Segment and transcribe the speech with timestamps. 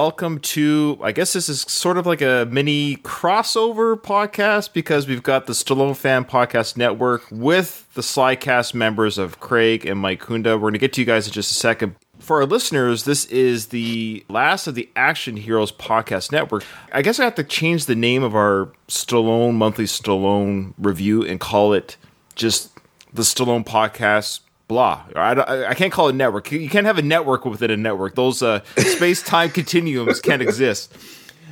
[0.00, 5.24] Welcome to, I guess this is sort of like a mini crossover podcast because we've
[5.24, 10.54] got the Stallone Fan Podcast Network with the Slycast members of Craig and Mike Kunda.
[10.54, 11.96] We're going to get to you guys in just a second.
[12.20, 16.64] For our listeners, this is the last of the Action Heroes Podcast Network.
[16.92, 21.40] I guess I have to change the name of our Stallone Monthly Stallone Review and
[21.40, 21.96] call it
[22.36, 22.70] just
[23.12, 25.02] the Stallone Podcast blah.
[25.16, 26.52] I, I can't call it network.
[26.52, 28.14] You can't have a network within a network.
[28.14, 30.96] Those uh, space time continuums can't exist.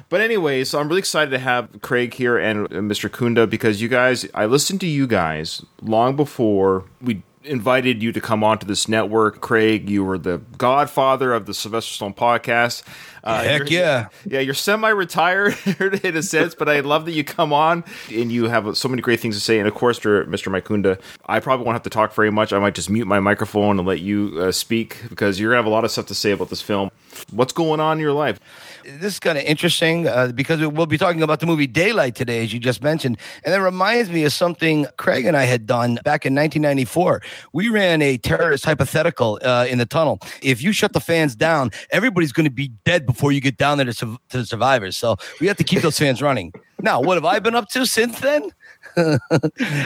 [0.09, 3.11] But anyway, so I'm really excited to have Craig here and Mr.
[3.11, 8.21] Kunda because you guys, I listened to you guys long before we invited you to
[8.21, 9.41] come onto this network.
[9.41, 12.83] Craig, you were the godfather of the Sylvester Stallone podcast.
[13.25, 14.09] Uh, Heck yeah.
[14.25, 15.57] Yeah, you're semi retired
[16.05, 19.03] in a sense, but I love that you come on and you have so many
[19.03, 19.59] great things to say.
[19.59, 20.51] And of course, Mr.
[20.51, 22.53] Mike Kunda, I probably won't have to talk very much.
[22.53, 25.65] I might just mute my microphone and let you uh, speak because you're going to
[25.65, 26.91] have a lot of stuff to say about this film.
[27.31, 28.39] What's going on in your life?
[28.87, 32.43] This is kind of interesting uh, because we'll be talking about the movie Daylight today,
[32.45, 33.19] as you just mentioned.
[33.45, 37.23] And that reminds me of something Craig and I had done back in 1994.
[37.53, 40.21] We ran a terrorist hypothetical uh, in the tunnel.
[40.43, 43.79] If you shut the fans down, everybody's going to be dead before you get down
[43.79, 44.97] there to, su- to the survivors.
[44.97, 46.53] So we have to keep those fans running.
[46.81, 48.51] Now, what have I been up to since then?
[48.97, 49.21] Um,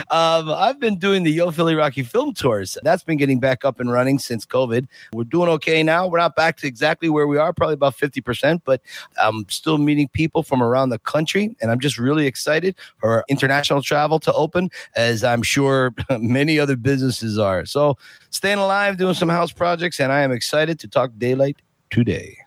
[0.09, 2.77] I've been doing the Yo Philly Rocky film tours.
[2.83, 4.87] That's been getting back up and running since COVID.
[5.13, 6.07] We're doing okay now.
[6.07, 8.81] We're not back to exactly where we are, probably about 50%, but
[9.21, 11.55] I'm still meeting people from around the country.
[11.61, 16.75] And I'm just really excited for international travel to open, as I'm sure many other
[16.75, 17.65] businesses are.
[17.65, 17.97] So
[18.29, 21.57] staying alive, doing some house projects, and I am excited to talk daylight
[21.89, 22.37] today.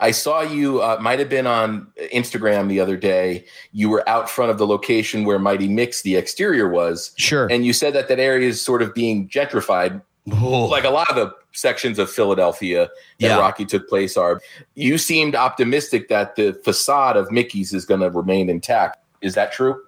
[0.00, 3.44] I saw you uh, might have been on Instagram the other day.
[3.72, 7.12] You were out front of the location where Mighty Mick's, the exterior was.
[7.16, 7.46] Sure.
[7.50, 10.02] And you said that that area is sort of being gentrified,
[10.32, 10.66] oh.
[10.66, 12.88] like a lot of the sections of Philadelphia
[13.20, 13.38] that yeah.
[13.38, 14.40] Rocky took place are.
[14.74, 18.98] You seemed optimistic that the facade of Mickey's is going to remain intact.
[19.22, 19.82] Is that true?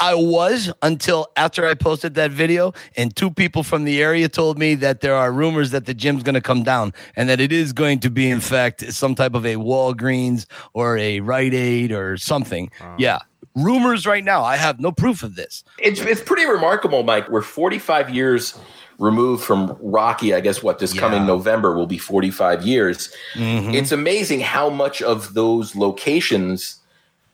[0.00, 4.58] I was until after I posted that video, and two people from the area told
[4.58, 7.52] me that there are rumors that the gym's going to come down and that it
[7.52, 11.92] is going to be, in fact, some type of a Walgreens or a Rite Aid
[11.92, 12.70] or something.
[12.80, 13.18] Uh, yeah.
[13.56, 14.44] Rumors right now.
[14.44, 15.64] I have no proof of this.
[15.78, 17.28] It's, it's pretty remarkable, Mike.
[17.28, 18.56] We're 45 years
[18.98, 20.32] removed from Rocky.
[20.32, 21.00] I guess what this yeah.
[21.00, 23.12] coming November will be 45 years.
[23.34, 23.74] Mm-hmm.
[23.74, 26.76] It's amazing how much of those locations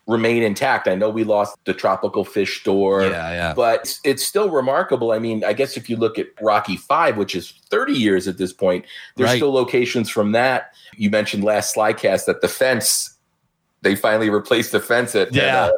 [0.07, 0.87] remain intact.
[0.87, 3.55] I know we lost the tropical fish store, yeah, yeah.
[3.55, 5.13] but it's, it's, still remarkable.
[5.13, 8.37] I mean, I guess if you look at Rocky Five, which is 30 years at
[8.37, 8.85] this point,
[9.17, 9.37] there's right.
[9.37, 10.75] still locations from that.
[10.97, 13.17] You mentioned last Slycast that the fence,
[13.81, 15.67] they finally replaced the fence at, yeah.
[15.67, 15.73] at, uh,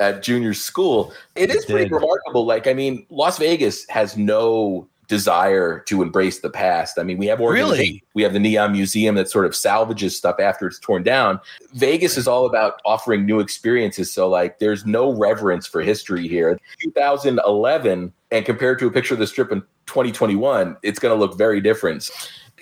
[0.00, 1.12] at junior school.
[1.34, 2.44] It is pretty remarkable.
[2.44, 6.96] Like, I mean, Las Vegas has no desire to embrace the past.
[6.96, 10.36] I mean, we have really we have the Neon Museum that sort of salvages stuff
[10.38, 11.40] after it's torn down.
[11.74, 14.12] Vegas is all about offering new experiences.
[14.12, 16.58] So like, there's no reverence for history here.
[16.84, 21.36] 2011 and compared to a picture of the strip in 2021, it's going to look
[21.36, 22.08] very different.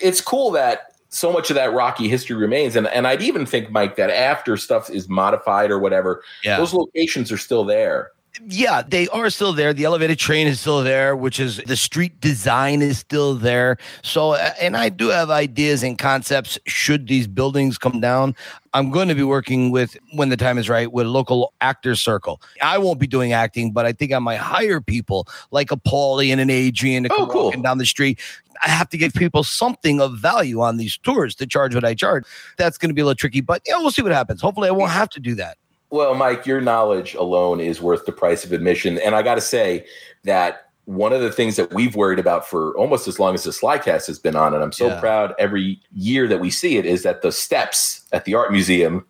[0.01, 3.69] It's cool that so much of that rocky history remains and and I'd even think
[3.69, 6.57] Mike that after stuff is modified or whatever, yeah.
[6.57, 8.11] those locations are still there
[8.47, 9.73] yeah, they are still there.
[9.73, 13.77] The elevated train is still there, which is the street design is still there.
[14.03, 18.35] So, and I do have ideas and concepts should these buildings come down.
[18.73, 22.01] I'm going to be working with, when the time is right, with a local actors
[22.01, 22.41] circle.
[22.61, 26.31] I won't be doing acting, but I think I might hire people like a Paulie
[26.31, 27.45] and an Adrian to oh, come cool.
[27.45, 28.19] walking down the street.
[28.63, 31.93] I have to give people something of value on these tours to charge what I
[31.93, 32.25] charge.
[32.57, 34.41] That's going to be a little tricky, but yeah, we'll see what happens.
[34.41, 35.57] Hopefully, I won't have to do that.
[35.91, 38.99] Well, Mike, your knowledge alone is worth the price of admission.
[38.99, 39.85] And I got to say
[40.23, 43.51] that one of the things that we've worried about for almost as long as the
[43.51, 44.99] Slycast has been on, and I'm so yeah.
[44.99, 49.05] proud every year that we see it, is that the steps at the art museum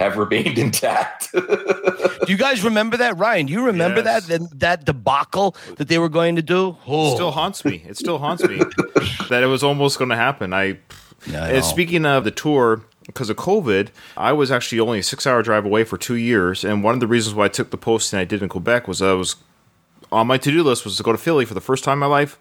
[0.00, 1.30] have remained intact.
[1.32, 3.46] do you guys remember that, Ryan?
[3.46, 4.26] Do you remember yes.
[4.26, 6.76] that, that that debacle that they were going to do?
[6.86, 7.12] Oh.
[7.12, 7.84] It still haunts me.
[7.86, 8.58] It still haunts me
[9.28, 10.52] that it was almost going to happen.
[10.52, 10.78] I.
[11.26, 15.42] Yeah, speaking of the tour, because of COVID, I was actually only a six hour
[15.42, 16.64] drive away for two years.
[16.64, 19.02] And one of the reasons why I took the posting I did in Quebec was
[19.02, 19.36] I was
[20.12, 21.98] on my to do list was to go to Philly for the first time in
[22.00, 22.38] my life,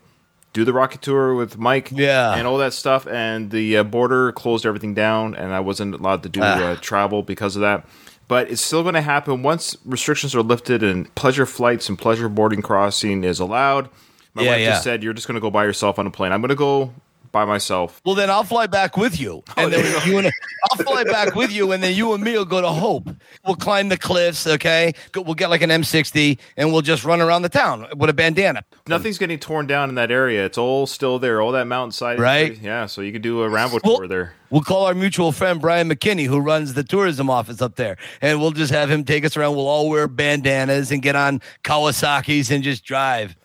[0.53, 3.07] do the Rocky Tour with Mike, yeah, and all that stuff.
[3.07, 6.71] And the uh, border closed everything down, and I wasn't allowed to do ah.
[6.71, 7.85] uh, travel because of that.
[8.27, 12.29] But it's still going to happen once restrictions are lifted and pleasure flights and pleasure
[12.29, 13.89] boarding crossing is allowed.
[14.35, 14.69] My yeah, wife yeah.
[14.69, 16.55] just said, "You're just going to go by yourself on a plane." I'm going to
[16.55, 16.93] go
[17.31, 18.01] by myself.
[18.05, 20.31] Well, then I'll fly back with you, and then you and
[20.71, 23.09] I'll fly back with you, and then you and me will go to Hope.
[23.45, 24.47] We'll climb the cliffs.
[24.47, 28.13] Okay, we'll get like an M60, and we'll just run around the town with a
[28.13, 28.63] bandana.
[28.87, 30.45] Nothing's getting torn down in that area.
[30.45, 31.41] It's all still there.
[31.41, 32.57] All that mountainside, right?
[32.59, 34.33] Yeah, so you could do a Rambo Well- tour there.
[34.51, 38.41] We'll call our mutual friend Brian McKinney, who runs the tourism office up there, and
[38.41, 39.55] we'll just have him take us around.
[39.55, 43.35] We'll all wear bandanas and get on Kawasaki's and just drive.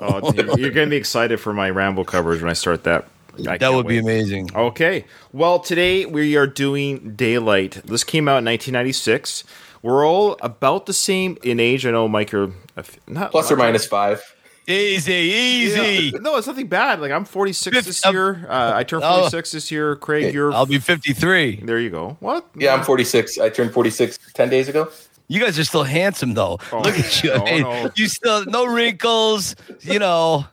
[0.00, 3.06] Oh, you're, you're going to be excited for my Rambo coverage when I start that.
[3.40, 4.50] I That can't would be amazing.
[4.54, 5.04] Okay.
[5.32, 7.82] Well, today we are doing Daylight.
[7.84, 9.44] This came out in 1996.
[9.82, 11.84] We're all about the same in age.
[11.84, 14.22] I know, Mike, you're a f- not Plus or minus five.
[14.66, 16.10] Easy, easy.
[16.14, 16.20] Yeah.
[16.20, 17.00] No, it's nothing bad.
[17.00, 18.46] Like I'm 46 Fif- this year.
[18.48, 19.16] Uh, I turned oh.
[19.16, 19.96] 46 this year.
[19.96, 20.52] Craig, you're.
[20.52, 21.56] I'll be 53.
[21.64, 22.16] there you go.
[22.20, 22.46] What?
[22.56, 23.38] Yeah, I'm 46.
[23.38, 24.90] I turned 46 10 days ago.
[25.28, 26.58] You guys are still handsome, though.
[26.70, 27.30] Oh, Look at you.
[27.30, 27.90] no, Hey, no.
[27.96, 29.56] You still no wrinkles.
[29.80, 30.46] You know.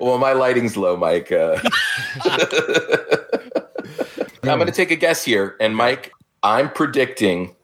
[0.00, 1.30] Well, my lighting's low, Mike.
[1.30, 1.58] Uh,
[4.42, 5.56] I'm going to take a guess here.
[5.60, 6.12] And, Mike,
[6.42, 7.54] I'm predicting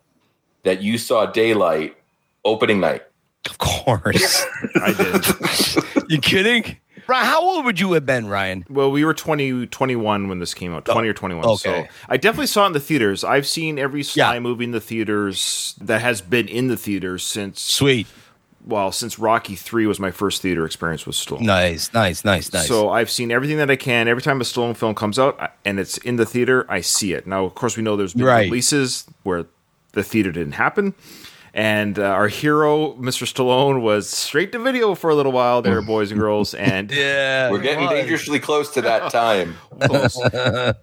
[0.64, 1.97] that you saw daylight
[2.44, 3.03] opening night.
[3.49, 4.44] Of course.
[4.76, 6.09] I did.
[6.11, 6.76] you kidding?
[7.06, 8.64] Ryan, how old would you have been, Ryan?
[8.69, 11.44] Well, we were 20, 21 when this came out, 20 or 21.
[11.44, 11.56] okay.
[11.56, 13.25] So I definitely saw it in the theaters.
[13.25, 14.40] I've seen every Sly Yeah.
[14.40, 18.06] movie in the theaters that has been in the theaters since, Sweet.
[18.64, 21.40] well, since Rocky 3 was my first theater experience with Stallone.
[21.40, 22.69] Nice, nice, nice, nice.
[22.69, 24.06] So I've seen everything that I can.
[24.08, 27.26] Every time a Stallone film comes out and it's in the theater, I see it.
[27.26, 28.44] Now, of course, we know there's been Right.
[28.44, 29.46] releases where
[29.93, 30.94] the theater didn't happen.
[31.54, 33.26] And uh, our hero, Mr.
[33.31, 36.54] Stallone, was straight to video for a little while there, boys and girls.
[36.62, 37.90] And yeah, We're getting was.
[37.90, 39.56] dangerously close to that time.
[39.81, 40.16] close.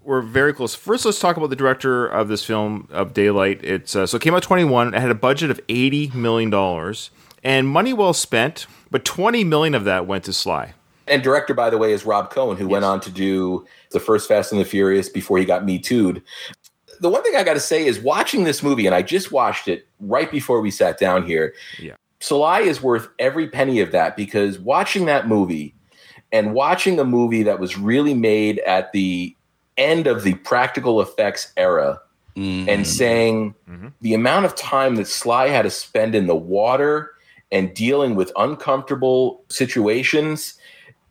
[0.03, 0.75] We're very close.
[0.75, 3.63] First, let's talk about the director of this film of Daylight.
[3.63, 4.93] It's uh, so it came out 21.
[4.93, 7.09] It had a budget of 80 million dollars
[7.43, 10.73] and money well spent, but 20 million of that went to Sly.
[11.07, 14.27] And director, by the way, is Rob Cohen, who went on to do the first
[14.27, 16.21] Fast and the Furious before he got Me Too'd.
[16.99, 19.67] The one thing I got to say is watching this movie, and I just watched
[19.67, 21.53] it right before we sat down here.
[21.79, 21.95] Yeah.
[22.19, 25.73] Sly is worth every penny of that because watching that movie
[26.31, 29.35] and watching a movie that was really made at the
[29.77, 32.01] end of the practical effects era
[32.35, 32.67] Mm.
[32.69, 33.91] and saying Mhm.
[34.01, 37.11] the amount of time that Sly had to spend in the water
[37.51, 40.53] and dealing with uncomfortable situations.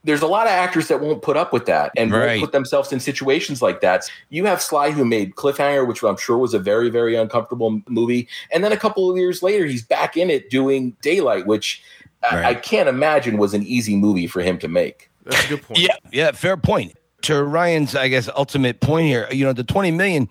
[0.09, 2.29] There's a lot of actors that won't put up with that and Right.
[2.29, 4.11] won't put themselves in situations like that.
[4.31, 8.27] You have Sly who made Cliffhanger, which I'm sure was a very, very uncomfortable movie.
[8.51, 11.83] And then a couple of years later, he's back in it doing Daylight, which
[12.23, 15.11] I, I can't imagine was an easy movie for him to make.
[15.25, 15.81] That's a good point.
[15.81, 16.95] Yeah, yeah, fair point.
[17.23, 20.29] To Ryan's, I guess, ultimate point here, you know, the 20 million,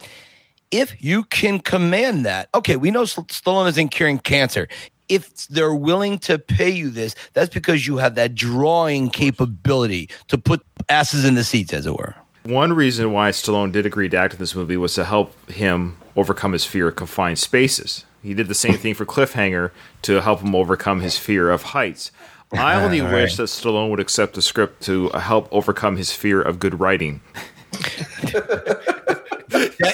[0.72, 4.68] if you can command that, okay, we know St- Stallone isn't curing cancer.
[5.10, 10.38] If they're willing to pay you this, that's because you have that drawing capability to
[10.38, 12.16] put asses in the seats, as it were.
[12.44, 15.98] One reason why Stallone did agree to act in this movie was to help him
[16.16, 18.06] overcome his fear of confined spaces.
[18.24, 19.72] He did the same thing for Cliffhanger
[20.04, 22.12] to help him overcome his fear of heights.
[22.54, 23.38] I only All wish right.
[23.38, 27.22] that Stallone would accept the script to help overcome his fear of good writing.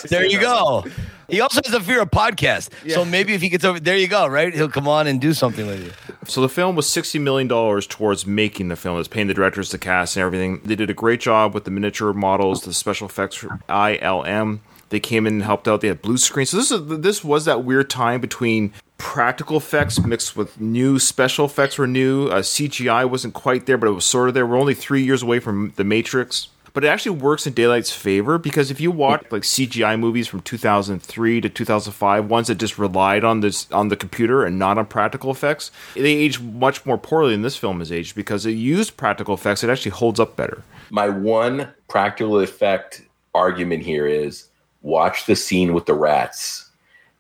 [0.10, 0.84] There you go.
[1.30, 2.70] He also has a fear of podcast.
[2.92, 4.54] So maybe if he gets over, there you go, right?
[4.54, 5.92] He'll come on and do something with you.
[6.28, 8.96] So the film was sixty million dollars towards making the film.
[8.96, 10.62] It was paying the directors, the cast, and everything.
[10.64, 14.60] They did a great job with the miniature models, the special effects from ILM.
[14.90, 15.82] They came in and helped out.
[15.82, 16.46] They had blue screen.
[16.46, 21.46] So this is this was that weird time between practical effects mixed with new special
[21.46, 22.28] effects were new.
[22.28, 24.46] Uh, CGI wasn't quite there, but it was sort of there.
[24.46, 26.48] We're only three years away from The Matrix.
[26.74, 30.42] But it actually works in Daylight's favor because if you watch like CGI movies from
[30.42, 34.88] 2003 to 2005, ones that just relied on this on the computer and not on
[34.88, 38.98] practical effects, they age much more poorly than this film has aged because it used
[38.98, 39.64] practical effects.
[39.64, 40.64] It actually holds up better.
[40.90, 43.04] My one practical effect
[43.36, 44.50] argument here is
[44.82, 46.72] watch the scene with the rats.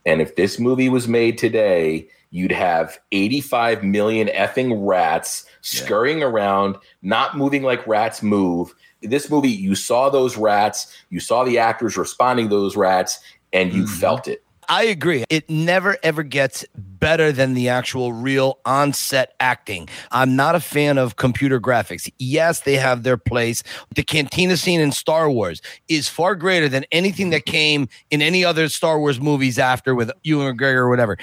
[0.05, 6.77] And if this movie was made today, you'd have 85 million effing rats scurrying around,
[7.03, 8.73] not moving like rats move.
[9.03, 13.19] This movie, you saw those rats, you saw the actors responding to those rats,
[13.51, 13.93] and you mm-hmm.
[13.93, 14.43] felt it.
[14.69, 15.25] I agree.
[15.29, 19.89] It never ever gets better than the actual real on-set acting.
[20.11, 22.09] I'm not a fan of computer graphics.
[22.17, 23.63] Yes, they have their place.
[23.95, 28.45] The cantina scene in Star Wars is far greater than anything that came in any
[28.45, 31.17] other Star Wars movies after with Ewan McGregor or whatever.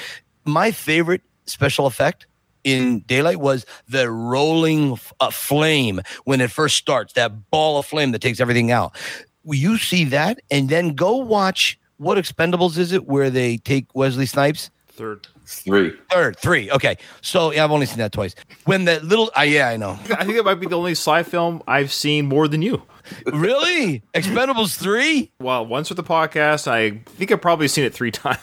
[0.45, 2.27] My favorite special effect
[2.65, 8.13] in Daylight was the rolling uh, flame when it first starts, that ball of flame
[8.13, 8.95] that takes everything out.
[9.45, 14.27] You see that, and then go watch what Expendables is it where they take Wesley
[14.27, 15.29] Snipes Third.
[15.51, 15.93] Three.
[16.11, 16.71] Third, three.
[16.71, 18.35] Okay, so yeah, I've only seen that twice.
[18.65, 19.99] When the little, uh, yeah, I know.
[20.17, 22.83] I think it might be the only Sly film I've seen more than you.
[23.27, 25.33] really, Expendables three.
[25.41, 28.39] Well, once with the podcast, I think I've probably seen it three times.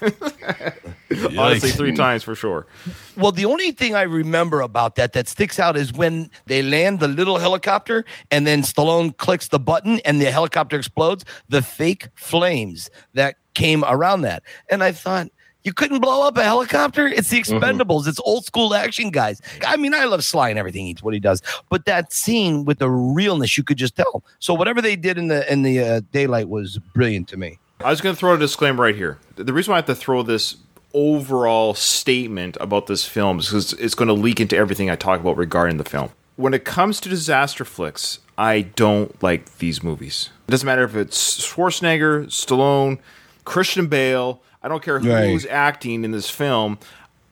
[1.37, 2.67] Honestly, three times for sure.
[3.15, 6.99] Well, the only thing I remember about that that sticks out is when they land
[6.99, 11.23] the little helicopter and then Stallone clicks the button and the helicopter explodes.
[11.47, 15.29] The fake flames that came around that, and I thought.
[15.67, 17.07] You couldn't blow up a helicopter.
[17.07, 18.07] It's the Expendables.
[18.07, 19.41] It's old school action, guys.
[19.65, 20.85] I mean, I love Sly and everything.
[20.85, 24.23] He's what he does, but that scene with the realness, you could just tell.
[24.39, 27.59] So whatever they did in the in the uh, daylight was brilliant to me.
[27.83, 29.17] I was going to throw a disclaimer right here.
[29.35, 30.55] The reason why I have to throw this
[30.93, 35.19] overall statement about this film is because it's going to leak into everything I talk
[35.19, 36.11] about regarding the film.
[36.37, 40.29] When it comes to disaster flicks, I don't like these movies.
[40.47, 42.99] It doesn't matter if it's Schwarzenegger, Stallone,
[43.43, 44.41] Christian Bale.
[44.67, 45.29] I don't care Right.
[45.29, 46.77] who's acting in this film.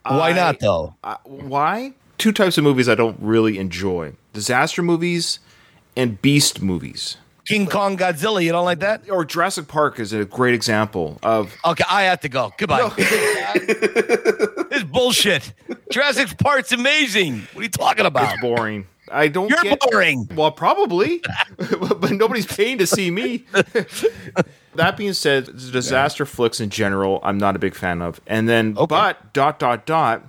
[0.07, 0.95] Why I- not though?
[1.03, 1.91] I- why?
[2.17, 5.39] Two types of movies I don't really enjoy: disaster movies
[5.97, 7.17] and beast movies.
[7.45, 9.01] King Kong Godzilla, you don't like that?
[9.09, 12.53] Or Jurassic Park is a great example of Okay, I have to go.
[12.57, 12.89] Goodbye.
[12.97, 15.51] this is bullshit.
[15.91, 17.41] Jurassic Park's amazing.
[17.53, 18.31] What are you talking about?
[18.33, 18.87] It's boring.
[19.11, 19.49] I don't.
[19.49, 20.27] You're get, boring.
[20.35, 21.21] Well, probably,
[21.57, 23.45] but nobody's paying to see me.
[24.75, 28.19] that being said, disaster flicks in general, I'm not a big fan of.
[28.27, 28.85] And then, Okay.
[28.87, 30.23] but dot dot dot.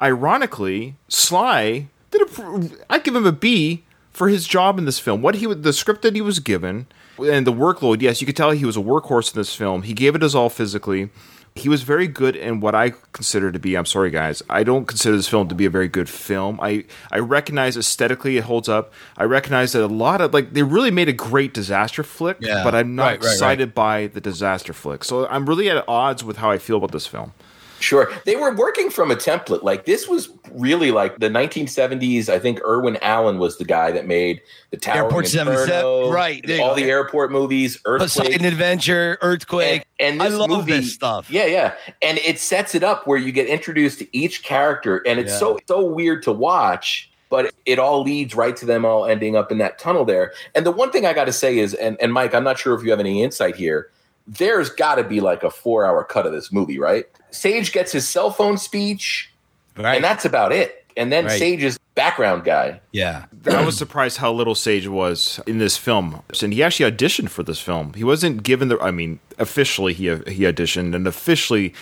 [0.00, 2.70] Ironically, Sly did a.
[2.88, 5.22] I give him a B for his job in this film.
[5.22, 6.86] What he would- the script that he was given
[7.18, 8.00] and the workload.
[8.02, 9.82] Yes, you could tell he was a workhorse in this film.
[9.82, 11.10] He gave it his all physically.
[11.58, 13.76] He was very good in what I consider to be.
[13.76, 14.42] I'm sorry, guys.
[14.48, 16.58] I don't consider this film to be a very good film.
[16.62, 18.92] I I recognize aesthetically it holds up.
[19.16, 22.62] I recognize that a lot of like they really made a great disaster flick, Yeah.
[22.64, 23.32] but I'm not Right, right, right.
[23.32, 25.04] excited by the disaster flick.
[25.04, 27.32] So I'm really at odds with how I feel about this film.
[27.80, 28.10] Sure.
[28.24, 29.62] They were working from a template.
[29.62, 32.28] Like this was really like the 1970s.
[32.28, 36.46] I think Irwin Allen was the guy that made the Tower Airport Inferno, 77, right,
[36.46, 38.10] there All the airport movies, Earthquake.
[38.26, 39.86] Poseidon Adventure, Earthquake.
[40.00, 41.30] And, and I love movie, this stuff.
[41.30, 41.74] Yeah, yeah.
[42.02, 45.38] And it sets it up where you get introduced to each character, and it's Yeah.
[45.38, 49.52] so so weird to watch, but it all leads right to them all ending up
[49.52, 50.32] in that tunnel there.
[50.54, 52.74] And the one thing I got to say is, and, and Mike, I'm not sure
[52.74, 53.90] if you have any insight here.
[54.26, 57.06] There's got to be like a four hour cut of this movie, right?
[57.30, 59.30] Sage gets his cell phone speech,
[59.76, 59.96] Right.
[59.96, 60.84] and that's about it.
[60.96, 61.38] And then Right.
[61.38, 62.80] Sage's background guy.
[62.92, 63.24] yeah.
[63.50, 67.42] I was surprised how little Sage was in this film, and he actually auditioned for
[67.42, 67.92] this film.
[67.94, 68.78] He wasn't given the.
[68.80, 71.72] I mean, officially he he auditioned, and officially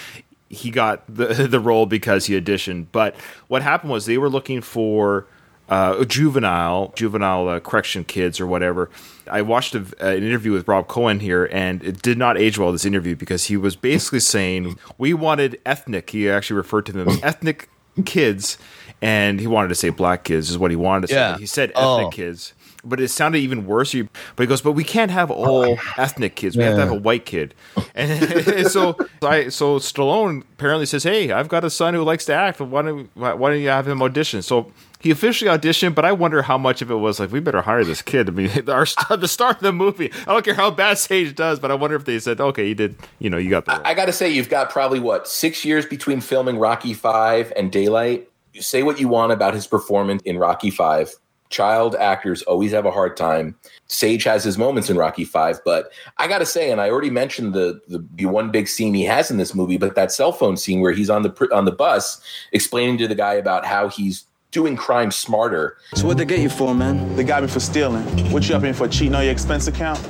[0.51, 2.87] he got the the role because he auditioned.
[2.93, 3.15] But
[3.49, 5.27] what happened was they were looking for
[5.69, 8.89] uh, juvenile juvenile uh, correction kids or whatever.
[9.29, 12.59] I watched a, uh, an interview with Rob Cohen here, and it did not age
[12.59, 12.71] well.
[12.73, 16.11] This interview because he was basically saying we wanted ethnic.
[16.11, 17.69] He actually referred to them as ethnic
[18.05, 18.59] kids,
[19.03, 21.15] and he wanted to say black kids is what he wanted to say.
[21.15, 21.33] Yeah.
[21.33, 22.11] but He said ethnic Oh.
[22.11, 22.53] kids,
[22.85, 23.93] but it sounded even worse.
[23.95, 26.57] But he goes, but we can't have all ethnic kids.
[26.57, 27.55] We have to have a white kid.
[27.95, 32.35] And so, I, so Stallone apparently says, "Hey, I've got a son who likes to
[32.35, 32.61] act.
[32.61, 34.71] Why don't why, why don't you have him audition?" So.
[34.99, 37.85] He officially auditioned, but I wonder how much of it was like we better hire
[37.85, 38.29] this kid.
[38.29, 38.87] I mean, our
[39.17, 40.11] the star of the movie.
[40.27, 42.75] I don't care how bad Sage does, but I wonder if they said, "Okay, you
[42.75, 42.97] did.
[43.19, 43.83] You know, you got the." Role.
[43.85, 47.71] I got to say, you've got probably what six years between filming Rocky Five and
[47.71, 48.29] Daylight.
[48.53, 51.15] You say what you want about his performance in Rocky Five.
[51.49, 53.55] Child actors always have a hard time.
[53.87, 57.11] Sage has his moments in Rocky Five, but I got to say, and I already
[57.11, 60.33] mentioned the, the the one big scene he has in this movie, but that cell
[60.33, 63.89] phone scene where he's on the on the bus explaining to the guy about how
[63.89, 65.77] he's doing crime smarter.
[65.95, 67.15] So what'd they get you for, man?
[67.17, 68.05] They got me for stealing.
[68.33, 70.01] What you up in for cheating on your expense account?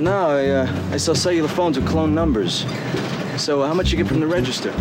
[0.00, 2.64] No, I, uh, I sell cellular phones with clone numbers.
[3.36, 4.72] So uh, how much you get from the register?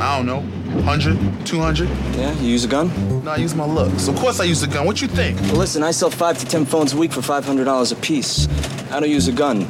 [0.00, 0.40] I don't know.
[0.76, 1.88] 100, 200?
[2.16, 3.24] Yeah, you use a gun?
[3.24, 4.08] No, I use my looks.
[4.08, 4.86] Of course I use a gun.
[4.86, 5.40] What you think?
[5.42, 8.46] Well, listen, I sell five to ten phones a week for $500 a piece.
[8.90, 9.66] I don't use a gun.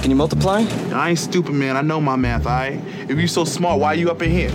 [0.00, 0.64] Can you multiply?
[0.92, 1.76] I ain't stupid, man.
[1.76, 2.80] I know my math, all right?
[3.08, 4.50] If you so smart, why are you up in here?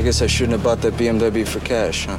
[0.00, 2.16] Well, I guess I shouldn't have bought that BMW for cash, huh?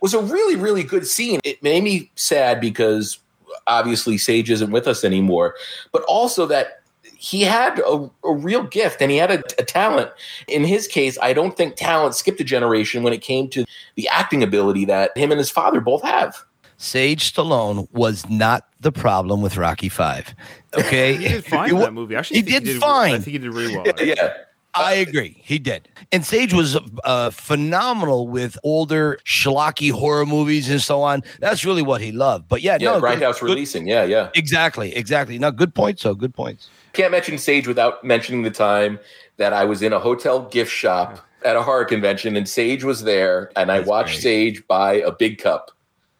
[0.00, 1.38] was a really, really good scene.
[1.44, 3.20] It made me sad because
[3.68, 5.54] obviously Sage isn't with us anymore,
[5.92, 6.82] but also that
[7.16, 10.10] he had a, a real gift and he had a, a talent.
[10.48, 14.08] In his case, I don't think talent skipped a generation when it came to the
[14.08, 16.36] acting ability that him and his father both have.
[16.78, 20.34] Sage Stallone was not the problem with Rocky Five.
[20.76, 22.16] Okay, he did fine in that movie.
[22.16, 23.86] Actually, he I think did I think he did really well.
[24.04, 24.32] Yeah.
[24.76, 25.40] I agree.
[25.42, 25.88] He did.
[26.12, 31.22] And Sage was uh, phenomenal with older schlocky horror movies and so on.
[31.40, 32.48] That's really what he loved.
[32.48, 33.86] But yeah, Yeah, no, good- Grindhouse good- releasing.
[33.86, 34.30] Yeah, yeah.
[34.34, 35.38] Exactly, exactly.
[35.38, 36.02] No, good points.
[36.02, 36.68] So good points.
[36.92, 38.98] Can't mention Sage without mentioning the time
[39.36, 43.02] that I was in a hotel gift shop at a horror convention, and Sage was
[43.04, 44.22] there, and I watched great.
[44.22, 45.70] Sage buy a big cup,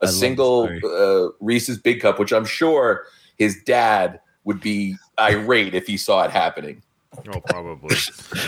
[0.02, 3.04] I a love single uh, Reese's big cup, which I'm sure
[3.38, 6.82] his dad would be irate if he saw it happening.
[7.28, 7.96] Oh, probably.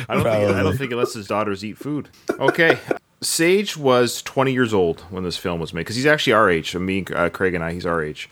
[0.08, 0.26] I don't think.
[0.56, 2.08] I don't think he lets his daughters eat food.
[2.30, 2.78] Okay.
[3.22, 6.74] Sage was 20 years old when this film was made because he's actually our age.
[6.76, 8.28] Me, uh, Craig, and I, he's our age.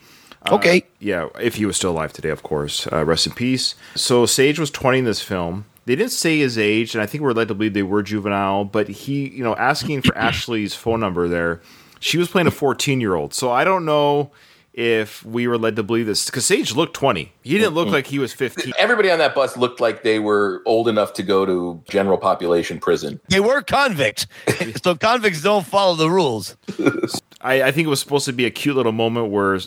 [0.50, 0.84] Okay.
[0.98, 2.86] Yeah, if he was still alive today, of course.
[2.92, 3.74] Uh, rest in peace.
[3.94, 5.64] So Sage was 20 in this film.
[5.86, 8.64] They didn't say his age, and I think we're led to believe they were juvenile.
[8.64, 11.60] But he, you know, asking for Ashley's phone number there,
[11.98, 13.32] she was playing a 14 year old.
[13.32, 14.30] So I don't know
[14.75, 17.33] if we were led to believe this because Sage looked 20.
[17.43, 17.95] He didn't look mm-hmm.
[17.95, 18.73] like he was 15.
[18.76, 22.81] Everybody on that bus looked like they were old enough to go to general population
[22.81, 23.21] prison.
[23.28, 24.26] They were convicts,
[24.83, 26.57] so convicts don't follow the rules.
[27.40, 29.61] I, I think it was supposed to be a cute little moment where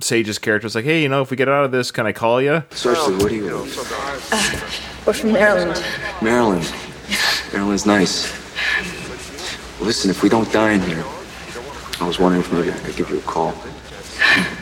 [0.00, 2.12] Sage's character was like, "Hey, you know, if we get out of this, can I
[2.12, 4.70] call you?" Seriously, what do you uh,
[5.06, 5.84] We're from Maryland.
[6.20, 6.72] Maryland.
[7.52, 8.32] Maryland's nice.
[9.80, 11.04] Listen, if we don't die in here,
[12.00, 13.54] I was wondering if maybe I could give you a call.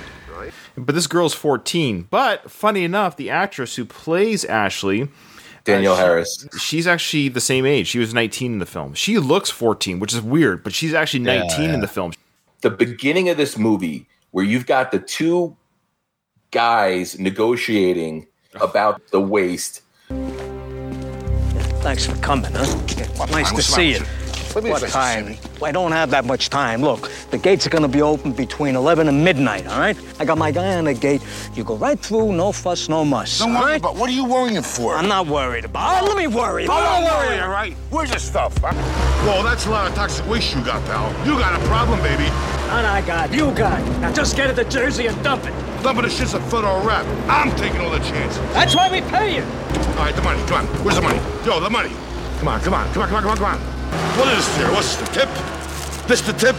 [0.78, 2.06] But this girl's 14.
[2.10, 5.08] But funny enough, the actress who plays Ashley,
[5.64, 6.46] Danielle uh, Harris.
[6.58, 7.88] she's actually the same age.
[7.88, 8.94] She was 19 in the film.
[8.94, 12.12] She looks 14, which is weird, but she's actually 19 in the film.
[12.60, 15.56] the beginning of this movie where you've got the two
[16.50, 18.26] guys negotiating
[18.60, 19.82] about the waste.
[21.80, 23.26] Thanks for coming, huh?
[23.30, 24.00] Nice to see you.
[24.62, 25.36] What time?
[25.62, 26.82] I don't have that much time.
[26.82, 29.96] Look, the gates are gonna be open between 11 and midnight, all right?
[30.18, 31.22] I got my guy on the gate.
[31.54, 33.38] You go right through, no fuss, no muss.
[33.38, 33.80] Don't worry right?
[33.80, 34.94] about what are you worrying for?
[34.96, 36.02] I'm not worried about.
[36.02, 36.64] Oh, let me worry.
[36.64, 37.40] I'm I'm not not worried, worried.
[37.40, 37.72] all right?
[37.90, 38.56] Where's your stuff?
[38.58, 38.72] Huh?
[39.26, 41.08] Whoa, that's a lot of toxic waste you got, pal.
[41.26, 42.24] You got a problem, baby.
[42.24, 43.80] And I got you got.
[44.00, 45.54] Now just get it to Jersey and dump it.
[45.82, 47.06] Dumping the shit's a federal rap.
[47.28, 48.40] I'm taking all the chances.
[48.52, 49.42] That's why we pay you.
[49.42, 50.42] All right, the money.
[50.46, 50.84] Come on.
[50.84, 51.18] Where's the money?
[51.46, 51.90] Yo, the money.
[52.38, 53.77] Come on, come on, come on, come on, come on, come on.
[54.18, 54.70] What is this here?
[54.72, 55.28] What's the tip?
[56.06, 56.56] This the tip?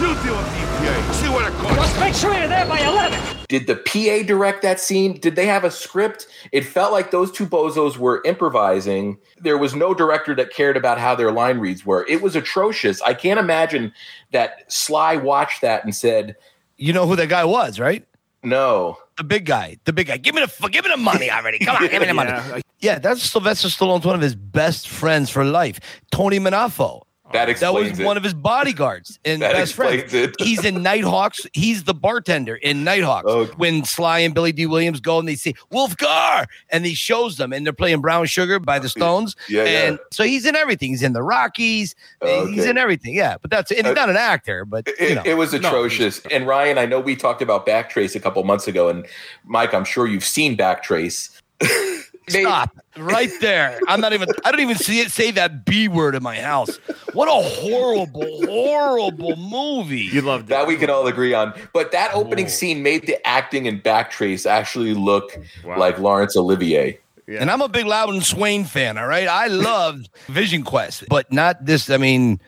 [0.00, 1.12] You deal with the EPA.
[1.14, 1.76] See what it costs.
[1.76, 3.18] Just make sure you're there by 11.
[3.48, 5.20] Did the PA direct that scene?
[5.20, 6.26] Did they have a script?
[6.50, 9.18] It felt like those two bozos were improvising.
[9.40, 12.04] There was no director that cared about how their line reads were.
[12.08, 13.00] It was atrocious.
[13.02, 13.92] I can't imagine
[14.32, 16.34] that Sly watched that and said,
[16.76, 18.04] You know who that guy was, right?
[18.42, 19.76] "No." The big guy.
[19.84, 20.16] The big guy.
[20.16, 21.58] Give me the give me the money already.
[21.60, 22.30] Come on, give me the money.
[22.30, 25.78] Yeah, Yeah, that's Sylvester Stallone's one of his best friends for life.
[26.10, 27.02] Tony Munafo.
[27.32, 28.04] That explains That was it.
[28.04, 30.14] one of his bodyguards and That best friends.
[30.38, 31.46] He's in Nighthawks.
[31.54, 33.26] He's the bartender in Nighthawks.
[33.26, 33.52] Okay.
[33.56, 37.52] When Sly and Billy Dee Williams go and they say Wulfgar, and he shows them,
[37.52, 39.36] and they're playing Brown Sugar by the Stones.
[39.48, 39.70] Yeah, yeah.
[39.88, 40.90] and so he's in everything.
[40.90, 41.94] He's in the Rockies.
[42.22, 43.14] He's in everything.
[43.14, 45.22] Yeah, but that's and he's Uh, not an actor, but It, you know.
[45.24, 46.20] it was atrocious.
[46.30, 49.06] and Ryan, I know we talked about Backtrace a couple months ago, and
[49.44, 51.30] Mike, I'm sure you've seen Backtrace.
[52.28, 53.78] They- Stop right there.
[53.88, 54.28] I'm not even.
[54.44, 55.10] I don't even see it.
[55.10, 56.76] Say that b word in my house.
[57.12, 60.00] What a horrible, horrible movie.
[60.12, 60.48] you loved it.
[60.48, 61.52] That we can all agree on.
[61.72, 62.50] But that opening Whoa.
[62.50, 65.78] scene made the acting in Backtrace actually look Wow.
[65.78, 66.98] like Laurence Olivier.
[67.26, 67.38] Yeah.
[67.40, 68.96] And I'm a big Loudon Swain fan.
[68.98, 71.88] All right, I loved Vision Quest, but not this.
[71.90, 72.38] I mean,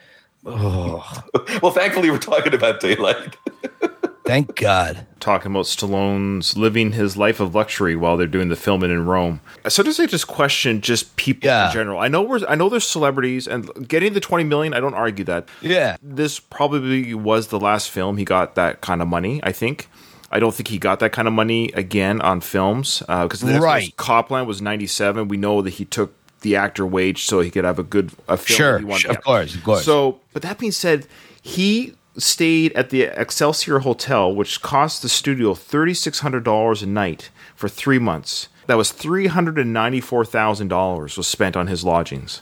[0.45, 1.23] oh,
[1.63, 3.35] Well, thankfully, we're talking about Daylight.
[4.27, 5.05] thank God.
[5.19, 9.41] talking about Stallone's living his life of luxury while they're doing the filming in Rome.
[9.67, 11.67] Sometimes I just question just people Yeah.
[11.67, 11.99] in general.
[11.99, 15.25] I know we're I know there's celebrities and getting the 20 million, I don't argue
[15.25, 15.47] that.
[15.61, 19.87] Yeah, This probably was the last film he got that kind of money, I think.
[20.29, 23.95] I don't think he got that kind of money again on films uh, because Right.
[23.97, 25.29] Cop Land was 97.
[25.29, 28.35] We know that he took the actor wage so he could have a good a
[28.37, 29.09] film sure, wanted.
[29.11, 29.83] of course, of course.
[29.85, 31.07] So, but that being said,
[31.41, 36.87] he stayed at the Excelsior Hotel, which cost the studio thirty six hundred dollars a
[36.87, 38.49] night for three months.
[38.67, 42.41] That was three hundred and ninety four thousand dollars was spent on his lodgings.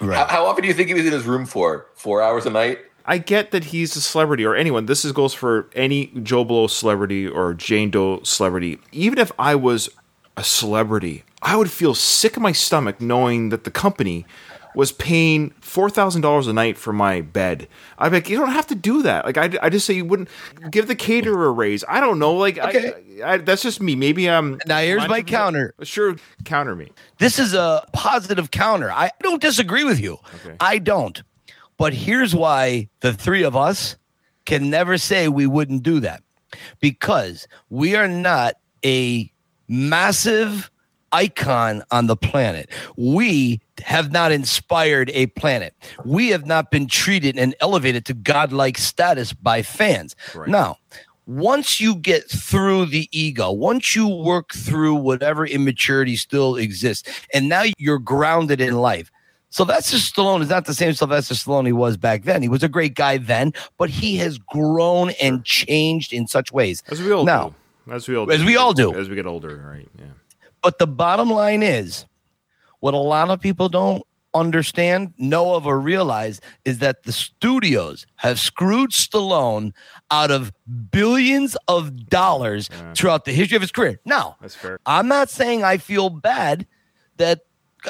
[0.00, 1.86] How, how often do you think he was in his room for?
[1.94, 2.78] Four hours a night?
[3.04, 4.86] I get that he's a celebrity or anyone.
[4.86, 8.78] This is, goes for any Joe Blow celebrity or Jane Doe celebrity.
[8.92, 9.90] Even if I was
[10.36, 14.24] a celebrity, I would feel sick in my stomach knowing that the company
[14.74, 17.68] was paying four thousand dollars a night for my bed.
[17.98, 19.24] I'm like, you don't have to do that.
[19.24, 20.28] Like I, I just say you wouldn't
[20.70, 21.84] give the caterer a raise.
[21.88, 22.34] I don't know.
[22.34, 23.22] Like Okay.
[23.22, 23.94] I, I, that's just me.
[23.94, 25.74] Maybe I'm Now, here's my counter.
[25.82, 26.90] Sure, counter me.
[27.18, 28.90] this is a positive counter.
[28.90, 30.18] I don't disagree with you.
[30.44, 30.56] Okay.
[30.60, 31.22] I don't.
[31.76, 33.96] But here's why the three of us
[34.46, 36.22] can never say we wouldn't do that
[36.80, 38.54] because we are not
[38.84, 39.30] a
[39.68, 40.70] massive
[41.12, 42.68] icon on the planet.
[42.96, 45.74] We have not inspired a planet.
[46.04, 50.16] We have not been treated and elevated to godlike status by fans.
[50.34, 50.48] Right.
[50.48, 50.78] Now,
[51.26, 57.48] once you get through the ego, once you work through whatever immaturity still exists, and
[57.48, 59.10] now you're grounded in life.
[59.50, 62.40] Sylvester Stallone is not the same Sylvester Stallone he was back then.
[62.40, 66.82] He was a great guy then, but he has grown and changed in such ways.
[66.88, 67.54] As we all now,
[67.86, 67.92] do.
[67.92, 68.94] As we all As we all do.
[68.94, 69.88] As we get older, right?
[69.98, 70.06] Yeah.
[70.62, 72.06] But the bottom line is
[72.80, 74.02] what a lot of people don't
[74.34, 79.72] understand, know of, or realize is that the studios have screwed Stallone
[80.10, 80.52] out of
[80.90, 84.00] billions of dollars throughout the history of his career.
[84.04, 84.78] Now, That's fair.
[84.86, 86.66] I'm not saying I feel bad
[87.18, 87.40] that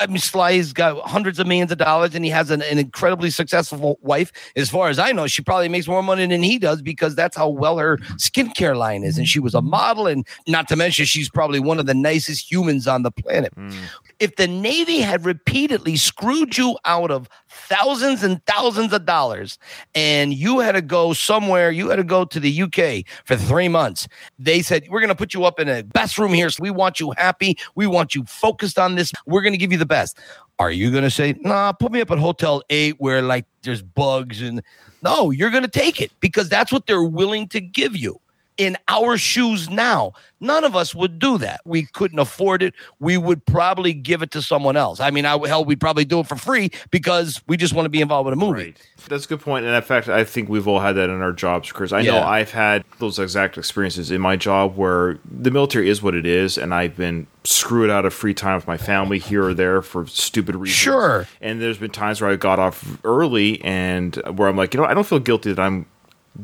[0.00, 3.30] I mean Sly's got hundreds of millions of dollars and he has an, an incredibly
[3.30, 4.32] successful wife.
[4.56, 7.36] As far as I know, she probably makes more money than he does because that's
[7.36, 9.18] how well her skincare line is.
[9.18, 12.50] And she was a model, and not to mention she's probably one of the nicest
[12.50, 13.52] humans on the planet.
[13.54, 13.70] Hmm.
[14.18, 19.58] If the Navy had repeatedly screwed you out of thousands and thousands of dollars
[19.94, 23.68] and you had to go somewhere, you had to go to the UK for three
[23.68, 26.50] months, they said, We're going to put you up in a best room here.
[26.50, 27.58] So we want you happy.
[27.74, 29.12] We want you focused on this.
[29.26, 30.18] We're going to give you the best.
[30.58, 33.82] Are you going to say, Nah, put me up at Hotel 8 where like there's
[33.82, 34.62] bugs and
[35.02, 38.20] no, you're going to take it because that's what they're willing to give you.
[38.58, 41.62] In our shoes now, none of us would do that.
[41.64, 42.74] We couldn't afford it.
[43.00, 45.00] We would probably give it to someone else.
[45.00, 47.90] I mean, I, hell, we'd probably do it for free because we just want to
[47.90, 48.64] be involved with a movie.
[48.64, 48.88] Right.
[49.08, 49.64] That's a good point.
[49.64, 51.92] And in fact, I think we've all had that in our jobs, Chris.
[51.92, 56.14] I know I've had those exact experiences in my job where the military is what
[56.14, 59.54] it is, and I've been screwed out of free time with my family here or
[59.54, 60.76] there for stupid reasons.
[60.76, 61.26] Sure.
[61.40, 64.86] And there's been times where I got off early and where I'm like, you know,
[64.86, 65.86] I don't feel guilty that I'm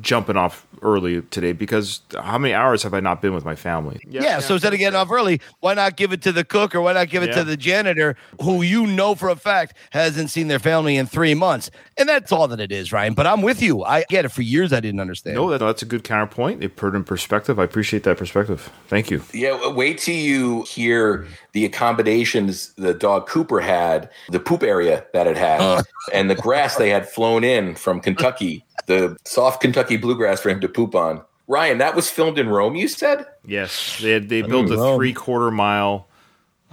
[0.01, 3.99] jumping off early today because how many hours have I not been with my family?
[4.09, 6.81] Yeah, so instead of getting off early, why not give it to the cook or
[6.83, 7.37] why not give it Yeah.
[7.37, 11.35] to the janitor who you know for a fact hasn't seen their family in three
[11.35, 11.71] months?
[11.97, 13.15] And that's all that it is, Ryan.
[13.15, 13.83] But I'm with you.
[13.83, 14.29] I get it.
[14.29, 15.35] For years, I didn't understand.
[15.37, 16.63] No, that, that's a good counterpoint.
[16.63, 17.59] It put in perspective.
[17.59, 18.71] I appreciate that perspective.
[18.87, 19.23] Thank you.
[19.33, 25.05] Yeah, w- wait till you hear the accommodations the dog Cooper had, the poop area
[25.13, 29.97] that it had, and the grass they had flown in from Kentucky, the soft Kentucky
[29.97, 31.23] bluegrass for him to poop on.
[31.47, 33.25] Ryan, that was filmed in Rome, you said?
[33.47, 36.09] Yes, they had, they built a three quarter mile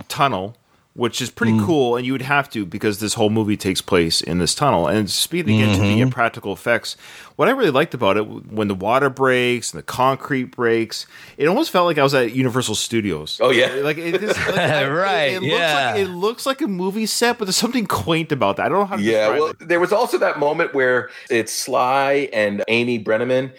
[0.10, 0.58] tunnel,
[0.96, 4.22] which is pretty cool, and you would have to because this whole movie takes place
[4.22, 4.88] in this tunnel.
[4.88, 6.96] And speaking again to the uh, practical effects,
[7.36, 11.06] what I really liked about it when the water breaks and the concrete breaks,
[11.38, 13.40] it almost felt like I was at Universal Studios.
[13.44, 13.68] Oh, yeah.
[13.84, 15.92] like it just like, Right, It, it looks yeah.
[15.92, 18.68] like it looks like a movie set, but there's something quaint about that.
[18.68, 19.68] I don't know how to Yeah, describe well, it.
[19.68, 23.52] there was also that moment where it's Sly and Amy Brenneman,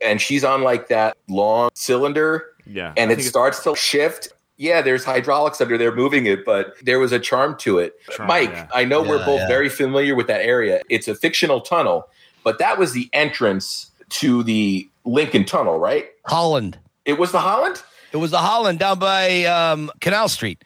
[0.00, 3.76] and she's on like that long cylinder, Yeah, and I it think it's- starts to
[3.76, 4.28] shift.
[4.58, 7.94] Yeah, there's hydraulics under there moving it, but there was a charm to it.
[8.10, 8.68] Charm, Mike, yeah.
[8.74, 9.48] I know we're both yeah.
[9.48, 10.82] very familiar with that area.
[10.90, 12.08] It's a fictional tunnel,
[12.42, 16.06] but that was the entrance to the Lincoln Tunnel, right?
[16.26, 16.76] Holland.
[17.04, 17.82] It was the Holland?
[18.12, 20.64] It was the Holland down by um, Canal Street.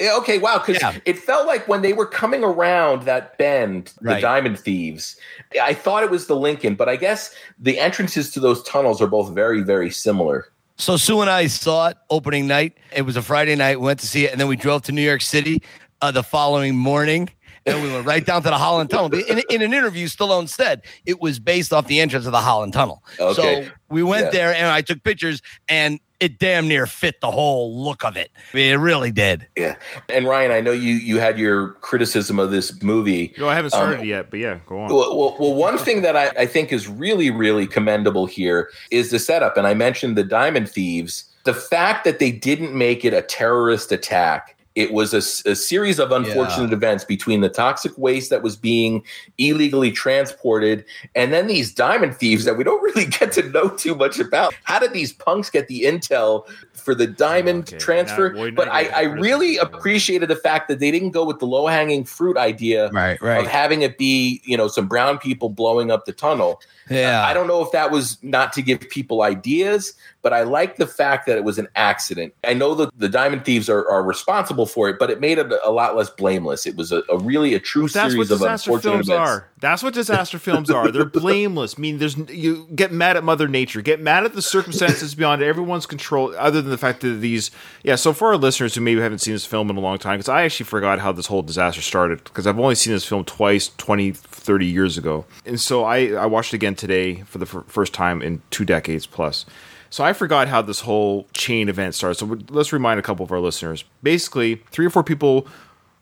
[0.00, 0.58] Yeah, okay, wow.
[0.58, 0.98] Because Yeah.
[1.04, 4.22] it felt like when they were coming around that bend, the Right.
[4.22, 5.16] Diamond Thieves,
[5.62, 9.06] I thought it was the Lincoln, but I guess the entrances to those tunnels are
[9.06, 10.48] both very, very similar.
[10.76, 12.76] So Sue and I saw it opening night.
[12.94, 13.78] It was a Friday night.
[13.78, 15.62] We went to see it, and then we drove to New York City
[16.02, 17.30] uh, the following morning.
[17.66, 19.14] And we went right down to the Holland Tunnel.
[19.14, 22.72] In, in an interview, Stallone said it was based off the entrance of the Holland
[22.74, 23.02] Tunnel.
[23.18, 23.64] Okay.
[23.64, 24.30] So we went Yeah.
[24.30, 28.30] there, and I took pictures, and it damn near fit the whole look of it.
[28.52, 29.46] I mean, it really did.
[29.56, 29.76] Yeah.
[30.08, 33.34] And Ryan, I know you you had your criticism of this movie.
[33.38, 34.92] No, I haven't started Um, yet, but yeah, go on.
[34.94, 39.10] Well, well, well, one thing that I, I think is really, really commendable here is
[39.10, 39.56] the setup.
[39.56, 41.24] And I mentioned the Diamond Thieves.
[41.44, 44.53] The fact that they didn't make it a terrorist attack.
[44.74, 49.04] It was a series of unfortunate events between the toxic waste that was being
[49.38, 50.84] illegally transported
[51.14, 54.52] and then these diamond thieves that we don't really get to know too much about.
[54.64, 58.32] How did these punks get the intel for the diamond Okay, transfer?
[58.32, 59.20] now but I, I criticism.
[59.20, 63.20] really appreciated the fact that they didn't go with the low hanging fruit idea Right,
[63.22, 66.60] of having it be, you know, some brown people blowing up the tunnel.
[66.90, 67.24] Yeah.
[67.24, 69.94] I don't know if that was not to give people ideas,
[70.24, 72.34] but I like the fact that it was an accident.
[72.44, 75.52] I know that the Diamond Thieves are, are responsible for it, but it made it
[75.62, 76.66] a lot less blameless.
[76.66, 79.30] It was a, a really a true That's what series of disaster unfortunate films events.
[79.30, 79.48] are.
[79.60, 80.90] That's what disaster films are.
[80.90, 81.74] They're blameless.
[81.76, 85.42] I mean, there's you get mad at Mother Nature, get mad at the circumstances beyond
[85.42, 87.50] everyone's control, other than the fact that these.
[87.82, 87.96] Yeah.
[87.96, 90.30] So for our listeners who maybe haven't seen this film in a long time, because
[90.30, 93.70] I actually forgot how this whole disaster started, because I've only seen this film twice,
[93.76, 97.64] 20, 30 years ago, and so I I watched it again today for the f-
[97.66, 99.46] first time in two decades plus.
[99.90, 102.16] So I forgot how this whole chain event started.
[102.16, 103.84] So let's remind a couple of our listeners.
[104.02, 105.46] Basically, three or four people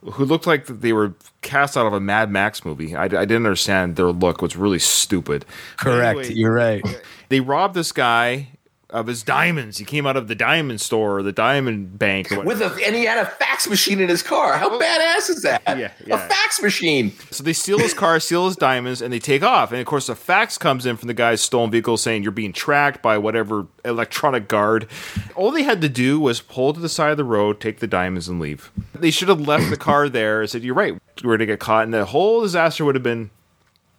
[0.02, 2.96] who looked like they were cast out of a Mad Max movie.
[2.96, 5.44] I, I didn't understand their look was really stupid.
[5.76, 6.18] Correct.
[6.20, 6.82] Anyway, You're right.
[7.28, 8.48] They robbed this guy
[8.92, 9.78] of his diamonds.
[9.78, 12.30] He came out of the diamond store or the diamond bank.
[12.30, 14.58] or With a, and he had a fax machine in his car.
[14.58, 15.62] How badass is that?
[15.66, 16.14] Yeah, yeah.
[16.14, 17.12] A fax machine.
[17.30, 19.72] So they steal his car, steal his diamonds, and they take off.
[19.72, 22.52] And of course, a fax comes in from the guy's stolen vehicle saying you're being
[22.52, 24.86] tracked by whatever electronic guard.
[25.34, 27.86] All they had to do was pull to the side of the road, take the
[27.86, 28.70] diamonds, and leave.
[28.94, 30.92] They should have left the car there and said, "You're right,
[31.24, 33.30] we're going to get caught," and the whole disaster would have been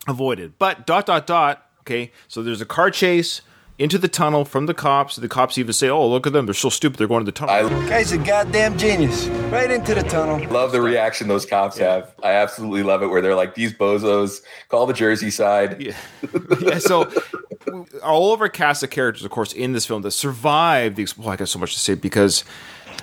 [0.08, 0.54] avoided.
[0.60, 1.66] But dot dot dot.
[1.82, 3.42] Okay, so there's a car chase
[3.80, 5.16] into the tunnel from the cops.
[5.16, 6.46] The cops even say, "Oh, look at them!
[6.46, 6.98] They're so stupid.
[7.00, 9.28] They're going to the tunnel." I Guy's a goddamn genius.
[9.52, 10.48] Right into the tunnel.
[10.52, 12.14] love the reaction those cops have.
[12.24, 15.82] I absolutely love it where they're like, these bozos, call the Jersey side.
[15.82, 15.96] Yeah.
[16.60, 16.80] yeah.
[16.80, 17.12] So
[18.04, 21.08] all of our cast of characters, of course, in this film that survived the.
[21.18, 22.44] Well, I got so much to say because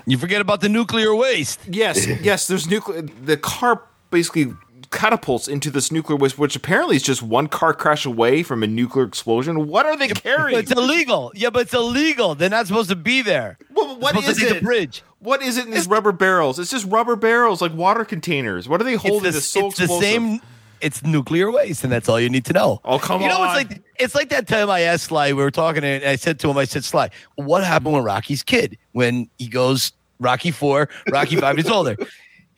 [0.07, 1.61] You forget about the nuclear waste.
[1.69, 3.03] yes, yes, there's nuclear.
[3.03, 4.55] The car basically
[4.90, 8.66] catapults into this nuclear waste, which apparently is just one car crash away from a
[8.66, 9.68] nuclear explosion.
[9.68, 10.59] What are they carrying?
[10.59, 11.33] It's illegal.
[11.35, 12.35] Yeah, but it's illegal.
[12.35, 13.57] They're not supposed to be there.
[13.72, 14.55] Well, what to it?
[14.55, 15.03] the bridge.
[15.20, 16.59] What is it in these rubber barrels?
[16.59, 18.68] It's just rubber barrels, like water containers.
[18.68, 19.33] What are they It's, holding?
[19.33, 20.40] the, so it's the same.
[20.81, 22.81] It's nuclear waste, and that's all you need to know.
[22.87, 23.48] Oh, come you know, on.
[23.61, 25.35] it's like it's like that time I asked Sly.
[25.35, 28.42] We were talking, and I said to him, "I said, Sly, what happened with Rocky's
[28.42, 31.96] kid when he goes Rocky four, Rocky five years older?"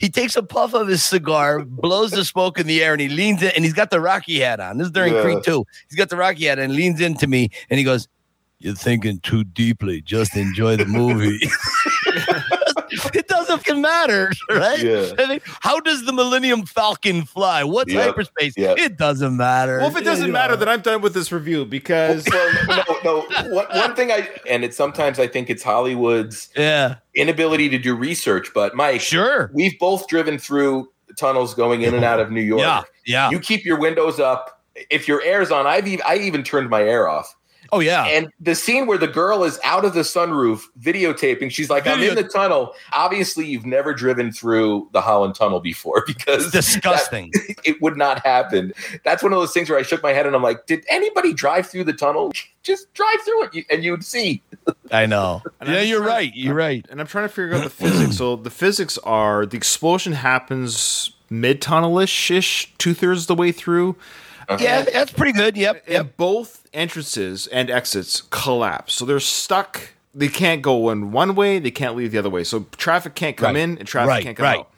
[0.02, 3.08] He takes a puff of his cigar, blows the smoke in the air, and he
[3.08, 4.78] leans in, and he's got the Rocky hat on.
[4.78, 5.22] This is during Yeah.
[5.22, 5.64] Creed two.
[5.88, 8.08] He's got the Rocky hat and leans into me, and he goes,
[8.58, 10.00] "You're thinking too deeply.
[10.00, 11.38] Just enjoy the movie."
[13.14, 14.78] it doesn't matter, right?
[14.82, 15.10] Yeah.
[15.18, 17.64] I mean, how does the Millennium Falcon fly?
[17.64, 18.04] What's Yep.
[18.04, 18.54] hyperspace?
[18.56, 18.78] Yep.
[18.78, 19.78] It doesn't matter.
[19.78, 20.58] Well, if it doesn't You matter, know.
[20.60, 23.54] then I'm done with this review because well, no, no.
[23.54, 27.94] One, one thing I, and it's sometimes I think it's Hollywood's yeah, inability to do
[27.94, 32.40] research, but Mike, sure, we've both driven through tunnels going in and out of New
[32.40, 32.60] York.
[32.62, 33.30] yeah, yeah.
[33.30, 34.60] You keep your windows up.
[34.90, 37.34] If your air's on, I've even, I even turned my air off.
[37.72, 41.70] Oh yeah, And the scene where the girl is out of the sunroof videotaping, she's
[41.70, 42.74] like, I'm in the tunnel.
[42.92, 47.30] Obviously, you've never driven through the Holland Tunnel before because it's disgusting.
[47.32, 48.72] that- it would not happen.
[49.04, 51.32] That's one of those things where I shook my head and I'm like, did anybody
[51.32, 52.32] drive through the tunnel?
[52.62, 54.40] Just drive through it and you'd see.
[54.92, 55.42] I know.
[55.60, 56.32] And yeah, I'm you're trying- right.
[56.36, 56.86] You're right.
[56.90, 58.16] and I'm trying to figure out the physics.
[58.16, 63.96] So the physics are the explosion happens mid tunnelish ish, two thirds the way through.
[64.48, 64.58] Uh-huh.
[64.60, 65.56] Yeah, that's pretty good.
[65.56, 68.94] Yep, And both entrances and exits collapse.
[68.94, 69.90] So they're stuck.
[70.14, 72.44] They can't go in one way, they can't leave the other way.
[72.44, 73.62] So traffic can't come Right.
[73.62, 74.58] in and traffic Right, can't come right.
[74.60, 74.68] out.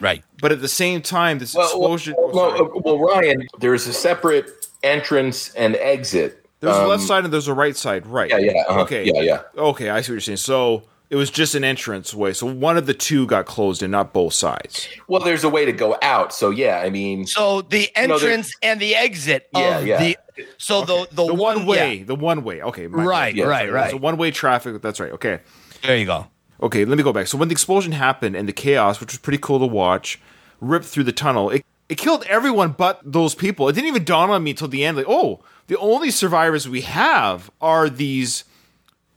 [0.00, 0.24] Right.
[0.40, 2.14] But at the same time, this Well, explosion.
[2.18, 4.50] well, oh, well, well, Ryan, there's a separate
[4.82, 6.44] entrance and exit.
[6.60, 8.06] there's a Um, left side and there's a right side.
[8.06, 8.30] Right.
[8.30, 8.80] Yeah, yeah, uh-huh.
[8.82, 9.04] Okay.
[9.04, 9.40] yeah, yeah.
[9.56, 10.36] Okay, I see what you're saying.
[10.38, 12.32] So it was just an entrance way.
[12.32, 14.88] So one of the two got closed and not both sides.
[15.08, 16.32] Well, there's a way to go out.
[16.32, 19.98] So yeah, I mean, So the know, there- entrance and the exit Yeah, of yeah.
[20.02, 20.16] the
[20.56, 21.66] so the the, The one yeah.
[21.66, 22.02] way.
[22.02, 22.62] The one way.
[22.62, 22.86] Okay.
[22.86, 23.06] my bad.
[23.06, 24.00] Right, Yeah, right, So right.
[24.00, 24.80] one way traffic.
[24.80, 25.12] That's right.
[25.12, 25.40] Okay.
[25.82, 26.28] There you go.
[26.62, 27.26] Okay, let me go back.
[27.26, 30.18] So when the explosion happened and the chaos, which was pretty cool to watch,
[30.60, 33.68] ripped through the tunnel, it, it killed everyone but those people.
[33.68, 34.96] It didn't even dawn on me until the end.
[34.96, 38.44] Like, oh, the only survivors we have are these,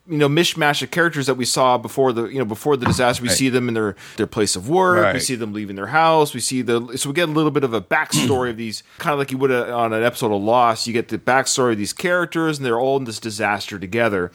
[0.08, 3.24] you know, mishmash of characters that we saw before the, you know, before the disaster.
[3.24, 5.14] We see them in their their place of work.
[5.14, 6.34] We see them leaving their house.
[6.34, 9.14] We see the so we get a little bit of a backstory of these, kind
[9.14, 10.86] of like you would uh, on an episode of Lost.
[10.86, 14.32] You get the backstory of these characters, and they're all in this disaster together.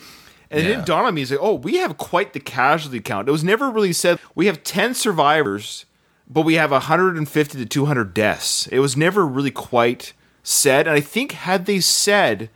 [0.51, 1.23] And it didn't dawn on me.
[1.23, 3.29] It's like, oh, we have quite the casualty count.
[3.29, 5.87] It was never really said we have 10 survivors,
[6.29, 8.67] but we have 150 to 200 deaths.
[8.67, 10.89] It was never really quite said.
[10.89, 12.51] And I think, had they said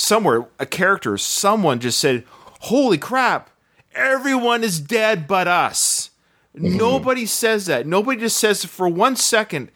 [0.00, 2.24] somewhere, a character, someone just said,
[2.60, 3.50] holy crap,
[3.94, 6.10] everyone is dead but us.
[6.56, 6.76] Mm-hmm.
[6.76, 7.86] Nobody says that.
[7.86, 9.70] Nobody just says for one second.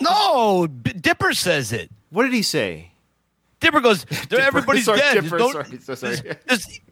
[0.00, 1.90] No, Dipper says it.
[2.10, 2.92] What did he say?
[3.60, 5.22] Dipper goes, "They're- everybody's sorry, dead.
[5.22, 6.16] Dipper, Don't- sorry, so sorry.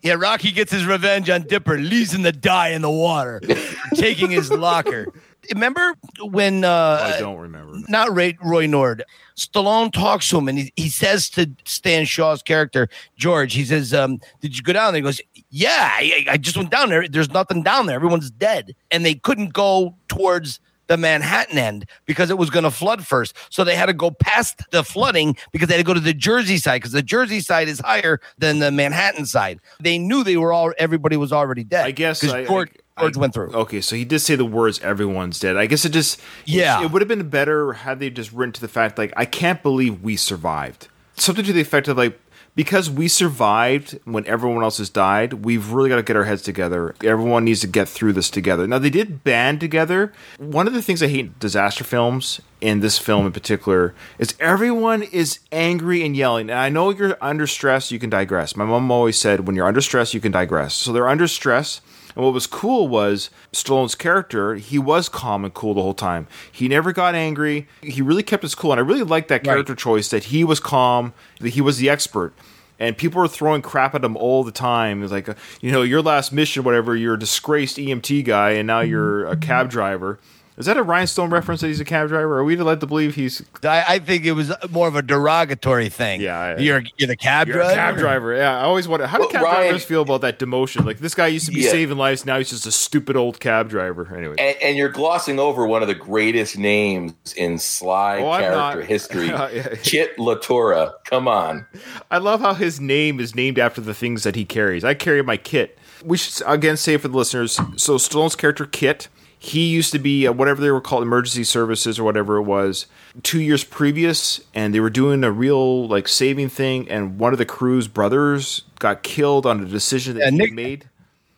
[0.02, 3.40] Yeah, Rocky gets his revenge on Dipper, leaves him to die in the water,
[3.94, 5.06] taking his locker.
[5.52, 7.78] Remember when uh, I don't remember.
[7.88, 9.04] not Ray, Roy Nord.
[9.36, 13.94] Stallone talks to him and he, he says to Stan Shaw's character, George, he says,
[13.94, 15.00] um, Did you go down there?
[15.00, 15.20] He goes,
[15.50, 17.08] Yeah, I, I just went down there.
[17.08, 17.96] There's nothing down there.
[17.96, 18.74] Everyone's dead.
[18.90, 23.34] And they couldn't go towards the Manhattan end because it was going to flood first.
[23.50, 26.12] So they had to go past the flooding because they had to go to the
[26.14, 29.60] Jersey side because the Jersey side is higher than the Manhattan side.
[29.80, 31.84] They knew they were all, everybody was already dead.
[31.86, 33.52] I guess 'Cause I- George, I- George I- went through.
[33.52, 36.82] Okay, so he did say the words "everyone's dead." I guess it just Yeah.
[36.82, 39.62] it would have been better had they just written to the fact like I can't
[39.62, 40.88] believe we survived.
[41.16, 42.18] Something to the effect of like
[42.58, 46.42] because we survived when everyone else has died, we've really got to get our heads
[46.42, 46.92] together.
[47.04, 48.66] Everyone needs to get through this together.
[48.66, 50.12] Now, they did band together.
[50.38, 54.34] One of the things I hate in disaster films, in this film in particular, is
[54.40, 56.50] everyone is angry and yelling.
[56.50, 58.56] And I know you're under stress, you can digress.
[58.56, 60.74] My mom always said, when you're under stress, you can digress.
[60.74, 61.80] So they're under stress.
[62.18, 66.26] And what was cool was Stallone's character, he was calm and cool the whole time.
[66.50, 67.68] He never got angry.
[67.80, 68.72] He really kept his cool.
[68.72, 69.78] And I really liked that character right.
[69.78, 72.34] choice that he was calm, that he was the expert
[72.78, 75.02] and people were throwing crap at him all the time.
[75.02, 78.66] It's like, uh, you know, your last mission, whatever, you're a disgraced EMT guy, and
[78.66, 80.18] now you're a cab driver.
[80.58, 82.38] Is that a Rhinestone reference that he's a cab driver?
[82.38, 83.42] Are we led to believe he's?
[83.62, 86.20] I, I think it was more of a derogatory thing.
[86.20, 87.74] Yeah, I, you're you're the cab you're driver.
[87.74, 88.34] cab driver.
[88.34, 90.84] Yeah, I always wonder how do cab Ryan, drivers feel about that demotion?
[90.84, 91.70] Like this guy used to be yeah.
[91.70, 94.12] saving lives, now he's just a stupid old cab driver.
[94.16, 98.82] Anyway, and, and you're glossing over one of the greatest names in Sly oh, character
[98.82, 99.28] history,
[99.84, 100.94] Kit Latura.
[101.04, 101.66] Come on,
[102.10, 104.82] I love how his name is named after the things that he carries.
[104.82, 105.78] I carry my kit.
[106.04, 107.60] We should again say for the listeners.
[107.76, 111.98] So Stallone's character Kit he used to be uh, whatever they were called, emergency services
[111.98, 112.86] or whatever it was,
[113.22, 117.38] two years previous, and they were doing a real like saving thing, and one of
[117.38, 120.88] the crew's brothers got killed on a decision that yeah, he Nick, made.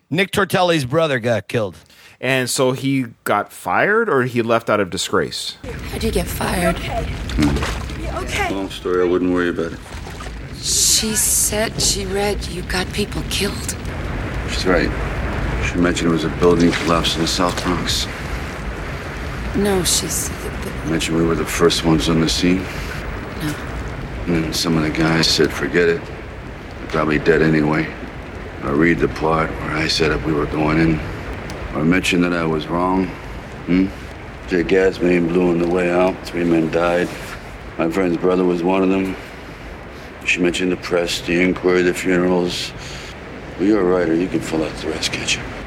[0.09, 1.77] Nick Tortelli's brother got killed.
[2.23, 5.57] And so he got fired or he left out of disgrace.
[5.91, 6.77] How'd you get fired?
[6.77, 7.15] Okay.
[8.15, 8.55] okay.
[8.55, 9.79] Long story, I wouldn't worry about it.
[10.57, 13.75] She said she read you got people killed.
[14.51, 15.10] She's right.
[15.71, 18.07] She mentioned it was a building collapse in the South Bronx.
[19.55, 20.29] No, she's.
[20.87, 22.63] Mentioned we were the first ones on the scene.
[23.39, 23.55] No.
[24.27, 26.03] And then some of the guys said, forget it.
[26.03, 27.87] They're probably dead anyway.
[28.65, 30.99] I read the part where I said that we were going in.
[31.73, 33.07] I mentioned that I was wrong.
[33.67, 33.87] Hmm?
[34.49, 36.17] Jay gas main blew on the way out.
[36.27, 37.09] Three men died.
[37.79, 39.15] My friend's brother was one of them.
[40.27, 42.73] She mentioned the press, the inquiry, the funerals.
[43.57, 44.17] Well, you're a writer.
[44.17, 45.60] You can fill out the rest, can't you?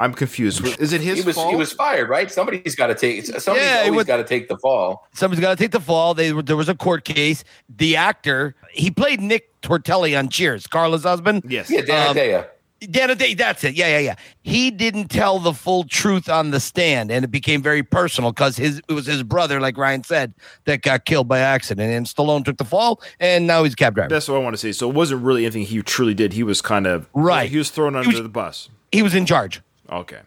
[0.00, 0.64] I'm confused.
[0.80, 1.50] Is it his he was, fault?
[1.50, 2.30] He was fired, right?
[2.30, 3.24] Somebody's got to take.
[3.26, 5.06] Somebody's yeah, always got to take the fall.
[5.12, 6.14] Somebody's got to take the fall.
[6.14, 7.44] They, there was a court case.
[7.68, 11.44] The actor he played Nick Tortelli on Cheers, Carla's husband.
[11.46, 11.70] Yes.
[11.70, 12.46] Yeah, Dan um,
[12.88, 13.74] Dan that's it.
[13.74, 14.14] Yeah, yeah, yeah.
[14.42, 18.56] He didn't tell the full truth on the stand, and it became very personal because
[18.56, 20.32] his it was his brother, like Ryan said,
[20.64, 23.96] that got killed by accident, and Stallone took the fall, and now he's a cab
[23.96, 24.08] driver.
[24.08, 24.72] That's what I want to say.
[24.72, 26.32] So it wasn't really anything he truly did.
[26.32, 27.50] He was kind of right.
[27.50, 28.70] He was thrown under was, the bus.
[28.92, 29.60] He was in charge.
[29.90, 30.20] Okay.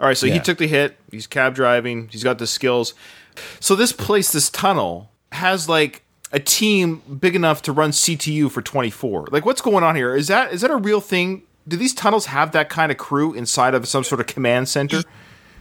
[0.00, 0.34] All right, so yeah.
[0.34, 0.96] he took the hit.
[1.10, 2.08] He's cab driving.
[2.08, 2.94] He's got the skills.
[3.60, 6.02] So this place, this tunnel, has like
[6.32, 9.28] a team big enough to run CTU for 24.
[9.30, 10.14] Like, what's going on here?
[10.14, 11.42] Is that is that a real thing?
[11.66, 15.02] Do these tunnels have that kind of crew inside of some sort of command center?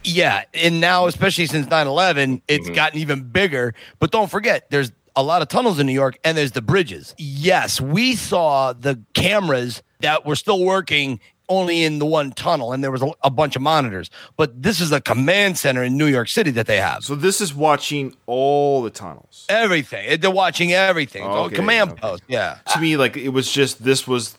[0.03, 2.75] Yeah, and now especially since 9/11, it's mm-hmm.
[2.75, 3.73] gotten even bigger.
[3.99, 7.15] But don't forget, there's a lot of tunnels in New York, and there's the bridges.
[7.17, 12.83] Yes, we saw the cameras that were still working only in the one tunnel and
[12.83, 14.09] there was a, a, bunch of monitors.
[14.35, 17.03] But this is a command center in new york city that they have.
[17.03, 19.45] So this is watching all the tunnels.
[19.49, 20.19] Everything.
[20.19, 21.23] They're watching everything.
[21.23, 22.01] Okay, command okay.
[22.01, 22.59] post yeah.
[22.73, 24.37] To me like it was just this was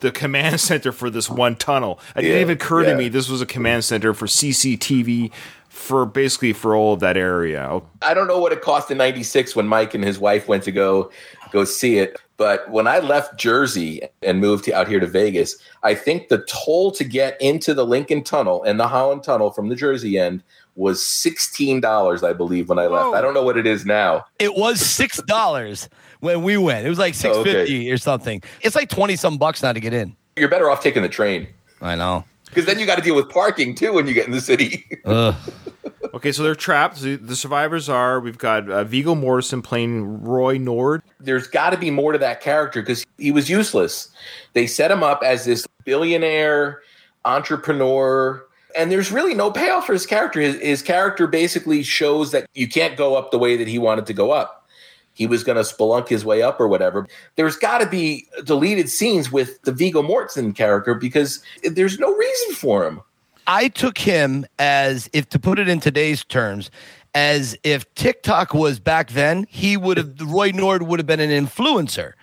[0.00, 1.98] the command center for this one tunnel.
[2.16, 2.90] It yeah, didn't even occur yeah.
[2.90, 5.32] to me this was a command center for cctv
[5.68, 7.82] for basically for all of that area.
[8.00, 10.72] I don't know what it cost in 96 when Mike and his wife went to
[10.72, 11.10] go
[11.50, 15.94] go see it, but when I left Jersey and moved out here to Vegas, I
[15.94, 19.76] think the toll to get into the Lincoln Tunnel and the Holland Tunnel from the
[19.76, 20.42] Jersey end
[20.74, 23.06] was $16 I believe when I left.
[23.06, 23.14] Whoa.
[23.14, 24.24] I don't know what it is now.
[24.40, 25.88] It was $6
[26.20, 26.84] when we went.
[26.84, 27.90] It was like 650 okay.
[27.90, 28.42] or something.
[28.62, 30.16] It's like 20 some bucks now to get in.
[30.36, 31.46] You're better off taking the train.
[31.80, 34.32] I know because then you got to deal with parking too when you get in
[34.32, 34.86] the city.
[36.14, 37.00] okay, so they're trapped.
[37.00, 41.02] The survivors are we've got uh, Viggo Mortensen playing Roy Nord.
[41.18, 44.08] There's got to be more to that character because he was useless.
[44.52, 46.80] They set him up as this billionaire
[47.24, 48.44] entrepreneur.
[48.76, 50.40] And there's really no payoff for his character.
[50.40, 54.06] His, his character basically shows that you can't go up the way that he wanted
[54.06, 54.63] to go up
[55.14, 57.06] he was going to spelunk his way up or whatever.
[57.36, 62.54] There's got to be deleted scenes with the Viggo Mortensen character because there's no reason
[62.54, 63.00] for him.
[63.46, 66.70] I took him as, if to put it in today's terms,
[67.14, 71.30] as if TikTok was back then, he would have, Roy Nord would have been an
[71.30, 72.14] influencer.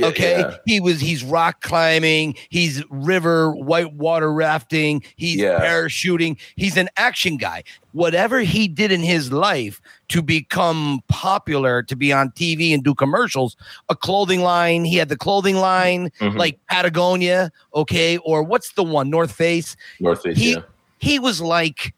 [0.00, 0.38] Yeah, okay.
[0.40, 0.56] Yeah.
[0.66, 5.60] He was he's rock climbing, he's river whitewater rafting, he's yeah.
[5.60, 7.64] parachuting, he's an action guy.
[7.92, 12.94] Whatever he did in his life to become popular, to be on TV and do
[12.94, 13.56] commercials,
[13.88, 16.36] a clothing line, he had the clothing line mm-hmm.
[16.36, 19.76] like Patagonia, okay, or what's the one, North Face?
[19.98, 20.62] North Face, he, yeah.
[20.98, 21.94] He was like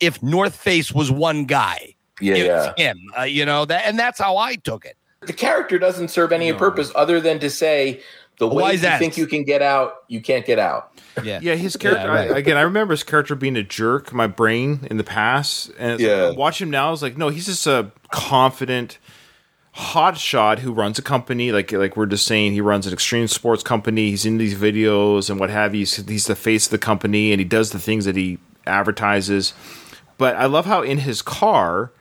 [0.00, 1.94] if North Face was one guy.
[2.20, 2.72] Yeah, yeah.
[2.76, 4.96] him, uh, you know, that and that's how I took it
[5.26, 6.58] the character doesn't serve any no.
[6.58, 8.00] purpose other than to say
[8.38, 8.98] The way Why you that?
[8.98, 10.90] think you can get out, you can't get out.
[11.22, 11.38] Yeah.
[11.42, 12.30] Yeah, his character Yeah, right.
[12.32, 12.56] I, again.
[12.56, 14.12] I remember his character being a jerk.
[14.12, 16.28] My brain in the past, and Yeah.
[16.28, 16.92] like, watch him now.
[16.92, 18.98] Is like, no, he's just a confident
[19.76, 21.52] hotshot who runs a company.
[21.52, 24.10] Like, like we're just saying, he runs an extreme sports company.
[24.10, 25.80] He's in these videos and what have you.
[25.80, 29.52] He's, he's the face of the company, and he does the things that he advertises.
[30.18, 31.92] But I love how in his car.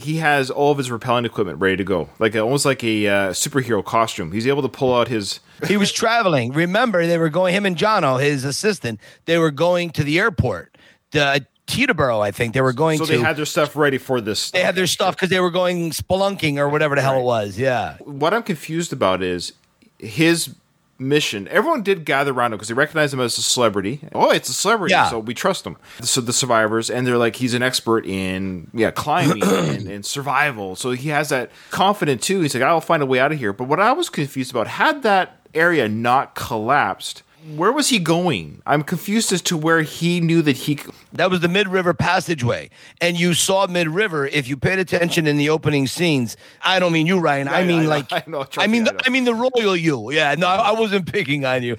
[0.00, 3.30] He has all of his repelling equipment ready to go, like almost like a uh,
[3.30, 4.32] superhero costume.
[4.32, 6.52] He's able to pull out his He was traveling.
[6.52, 7.54] Remember, they were going.
[7.54, 10.76] Him and Jono, his assistant, they were going to the airport,
[11.10, 12.54] the Teterboro, I think.
[12.54, 13.12] They were going so to.
[13.12, 14.50] they had their stuff ready for this.
[14.50, 17.58] they had their stuff because they were going spelunking or whatever the hell it was.
[17.58, 17.96] Yeah.
[17.98, 19.52] what I'm confused about is
[19.98, 20.54] his
[21.00, 21.48] mission.
[21.48, 24.00] Everyone did gather around him because they recognize him as a celebrity.
[24.14, 25.08] Oh, it's a celebrity, Yeah.
[25.08, 25.76] so we trust him.
[26.02, 30.76] So the survivors, and they're like, he's an expert in yeah climbing and, and survival.
[30.76, 32.40] So he has that confident too.
[32.42, 33.52] He's like, I'll find a way out of here.
[33.52, 37.22] But what I was confused about, had that area not collapsed.
[37.56, 38.60] Where was he going?
[38.66, 40.78] I'm confused as to where he knew that he.
[41.12, 42.68] That was the Mid River Passageway.
[43.00, 46.36] And you saw Mid River, if you paid attention in the opening scenes.
[46.62, 47.48] I don't mean you, Ryan.
[47.48, 49.02] I I mean, know, like, I know, I mean, me, I the.
[49.06, 50.12] I mean the royal you.
[50.12, 51.76] Yeah, no, I wasn't picking on you.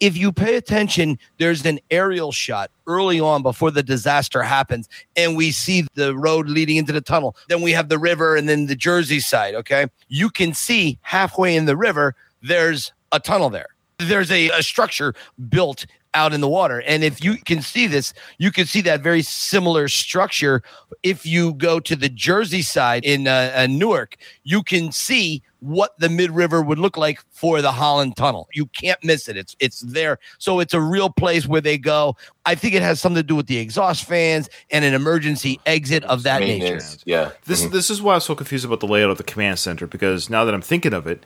[0.00, 5.36] If you pay attention, there's an aerial shot early on before the disaster happens, and
[5.36, 7.36] we see the road leading into the tunnel.
[7.48, 9.54] Then we have the river and then the Jersey side.
[9.56, 9.86] Okay.
[10.08, 13.66] You can see halfway in the river, there's a tunnel there
[14.08, 15.14] there's a, a structure
[15.48, 16.82] built out in the water.
[16.82, 20.62] And if you can see this, you can see that very similar structure.
[21.02, 25.96] If you go to the Jersey side in uh, uh, Newark, you can see what
[25.98, 28.48] the mid river would look like for the Holland Tunnel.
[28.52, 29.36] You can't miss it.
[29.36, 30.18] It's it's there.
[30.38, 32.16] So it's a real place where they go.
[32.44, 36.04] I think it has something to do with the exhaust fans and an emergency exit
[36.04, 36.64] of that nature.
[36.64, 37.02] Maintenance.
[37.06, 37.30] Yeah.
[37.46, 39.86] This this is why I was so confused about the layout of the command center
[39.86, 41.24] because now that I'm thinking of it,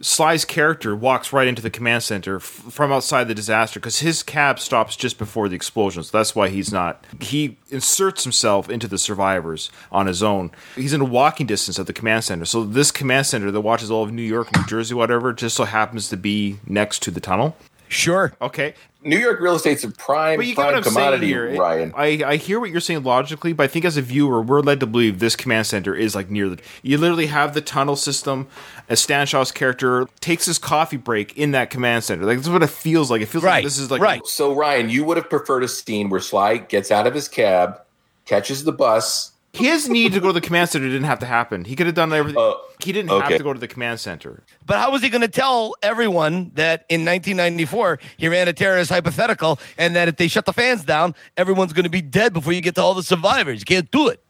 [0.00, 4.22] Sly's character walks right into the command center f- from outside the disaster because his
[4.22, 6.02] cab stops just before the explosion.
[6.02, 7.04] So that's why he's not.
[7.20, 10.50] He inserts himself into the survivors on his own.
[10.74, 12.44] He's in a walking distance of the command center.
[12.46, 15.64] So this command center that watches all of New York, New Jersey, whatever, just so
[15.64, 17.56] happens to be next to the tunnel.
[17.88, 18.32] Sure.
[18.40, 18.74] Okay.
[19.02, 21.56] New York real estate's a prime, But you get prime what I'm saying commodity, here.
[21.56, 21.92] Ryan.
[21.96, 24.80] I, I hear what you're saying logically, but I think as a viewer, we're led
[24.80, 26.58] to believe this command center is like near the.
[26.82, 28.46] You literally have the tunnel system.
[28.90, 32.24] As Stan Shaw's character takes his coffee break in that command center.
[32.24, 33.22] Like this is what it feels like.
[33.22, 34.26] It feels like this is like right.
[34.26, 37.80] So, Ryan, you would have preferred a scene where Sly gets out of his cab,
[38.26, 39.32] catches the bus.
[39.52, 41.64] His need to go to the command center didn't have to happen.
[41.64, 42.40] He could have done everything.
[42.40, 44.42] Uh, he didn't have to go to the command center.
[44.64, 48.90] But how was he going to tell everyone that in 1994 he ran a terrorist
[48.90, 52.52] hypothetical and that if they shut the fans down, everyone's going to be dead before
[52.52, 53.60] you get to all the survivors?
[53.60, 54.22] You can't do it.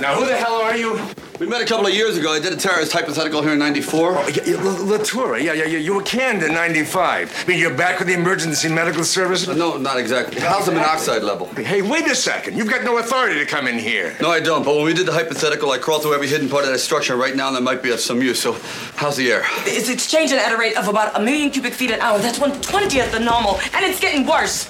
[0.00, 0.98] Now, who the hell are you?
[1.40, 2.32] We met a couple of years ago.
[2.32, 4.16] I did a terrorist hypothetical here in 94.
[4.16, 5.38] Oh, yeah, yeah, La- Latour.
[5.38, 5.78] Yeah, yeah, yeah.
[5.78, 7.44] You were canned in 95.
[7.44, 9.46] I mean, you're back with the emergency medical service?
[9.48, 10.40] Uh, No, not exactly.
[10.40, 11.46] How's the monoxide level?
[11.54, 12.56] Hey, wait a second.
[12.56, 14.16] You've got no authority to come in here.
[14.20, 14.64] No, I don't.
[14.64, 17.16] But when we did the hypothetical, I crawled through every hidden part of that structure.
[17.16, 18.40] Right now, that might be of some use.
[18.40, 18.52] So,
[18.96, 19.42] how's the air?
[19.66, 22.18] It's exchanging at a rate of about a million cubic feet an hour.
[22.18, 24.68] That's one twentieth the normal, and it's getting worse.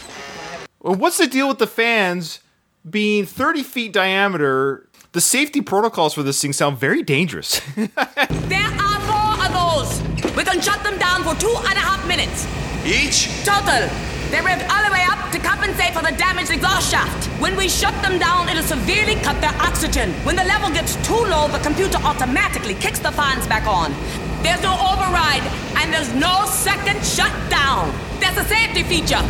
[0.81, 2.41] Well, what's the deal with the fans
[2.89, 4.89] being 30 feet diameter?
[5.15, 7.61] The safety protocols for this thing sound very dangerous.
[8.51, 10.03] There are four of those.
[10.35, 12.43] We can shut them down for two and a half minutes.
[12.85, 13.31] Each?
[13.47, 13.87] Total.
[14.35, 17.31] They revved all the way up to compensate for the damaged exhaust shaft.
[17.41, 20.11] When we shut them down, it'll severely cut their oxygen.
[20.27, 23.95] When the level gets too low, the computer automatically kicks the fans back on.
[24.43, 25.47] There's no override,
[25.79, 27.95] and there's no second shutdown.
[28.19, 29.23] That's a safety feature.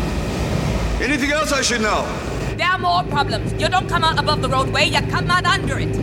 [1.05, 2.09] Anything else I should know?
[2.57, 3.53] There are more problems.
[3.61, 5.97] You don't come out above the roadway, you come out under it.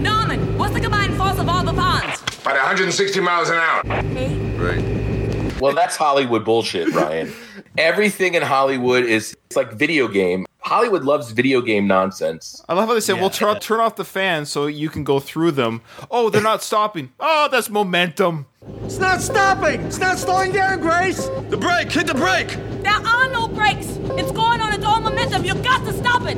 [0.00, 2.20] Norman, what's the combined force of all the fans?
[2.42, 3.82] About 160 miles an hour.
[3.84, 5.60] Right.
[5.60, 7.32] Well, that's Hollywood bullshit, Ryan.
[7.78, 10.46] Everything in Hollywood is it's like video game.
[10.58, 12.60] Hollywood loves video game nonsense.
[12.68, 15.20] I love how they say, "Well, turn turn off the fans so you can go
[15.20, 17.12] through them." Oh, they're not stopping.
[17.20, 18.46] Oh, that's momentum.
[18.84, 19.80] It's not stopping.
[19.82, 21.28] It's not slowing down, Grace.
[21.50, 21.92] The brake!
[21.92, 22.48] Hit the brake!
[22.82, 23.86] There are no brakes.
[24.18, 25.44] It's going on its own momentum.
[25.44, 26.36] You've got to stop it.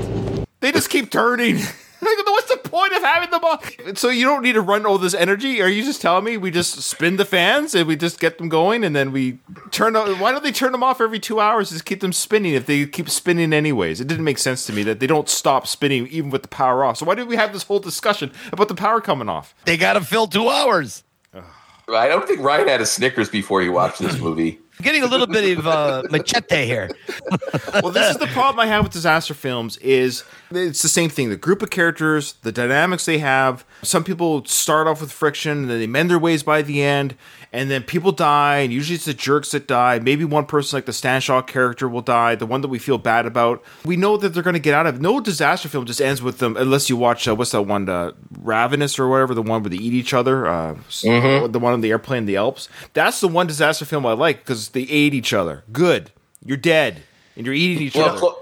[0.60, 1.60] They just keep turning.
[2.16, 3.96] Like, What's the point of having them on?
[3.96, 5.60] So you don't need to run all this energy?
[5.60, 8.48] Are you just telling me we just spin the fans and we just get them
[8.48, 9.38] going and then we
[9.70, 9.94] turn?
[9.96, 11.70] o- Why don't they turn them off every two hours?
[11.70, 14.00] Just keep them spinning if they keep spinning anyways.
[14.00, 16.84] It didn't make sense to me that they don't stop spinning even with the power
[16.84, 16.96] off.
[16.98, 19.54] So why did we have this whole discussion about the power coming off?
[19.66, 21.02] They got to fill two hours.
[21.34, 24.60] I don't think Ryan had a Snickers before he watched this movie.
[24.82, 26.90] Getting a little bit of uh, machete here.
[27.82, 31.30] well, this is the problem I have with disaster films is it's the same thing.
[31.30, 33.64] The group of characters, the dynamics they have.
[33.82, 37.14] Some people start off with friction, and then they mend their ways by the end,
[37.52, 39.98] and then people die, and usually it's the jerks that die.
[39.98, 42.98] Maybe one person, like the Stan Shaw character, will die, the one that we feel
[42.98, 43.62] bad about.
[43.84, 45.00] We know that they're going to get out of it.
[45.00, 48.12] No disaster film just ends with them, unless you watch, uh, what's that one, uh,
[48.42, 51.52] Ravenous or whatever, the one where they eat each other, uh, Mhm.
[51.52, 52.68] the one on the airplane in the Alps.
[52.94, 55.64] That's the one disaster film I like because they ate each other.
[55.72, 56.10] Good.
[56.44, 57.02] You're dead,
[57.36, 58.18] and you're eating each Well, other.
[58.18, 58.36] Clo-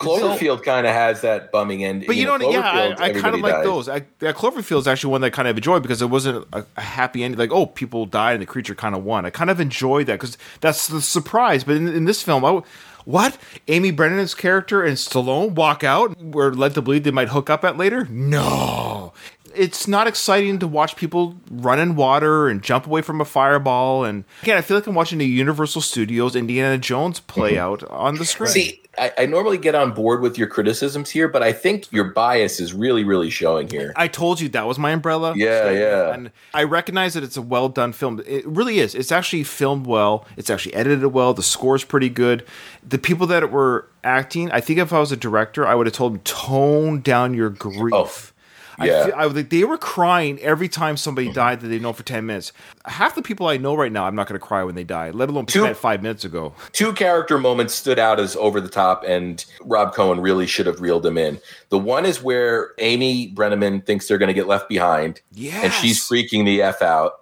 [0.00, 2.04] Cloverfield kind of has that bumming end.
[2.06, 3.64] But you, know, know, yeah, I, I kind of everybody like dies.
[3.64, 3.88] those.
[3.88, 6.66] I, that Cloverfield is actually one that I kind of enjoy because it wasn't a,
[6.76, 7.38] a happy ending.
[7.38, 9.24] Like, oh, people died and the creature kind of won.
[9.24, 11.62] I kind of enjoyed that because that's the surprise.
[11.64, 12.64] But in, in this film, I, w-
[13.04, 17.48] what Amy Brenneman's character and Stallone walk out, we're led to believe they might hook
[17.48, 18.06] up at later.
[18.10, 19.12] No,
[19.54, 24.04] it's not exciting to watch people run in water and jump away from a fireball.
[24.04, 27.60] And again, I feel like I'm watching the Universal Studios Indiana Jones play mm-hmm.
[27.60, 28.50] out on the screen.
[28.50, 32.04] See, I, I normally get on board with your criticisms here, but I think your
[32.04, 33.92] bias is really, really showing here.
[33.96, 35.34] I told you that was my umbrella.
[35.36, 36.14] Yeah, yeah.
[36.14, 38.22] And I recognize that it's a well done film.
[38.26, 38.94] It really is.
[38.94, 40.26] It's actually filmed well.
[40.36, 41.34] It's actually edited well.
[41.34, 42.44] The score's pretty good.
[42.86, 45.94] The people that were acting, I think if I was a director, I would have
[45.94, 48.32] told them tone down your grief.
[48.32, 48.33] I
[48.82, 49.06] yeah.
[49.06, 51.34] feel, I, would- they were crying every time somebody mm-hmm.
[51.34, 52.52] died that they know for 10 minutes.
[52.84, 55.10] Half the people I know right now, I'm not going to cry when they die,
[55.10, 56.54] let alone Two- five minutes ago.
[56.72, 60.80] Two character moments stood out as over the top, and Rob Cohen really should have
[60.80, 61.40] reeled them in.
[61.68, 66.00] The one is where Amy Brenneman thinks they're going to get left behind, and she's
[66.00, 67.20] freaking the F out.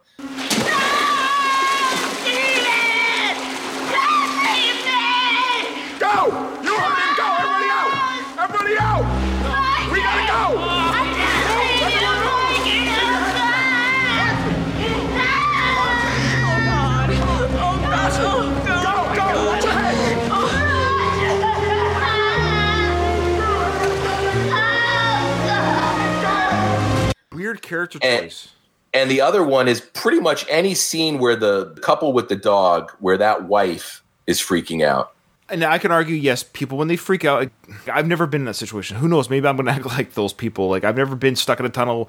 [27.43, 28.49] Weird character And- choice.
[28.95, 32.90] And the other one is pretty much any scene where the couple with the dog,
[33.01, 35.12] where that wife is freaking out.
[35.49, 37.51] And I can argue, yes, people when they freak out.
[37.90, 38.99] I've never been in that situation.
[38.99, 39.28] Who knows?
[39.30, 40.68] Maybe I'm going to act like those people.
[40.68, 42.09] Like I've never been stuck in a tunnel,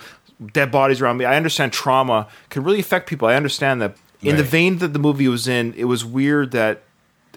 [0.51, 1.25] dead bodies around me.
[1.25, 3.27] I understand trauma can really affect people.
[3.27, 3.95] I understand that.
[4.21, 6.83] In the vein that the movie was in, it was weird that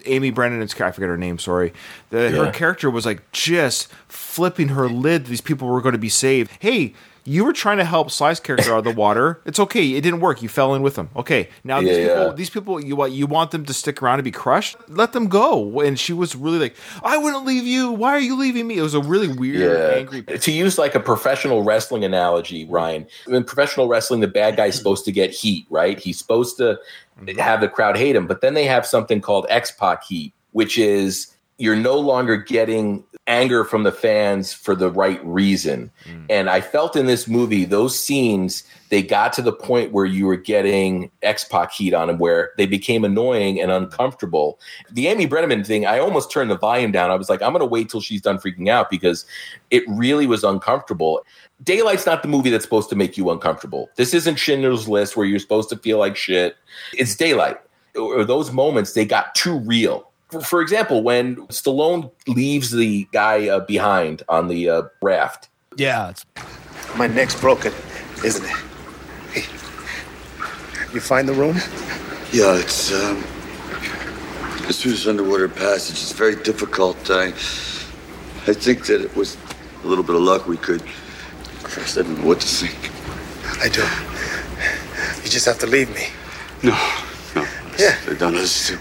[0.05, 1.73] Amy Brenneman's I forget her name, sorry,
[2.11, 5.25] that her character was like just flipping her lid.
[5.25, 6.51] These people were going to be saved.
[6.59, 6.93] Hey.
[7.27, 9.41] You were trying to help Sly's character out of the water.
[9.43, 9.95] It's okay.
[9.95, 10.41] It didn't work.
[10.41, 11.09] You fell in with them.
[11.13, 11.49] Okay.
[11.65, 12.33] Now these Yeah, people, yeah.
[12.33, 14.77] these people, you want you want them to stick around and be crushed?
[14.87, 15.81] Let them go.
[15.81, 17.91] And she was really like, I wouldn't leave you.
[17.91, 18.77] Why are you leaving me?
[18.77, 20.21] It was a really weird, angry.
[20.23, 25.03] To use like a professional wrestling analogy, Ryan, in professional wrestling, the bad guy's supposed
[25.03, 25.99] to get heat, right?
[25.99, 26.79] He's supposed to
[27.21, 27.37] mm-hmm.
[27.39, 30.77] have the crowd hate him, but then they have something called X Pac heat, which
[30.77, 35.91] is you're no longer getting anger from the fans for the right reason.
[36.05, 36.25] Mm.
[36.29, 40.27] And I felt in this movie, those scenes, they got to the point where you
[40.27, 44.59] were getting X Pac heat on them, where they became annoying and uncomfortable.
[44.91, 47.11] The Amy Brenneman thing, I almost turned the volume down.
[47.11, 49.25] I was like, I'm going to wait till she's done freaking out because
[49.71, 51.25] it really was uncomfortable.
[51.63, 53.89] Daylight's not the movie that's supposed to make you uncomfortable.
[53.95, 56.55] This isn't Schindler's List where you're supposed to feel like shit.
[56.93, 57.57] It's Daylight.
[57.95, 60.11] Or those moments, they got too real.
[60.29, 65.49] For, for example, when Stallone leaves the guy uh, behind on the uh, raft.
[65.77, 66.09] Yeah.
[66.09, 66.25] It's-
[66.97, 67.73] My neck's broken,
[68.25, 68.55] isn't it?
[69.33, 69.41] Hey,
[70.93, 71.55] you find the room?
[72.33, 73.23] Yeah, it's um,
[74.67, 75.95] this through this underwater passage.
[76.01, 76.97] It's very difficult.
[77.09, 79.37] I, I think that it was
[79.83, 80.47] a little bit of luck.
[80.47, 80.81] We could.
[80.81, 82.91] First, I don't know what to think.
[83.63, 83.81] I do.
[85.23, 86.07] You just have to leave me.
[86.63, 86.71] No,
[87.35, 87.45] no.
[87.77, 87.95] Yeah.
[88.05, 88.79] They've done us too.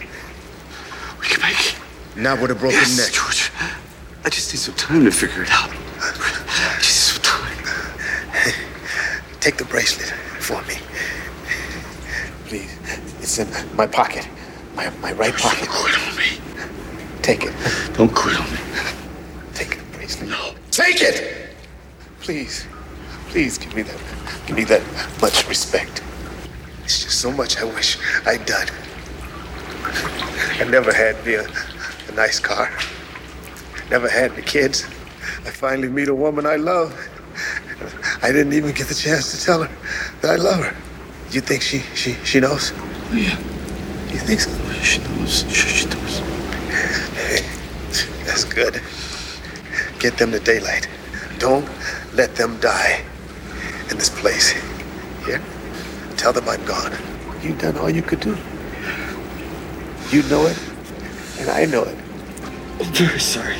[1.40, 1.76] Make it.
[2.16, 3.12] Not with a broken yes, neck.
[3.12, 3.50] George.
[4.24, 5.70] I just need some time to figure it out.
[6.78, 7.56] Just some time.
[9.40, 10.08] Take the bracelet
[10.40, 10.76] for me.
[12.46, 12.76] Please.
[13.20, 14.26] It's in my pocket.
[14.74, 15.66] My, my right pocket.
[15.66, 16.38] Don't Quit on me.
[17.22, 17.54] Take it.
[17.94, 18.58] Don't quit on me.
[19.54, 20.30] Take the bracelet.
[20.30, 20.54] No.
[20.70, 21.50] Take it!
[22.20, 22.66] Please.
[23.28, 23.98] Please give me that.
[24.46, 24.82] Give me that
[25.20, 26.02] much respect.
[26.84, 28.68] It's just so much I wish I'd done.
[30.60, 32.70] I never had me a, a nice car.
[33.90, 34.84] Never had the kids.
[35.44, 36.92] I finally meet a woman I love.
[38.22, 39.70] I didn't even get the chance to tell her
[40.22, 40.76] that I love her.
[41.30, 42.72] You think she she she knows?
[42.74, 43.38] Oh, yeah.
[44.12, 44.50] You think so?
[44.52, 45.44] Oh, she knows.
[45.52, 46.22] Sure, she knows.
[48.24, 48.80] That's good.
[49.98, 50.88] Get them to daylight.
[51.38, 51.68] Don't
[52.14, 53.04] let them die
[53.90, 54.50] in this place.
[55.24, 55.42] Here?
[56.16, 56.92] Tell them I'm gone.
[57.42, 58.36] You've done all you could do.
[60.10, 60.58] You know it,
[61.38, 61.96] and I know it.
[62.80, 63.56] I'm very sorry.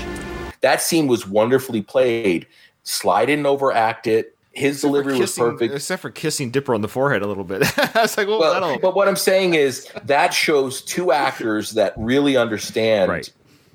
[0.61, 2.47] That scene was wonderfully played.
[2.85, 4.37] Sly didn't overact it.
[4.53, 5.75] His delivery was perfect.
[5.75, 7.63] except for kissing Dipper on the forehead a little bit.
[7.97, 8.79] I was like, well, Well, that'll.
[8.79, 13.31] but what I'm saying is that shows two actors that really understand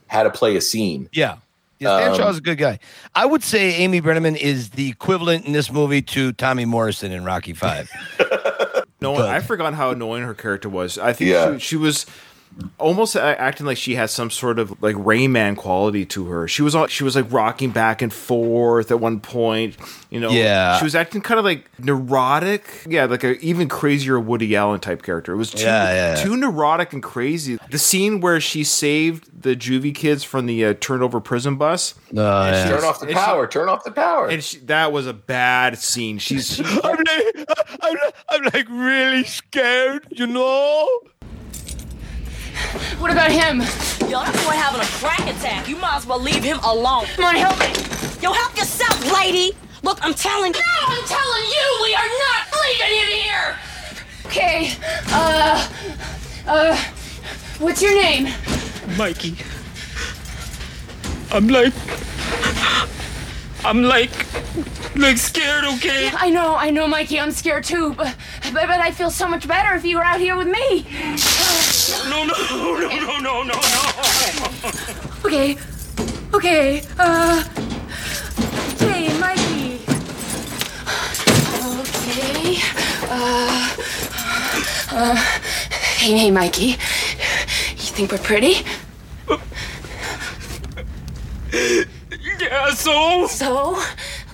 [0.08, 1.08] how to play a scene.
[1.12, 1.38] Yeah.
[1.78, 2.80] Yeah, Stan Um, Shaw's a good guy.
[3.16, 7.24] I would say Amy Brenneman is the equivalent in this movie to Tommy Morrison in
[7.26, 7.92] Rocky Five.
[9.02, 11.00] No, But- I forgot how annoying her character was.
[11.00, 11.54] I think Yeah.
[11.58, 12.06] she, she was
[12.78, 16.48] almost acting like she has some sort of like Rain Man quality to her.
[16.48, 19.78] She was all, she was like rocking back and forth at one point.
[20.10, 20.78] You know, Yeah.
[20.78, 22.68] She was acting kind of like neurotic.
[22.88, 25.34] Yeah, like a even crazier Woody Allen type character.
[25.34, 26.24] It was too Yeah, yeah, yeah.
[26.24, 27.58] too neurotic and crazy.
[27.70, 31.96] The scene where she saved the juvie kids from the uh, turnover prison bus.
[32.16, 32.22] Uh,
[32.54, 32.70] yeah.
[32.70, 33.48] Turn off the and she- power.
[33.48, 34.28] turn off the power.
[34.28, 36.18] And she, that was a bad scene.
[36.20, 37.50] She's she, I'm like,
[37.82, 37.98] I'm,
[38.30, 40.88] I'm like really scared, you know.
[43.00, 43.60] What about him?
[44.10, 45.68] Yo, that boy having a crack attack.
[45.68, 47.06] You might as well leave him alone.
[47.16, 47.74] Come on, help me.
[48.22, 49.54] Yo, help yourself, lady.
[49.84, 50.60] Look, I'm telling you.
[50.60, 53.56] No, I'm telling you, we are not leaving him here.
[54.28, 54.74] Okay,
[55.10, 55.68] uh,
[56.48, 56.76] uh,
[57.60, 58.34] what's your name?
[58.98, 59.36] Mikey.
[61.32, 61.74] I'm like.
[63.64, 64.12] I'm like.
[64.96, 66.12] Like scared, okay?
[66.14, 68.14] I know, I know, Mikey, I'm scared too, but,
[68.54, 70.86] but, but I feel so much better if you were out here with me.
[72.10, 73.56] No, no, no, no, no, no, no.
[75.26, 75.58] Okay,
[76.34, 77.42] okay, uh,
[78.80, 79.80] hey, Mikey.
[81.64, 82.58] Okay,
[83.10, 83.76] uh,
[84.92, 86.66] uh, hey, hey, Mikey.
[86.68, 88.66] You think we're pretty?
[92.42, 93.28] Yeah, so?
[93.28, 93.80] So,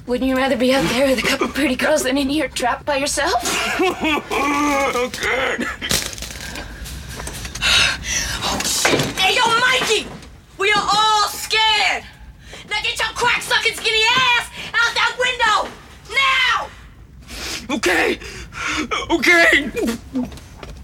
[0.05, 2.85] wouldn't you rather be out there with a couple pretty girls than in here trapped
[2.85, 3.43] by yourself?
[3.81, 5.57] okay.
[8.49, 9.01] Oh, shit.
[9.17, 10.07] Hey, yo, Mikey!
[10.57, 12.05] We are all scared.
[12.69, 15.69] Now get your crack sucking skinny ass out that window!
[16.15, 16.69] Now!
[17.75, 18.19] Okay!
[19.09, 19.69] Okay!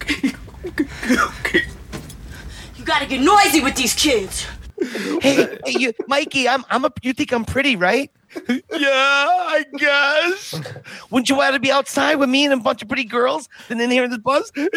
[0.04, 0.34] okay.
[1.14, 1.66] Okay.
[2.76, 4.46] You gotta get noisy with these kids.
[5.22, 6.92] Hey, hey, you, Mikey, I'm I'm a.
[7.02, 8.12] You think I'm pretty, right?
[8.48, 10.60] yeah, I guess.
[11.10, 13.92] Wouldn't you rather be outside with me and a bunch of pretty girls than in
[13.92, 14.52] here in this bus?
[14.56, 14.68] Yeah,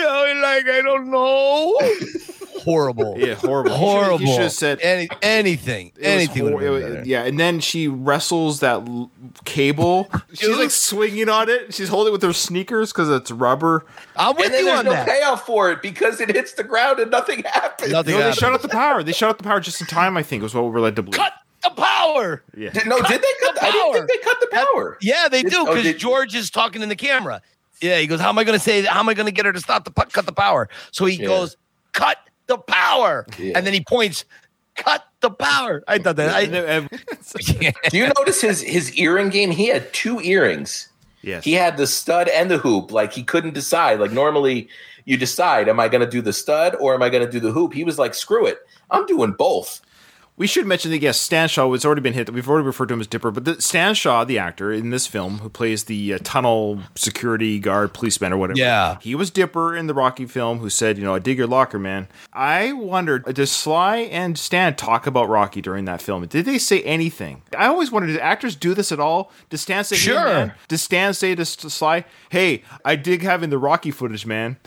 [0.42, 1.78] like I don't know.
[2.60, 3.14] Horrible.
[3.18, 3.72] yeah, horrible.
[3.72, 4.20] Horrible.
[4.20, 5.92] You should have said Any, anything.
[5.96, 6.42] It anything.
[6.48, 9.10] hor- would've been it was- yeah, and then she wrestles that l-
[9.44, 10.08] cable.
[10.34, 11.72] She's like swinging on it.
[11.74, 13.84] She's holding it with her sneakers because it's rubber.
[14.16, 17.10] I'm with and then there's no payoff for it because it hits the ground and
[17.10, 17.92] nothing happens.
[17.92, 19.02] no, they shut out the power.
[19.02, 20.16] They shut out the power just in time.
[20.16, 21.18] I think was what we were led to believe.
[21.20, 21.32] Cut
[21.62, 22.42] the power.
[22.56, 22.70] Yeah.
[22.70, 23.54] Did- no, did they cut?
[23.54, 24.98] The, I didn't think they cut the power.
[25.00, 27.42] Yeah, they Did- do oh, because did- George is talking in the camera.
[27.82, 28.82] Yeah, he goes, "How am I going to say?
[28.84, 31.04] How am I going to get her to stop the pu- cut the power?" So
[31.04, 31.26] he Yeah.
[31.26, 31.56] goes,
[31.92, 33.52] "Cut the power," Yeah.
[33.56, 34.24] and then he points,
[34.74, 36.34] "Cut the power." I thought that.
[36.34, 36.44] I,
[37.90, 39.50] Do you notice his his earring game?
[39.50, 40.88] He had two earrings.
[41.22, 41.44] Yes.
[41.44, 42.92] He had the stud and the hoop.
[42.92, 43.98] Like he couldn't decide.
[43.98, 44.68] Like normally
[45.06, 47.40] you decide, am I going to do the stud or am I going to do
[47.40, 47.72] the hoop?
[47.72, 48.58] He was like, screw it,
[48.90, 49.80] I'm doing both.
[50.38, 52.30] We should mention that yes, Stan Shaw has already been hit.
[52.30, 55.06] We've already referred to him as Dipper, but the, Stan Shaw, the actor in this
[55.06, 58.58] film, who plays the uh, tunnel security guard, policeman, or whatever.
[58.58, 58.98] Yeah.
[59.00, 60.58] he was Dipper in the Rocky film.
[60.58, 62.08] Who said, you know, I dig your locker, man.
[62.34, 66.26] I wondered, does Sly and Stan talk about Rocky during that film?
[66.26, 67.42] Did they say anything?
[67.56, 69.32] I always wondered, did actors do this at all?
[69.48, 70.54] Does Stan say, hey, man?
[70.68, 74.58] Does Stan say to Sly, hey, I dig having the Rocky footage, man?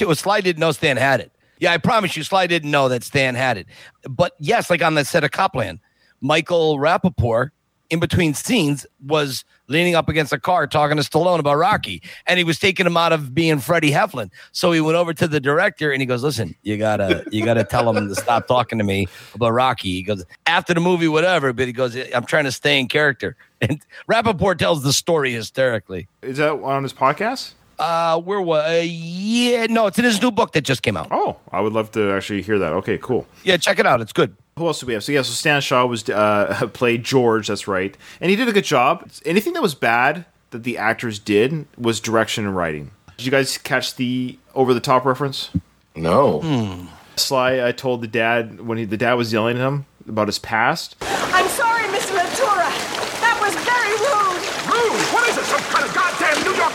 [0.00, 1.32] Well, Sly didn't know Stan had it.
[1.60, 3.66] Yeah, I promise you, Sly didn't know that Stan had it.
[4.08, 5.80] But yes, like on the set of Cop Land,
[6.20, 7.50] Michael Rapaport,
[7.90, 12.36] in between scenes, was leaning up against a car talking to Stallone about Rocky, and
[12.36, 14.30] he was taking him out of being Freddie Heflin.
[14.52, 17.64] So he went over to the director and he goes, "Listen, you gotta, you gotta
[17.64, 21.52] tell him to stop talking to me about Rocky." He goes, "After the movie, whatever,"
[21.52, 23.80] but he goes, "I'm trying to stay in character." And
[24.10, 26.08] Rapaport tells the story hysterically.
[26.22, 27.54] Is that on his podcast?
[27.78, 28.64] Uh, where was?
[28.66, 31.08] Uh, yeah, no, it's in his new book that just came out.
[31.10, 32.72] Oh, I would love to actually hear that.
[32.74, 33.26] Okay, cool.
[33.44, 34.00] Yeah, check it out.
[34.00, 34.36] It's good.
[34.58, 35.04] Who else do we have?
[35.04, 37.46] So yeah, so Stan Shaw was uh, played George.
[37.48, 39.08] That's right, and he did a good job.
[39.24, 42.90] Anything that was bad that the actors did was direction and writing.
[43.16, 45.50] Did you guys catch the over the top reference?
[45.94, 46.86] No.
[47.16, 50.38] Sly, I told the dad when he, the dad was yelling at him about his
[50.38, 50.96] past.
[51.02, 52.14] I'm sorry, Mr.
[52.14, 52.70] Ventura.
[53.18, 54.42] That was very rude.
[54.70, 55.02] Rude?
[55.12, 56.72] What is it, some kind of goddamn New York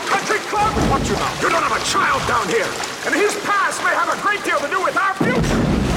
[0.74, 0.90] country club?
[0.90, 1.42] Watch your mouth.
[1.42, 2.66] You don't have a child down here.
[3.06, 5.40] And his past may have a great deal to do with our future.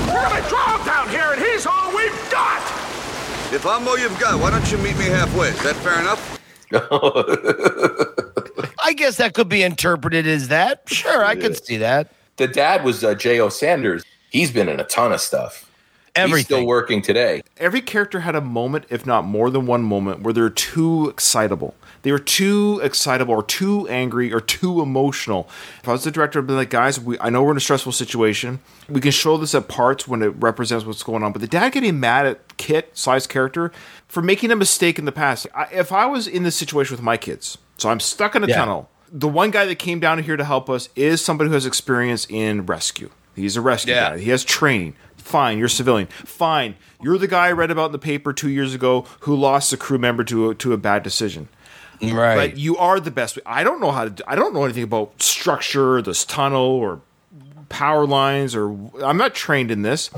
[0.07, 2.61] We're gonna draw him down here, and he's all we've got.
[3.53, 5.49] If I'm all you've got, why don't you meet me halfway?
[5.49, 6.39] Is that fair enough?
[8.83, 10.83] I guess that could be interpreted as that.
[10.87, 12.11] Sure, I could see that.
[12.35, 13.49] The dad was uh, J.O.
[13.49, 14.03] Sanders.
[14.29, 15.63] He He's been in a ton of stuff.
[16.15, 17.41] He's still working today.
[17.57, 21.75] Every character had a moment, if not more than one moment, where they're too excitable.
[22.07, 25.49] They were too excitable or too angry or too emotional.
[25.83, 27.59] If I was the director, I'd be like, guys, we, I know we're in a
[27.59, 28.61] stressful situation.
[28.87, 31.33] We can show this at parts when it represents what's going on.
[31.33, 33.73] But the dad getting mad at Kit, Sly's character,
[34.07, 35.47] for making a mistake in the past.
[35.53, 38.47] I, if I was in this situation with my kids, so I'm stuck in a
[38.47, 38.55] Yeah.
[38.55, 41.65] tunnel, the one guy that came down here to help us is somebody who has
[41.65, 43.09] experience in rescue.
[43.35, 44.11] He's a rescue Yeah.
[44.11, 44.19] guy.
[44.19, 44.93] He has training.
[45.17, 46.07] Fine, you're a civilian.
[46.23, 49.73] Fine, you're the guy I read about in the paper two years ago who lost
[49.73, 51.49] a crew member to a, to a bad decision.
[52.01, 52.35] Right.
[52.51, 53.39] But you are the best.
[53.45, 54.09] I don't know how to.
[54.09, 57.01] do- I don't know anything about structure, this tunnel, or
[57.69, 58.69] power lines, or
[59.03, 60.09] I'm not trained in this.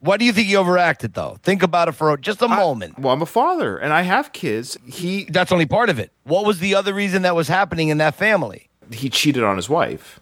[0.00, 1.38] Why do you think he overacted though?
[1.42, 2.98] Think about it for just a moment.
[2.98, 4.76] Well, I'm a father and I have kids.
[4.86, 6.10] He That's only part of it.
[6.24, 8.68] What was the other reason that was happening in that family?
[8.92, 10.18] he cheated on his wife.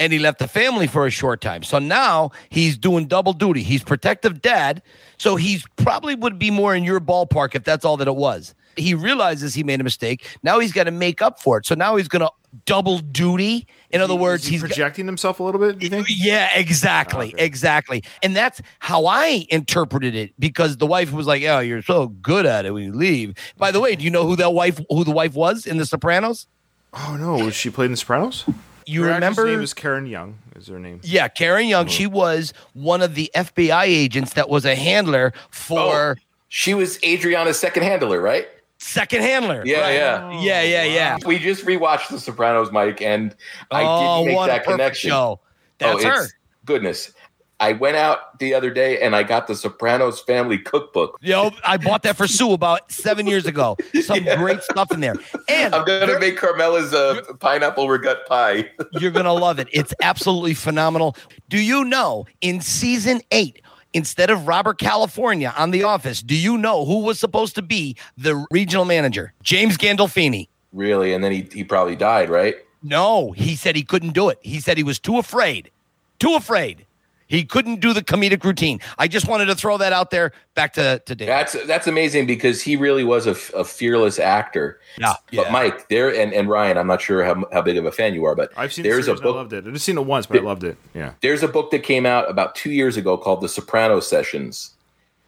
[0.00, 1.62] and he left the family for a short time.
[1.62, 3.62] So now he's doing double duty.
[3.62, 4.80] He's protective dad.
[5.18, 8.54] So he's probably would be more in your ballpark if that's all that it was.
[8.76, 10.24] He realizes he made a mistake.
[10.42, 11.66] Now he's got to make up for it.
[11.66, 12.30] So now he's going to
[12.64, 13.66] double duty.
[13.90, 15.78] In other words, he he's projecting himself a little bit.
[15.78, 16.06] Do you think?
[16.08, 18.04] yeah, exactly, ah, exactly.
[18.22, 22.46] And that's how I interpreted it because the wife was like, "Oh, you're so good
[22.46, 25.04] at it when you leave." By the way, do you know who that wife who
[25.04, 26.46] the wife was in The Sopranos?
[26.92, 28.44] Oh no, was she played in The Sopranos?
[28.88, 29.46] You Her actress remember?
[29.52, 30.38] name is Karen Young.
[30.56, 31.00] Is her name?
[31.02, 31.84] Yeah, Karen Young.
[31.84, 31.88] Oh.
[31.88, 32.14] She mm-hmm.
[32.14, 37.58] was one of the FBI agents that was a handler for oh, She was Adriana's
[37.58, 38.48] second handler, right?
[38.78, 39.62] second handler.
[39.66, 39.90] Yeah, right?
[39.90, 40.62] Oh, yeah.
[40.62, 41.18] yeah, yeah, yeah.
[41.26, 43.36] We just rewatched The Sopranos, Mike, and
[43.70, 45.10] I Oh, didn't make what that perfect connection.
[45.10, 45.40] show.
[45.78, 46.26] That's oh, her.
[46.64, 47.12] Goodness.
[47.60, 51.18] I went out the other day and I got the Sopranos family cookbook.
[51.20, 53.76] Yo, I bought that for Sue about seven years ago.
[54.02, 55.16] Some great stuff in there.
[55.48, 58.70] And I'm gonna make Carmela's uh, pineapple ricotta pie.
[58.92, 59.68] You're gonna love it.
[59.72, 61.16] It's absolutely phenomenal.
[61.48, 63.60] Do you know in season eight,
[63.92, 67.96] instead of Robert California on The Office, do you know who was supposed to be
[68.16, 69.32] the regional manager?
[69.42, 70.46] James Gandolfini.
[70.72, 72.54] really, and then he he probably died, right?
[72.84, 74.38] No, he said he couldn't do it.
[74.42, 75.72] He said he was too afraid.
[76.20, 76.84] Too afraid.
[77.28, 78.80] He couldn't do the comedic routine.
[78.98, 80.32] I just wanted to throw that out there.
[80.54, 81.28] Back to to Dave.
[81.28, 84.80] That's that's amazing because he really was a, a fearless actor.
[84.98, 87.92] Yeah, But Mike, there and, and Ryan, I'm not sure how, how big of a
[87.92, 88.82] fan you are, but I've seen.
[88.82, 89.34] there's the a series and book.
[89.34, 89.66] I loved it.
[89.66, 90.76] I've just seen it once, but I loved it.
[90.94, 91.12] Yeah.
[91.20, 94.74] There's a book that came out about two years ago called The Soprano Sessions,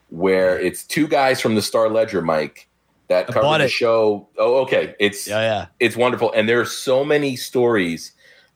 [0.09, 2.67] where it's two guys from the Star Ledger, Mike,
[3.09, 3.71] that I cover the it.
[3.71, 4.27] show.
[4.39, 4.95] Oh, okay.
[4.99, 5.67] It's Yeah, yeah.
[5.79, 8.13] it's wonderful, and there are so many stories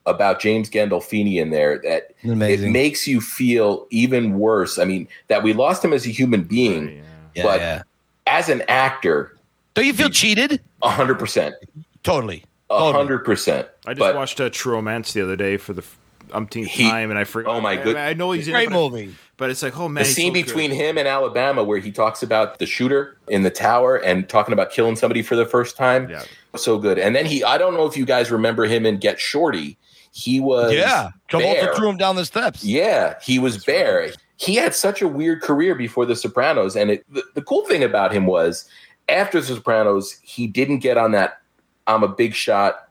[0.06, 2.68] about James Gandolfini in there that Amazing.
[2.68, 4.78] it makes you feel even worse.
[4.78, 7.02] I mean, that we lost him as a human being,
[7.34, 7.82] Yeah, but yeah.
[8.26, 9.34] as an actor,
[9.74, 10.60] Don't you feel cheated?
[10.82, 11.54] hundred percent,
[12.02, 12.44] Totally.
[12.70, 13.66] hundred percent.
[13.86, 15.96] I just But watched uh, True Romance the other day for the f-
[16.32, 17.56] umpteenth He- time, and I forgot.
[17.56, 19.14] oh my I- good- I, know he's in Great it, but movie.
[19.38, 20.46] but it's like, oh man, the scene so good.
[20.46, 24.52] between him and Alabama, where he talks about the shooter in the tower and talking
[24.52, 26.24] about killing somebody for the first time, Yeah.
[26.56, 26.98] so good.
[26.98, 29.78] And then he, I don't know if you guys remember him in Get Shorty.
[30.14, 31.10] He was Yeah.
[31.28, 32.64] Travolta threw him down the steps.
[32.64, 34.12] Yeah, he was Bear.
[34.36, 37.82] He had such a weird career before The Sopranos, and it, the, the cool thing
[37.82, 38.68] about him was
[39.08, 41.40] after The Sopranos, he didn't get on that
[41.88, 42.88] "I'm a big shot"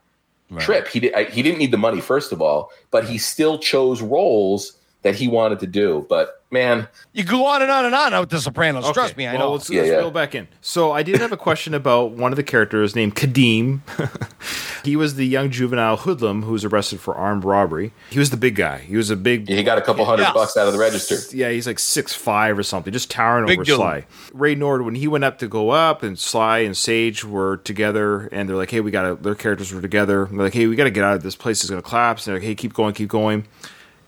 [0.59, 0.87] trip.
[0.89, 4.01] He did, I, he didn't need the money first of all, but he still chose
[4.01, 6.05] roles that he wanted to do.
[6.09, 8.83] But man, You go on and on and on with The Sopranos.
[8.85, 9.51] Okay, Trust me, I well, know.
[9.53, 9.97] Let's, Yeah, let's yeah.
[9.97, 10.47] reel back in.
[10.61, 13.81] So I did have a question about one of the characters named Kadeem.
[14.85, 17.91] he was the young juvenile hoodlum who was arrested for armed robbery.
[18.09, 18.79] He was the big guy.
[18.79, 19.47] He was a big.
[19.47, 20.33] he got a couple hundred Yeah.
[20.33, 21.17] bucks out of the register.
[21.35, 23.75] Yeah, he's like six five or something, just towering Big over dude.
[23.77, 24.05] Sly.
[24.33, 28.27] Ray Nord, when he went up to go up, and Sly and Sage were together,
[28.31, 30.25] and they're like, "Hey, we got to." Their characters were together.
[30.25, 31.63] And they're like, "Hey, we got to get out of this place.
[31.63, 33.45] Is going to collapse." And they're like, "Hey, keep going, keep going."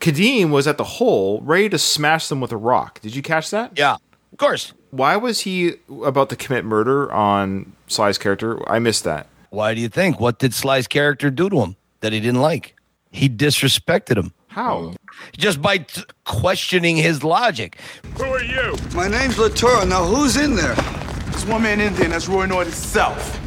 [0.06, 3.00] Kadeem was at the hole, ready to smash them with a rock.
[3.00, 3.72] Did you catch that?
[3.76, 3.96] yeah,
[4.32, 4.72] of course.
[4.92, 8.60] Why was he about to commit murder on Sly's character?
[8.70, 9.26] I missed that.
[9.50, 10.20] Why do you think?
[10.20, 12.76] What did Sly's character do to him that he didn't like?
[13.10, 14.94] He disrespected him How?
[15.36, 17.80] just by t- questioning his logic.
[18.16, 18.76] Who are you?
[18.94, 19.86] My name's Latour.
[19.86, 20.74] Now, who's in there?
[20.74, 23.40] There's one man in there, and that's Roy Nord himself.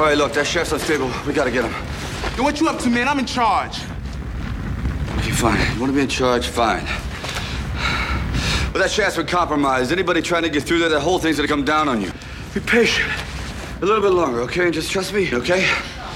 [0.00, 1.10] All right, look, that chef's unstable.
[1.26, 1.72] We gotta get him.
[2.38, 3.06] Yo, what you up to, man?
[3.06, 3.78] I'm in charge.
[5.36, 5.74] Fine.
[5.74, 6.48] You wanna be in charge?
[6.48, 6.86] Fine.
[8.72, 9.92] But that sheriff's been compromised.
[9.92, 12.10] Anybody trying to get through there, that whole thing's gonna come down on you.
[12.54, 13.12] Be patient.
[13.82, 14.64] A little bit longer, okay?
[14.64, 15.68] And just trust me, okay?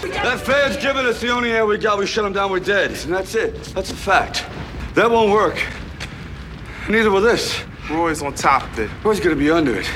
[0.03, 1.99] That Fed's giving us the only air we got.
[1.99, 2.93] We shut him down, we're dead.
[2.93, 3.63] And that's it.
[3.75, 4.47] That's a fact.
[4.95, 5.63] That won't work.
[6.89, 7.63] Neither will this.
[7.91, 8.91] Roy's on top of it.
[9.05, 9.91] Roy's gonna be under it.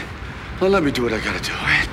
[0.60, 1.88] Now let me do what I gotta do, all right?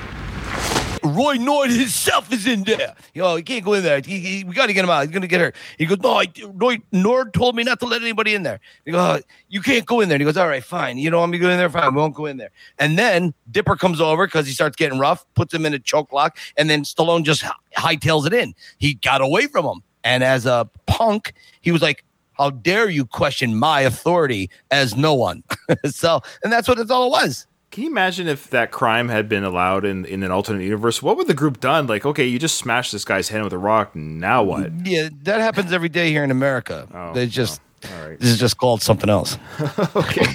[1.04, 2.94] Roy Nord himself is in there.
[3.14, 4.00] You know, he can't go in there.
[4.04, 5.02] He, he- we got to get him out.
[5.02, 5.56] He's going to get hurt.
[5.78, 8.60] He goes, no, I, Roy Nord told me not to let anybody in there.
[8.84, 10.16] He goes, "Oh, you can't go in there.
[10.16, 10.98] And he goes, all right, fine.
[10.98, 11.70] You don't want me to go in there?
[11.70, 11.94] Fine.
[11.94, 12.50] We won't go in there.
[12.78, 16.12] And then Dipper comes over because he starts getting rough, puts him in a choke
[16.12, 17.52] lock, and then Stallone just hi-
[17.96, 18.54] hightails it in.
[18.78, 19.82] He got away from him.
[20.04, 25.14] And as a punk, he was like, how dare you question my authority as no
[25.14, 25.42] one?
[25.84, 27.46] so, and that's what it's all was.
[27.72, 31.02] Can you imagine if that crime had been allowed in, in an alternate universe?
[31.02, 31.86] What would the group done?
[31.86, 33.96] Like, okay, you just smashed this guy's head with a rock.
[33.96, 34.86] Now what?
[34.86, 36.86] Yeah, that happens every day here in America.
[36.92, 38.20] Oh, they just right.
[38.20, 39.38] this is just called something else.
[39.96, 40.26] okay.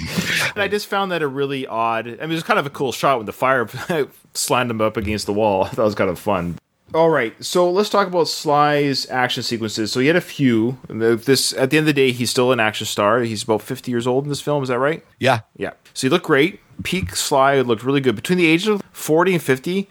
[0.48, 2.08] And I just found that a really odd.
[2.08, 3.68] I mean, it was kind of a cool shot when the fire
[4.34, 5.68] slammed him up against the wall.
[5.76, 6.58] That was kind of fun.
[6.92, 9.92] All right, so let's talk about Sly's action sequences.
[9.92, 10.76] So he had a few.
[10.88, 13.20] This at the end of the day, he's still an action star.
[13.20, 14.64] He's about fifty years old in this film.
[14.64, 15.04] Is that right?
[15.20, 15.40] Yeah.
[15.56, 15.74] Yeah.
[15.94, 16.58] So he looked great.
[16.82, 18.16] Peak Sly looked really good.
[18.16, 19.88] Between the ages of 40 and 50,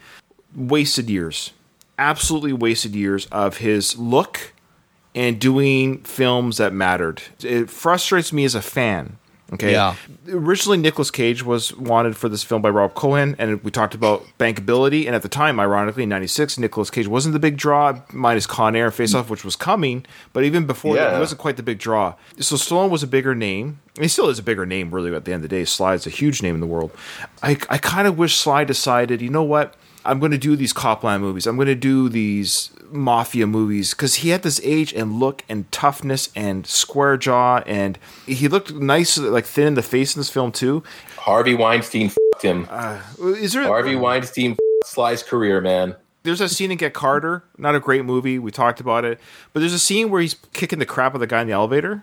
[0.54, 1.52] wasted years.
[1.98, 4.52] Absolutely wasted years of his look
[5.14, 7.22] and doing films that mattered.
[7.42, 9.17] It frustrates me as a fan.
[9.50, 9.72] Okay.
[9.72, 9.94] Yeah.
[10.28, 14.26] Originally, Nicolas Cage was wanted for this film by Rob Cohen, and we talked about
[14.38, 15.06] bankability.
[15.06, 18.76] And at the time, ironically, in '96, Nicolas Cage wasn't the big draw, minus Con
[18.76, 20.04] Air Face Off, which was coming.
[20.34, 21.14] But even before that, Yeah.
[21.14, 22.14] he wasn't quite the big draw.
[22.40, 23.80] So Stallone was a bigger name.
[23.98, 25.14] He still is a bigger name, really.
[25.14, 26.90] At the end of the day, Sly's a huge name in the world.
[27.42, 29.74] I, I kind of wish Sly decided, you know what?
[30.04, 31.46] I'm going to do these Cop Land movies.
[31.46, 35.70] I'm going to do these mafia movies because he had this age and look and
[35.70, 40.30] toughness and square jaw, and he looked nice, like thin in the face in this
[40.30, 40.82] film too.
[41.16, 42.66] Harvey Weinstein fucked him.
[42.70, 45.96] Uh, is there Harvey Weinstein fucked Sly's career, man?
[46.22, 48.38] There's a scene in Get Carter, not a great movie.
[48.38, 49.18] We talked about it,
[49.52, 51.52] but there's a scene where he's kicking the crap out of the guy in the
[51.52, 52.02] elevator,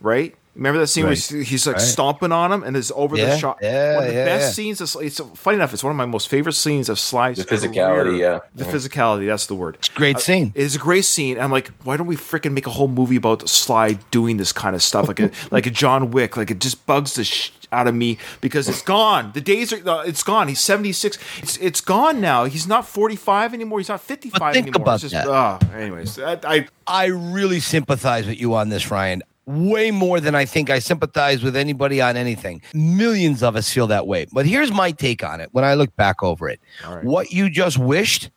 [0.00, 0.34] right?
[0.54, 1.16] Remember that scene where Right.
[1.18, 1.82] he's, he's like Right.
[1.82, 3.58] stomping on him and it's over the shot.
[3.62, 4.50] yeah, one of the yeah, best yeah.
[4.52, 4.80] scenes.
[4.82, 5.72] Of, it's funny enough.
[5.72, 8.16] It's one of my most favorite scenes of Sly's The physicality, career.
[8.16, 8.38] yeah.
[8.54, 8.70] the Yeah.
[8.70, 9.26] physicality.
[9.26, 9.78] That's the word.
[9.94, 10.52] Great scene.
[10.54, 11.38] It's a great scene.
[11.40, 14.76] I'm like, why don't we freaking make a whole movie about Sly doing this kind
[14.76, 16.36] of stuff, like a like a John Wick?
[16.36, 19.30] Like it just bugs the sh- out of me because it's gone.
[19.32, 20.48] The days are uh, it's gone.
[20.48, 21.16] He's 76.
[21.38, 22.44] It's it's gone now.
[22.44, 23.78] He's not 45 anymore.
[23.78, 24.82] He's not 55 think anymore.
[24.82, 25.28] about it's just, that.
[25.28, 29.22] ah, anyways, I, I I really sympathize with you on this, Ryan.
[29.44, 32.62] Way more than I think I sympathize with anybody on anything.
[32.74, 34.26] Millions of us feel that way.
[34.32, 36.60] But here's my take on it when I look back over it.
[37.02, 38.30] What you just wished,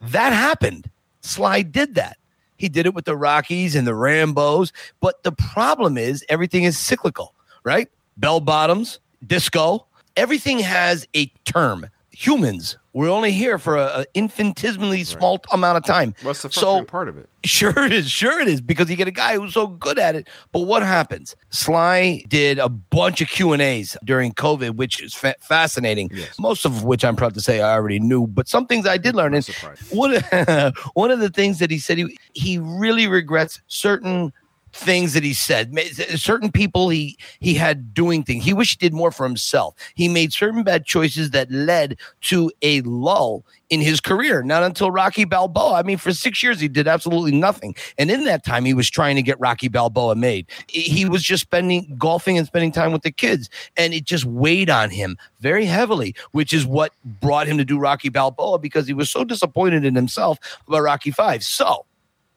[0.00, 0.90] that happened.
[1.20, 2.16] Sly did that.
[2.56, 4.72] He did it with the Rockies and the Rambos.
[5.00, 7.88] But the problem is everything is cyclical, right?
[8.16, 9.86] Bell bottoms, disco,
[10.16, 11.86] everything has a term.
[12.26, 16.14] Humans, we're only here for a, a infinitesimally small amount of time.
[16.22, 17.28] what's the So- part of it?
[17.44, 18.08] Sure it is.
[18.08, 20.28] Sure it is because you get a guy who's so good at it.
[20.52, 21.34] But what happens?
[21.50, 26.08] Sly did a bunch of Q and A's during COVID, which is fa- fascinating.
[26.38, 29.16] Most of which I'm proud to say I already knew, but some things I did
[29.16, 29.34] learn.
[29.34, 29.44] And
[29.90, 30.12] one
[30.94, 34.32] one of the things that he said he he really regrets certain
[34.72, 35.76] things that he said.
[36.16, 38.44] Certain people he he had doing things.
[38.44, 39.74] He wished he did more for himself.
[39.94, 44.42] He made certain bad choices that led to a lull in his career.
[44.42, 45.74] Not until rocky balboa.
[45.74, 47.74] I mean for six years he did absolutely nothing.
[47.98, 50.46] And in that time he was trying to get rocky balboa made.
[50.68, 53.48] He was just spending golfing and spending time with the kids.
[53.76, 57.78] And it just weighed on him very heavily which is what brought him to do
[57.78, 61.84] rocky balboa because he was so disappointed in himself about rocky 5 so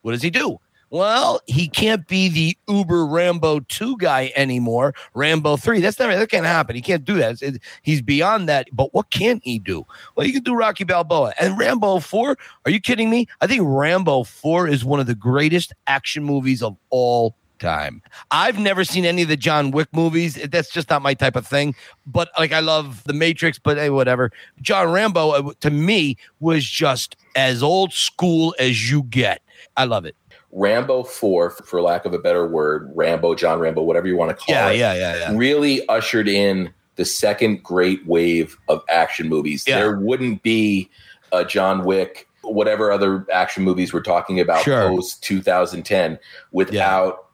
[0.02, 0.58] what does he do
[0.90, 4.94] well, he can't be the Uber Rambo 2 guy anymore.
[5.14, 5.80] Rambo 3.
[5.80, 6.76] That's never that can't happen.
[6.76, 7.42] He can't do that.
[7.42, 8.68] It- he's beyond that.
[8.72, 9.84] But what can he do?
[10.14, 11.34] Well, he can do Rocky Balboa.
[11.40, 13.26] And Rambo 4, are you kidding me?
[13.40, 18.02] I think Rambo 4 is one of the greatest action movies of all time.
[18.30, 20.34] I've never seen any of the John Wick movies.
[20.34, 21.74] That's just not my type of thing.
[22.06, 24.30] But like I love The Matrix, but hey, whatever.
[24.60, 29.42] John Rambo uh, to me was just as old school as you get.
[29.76, 30.14] I love it.
[30.52, 34.36] Rambo 4, for lack of a better word, Rambo, John Rambo, whatever you want to
[34.36, 35.36] call Yeah, it, yeah, yeah, yeah.
[35.36, 39.64] really ushered in the second great wave of action movies.
[39.66, 39.78] Yeah.
[39.80, 40.88] There wouldn't be
[41.32, 44.88] a John Wick, whatever other action movies we're talking about Sure.
[44.88, 46.18] post 2010
[46.52, 47.26] without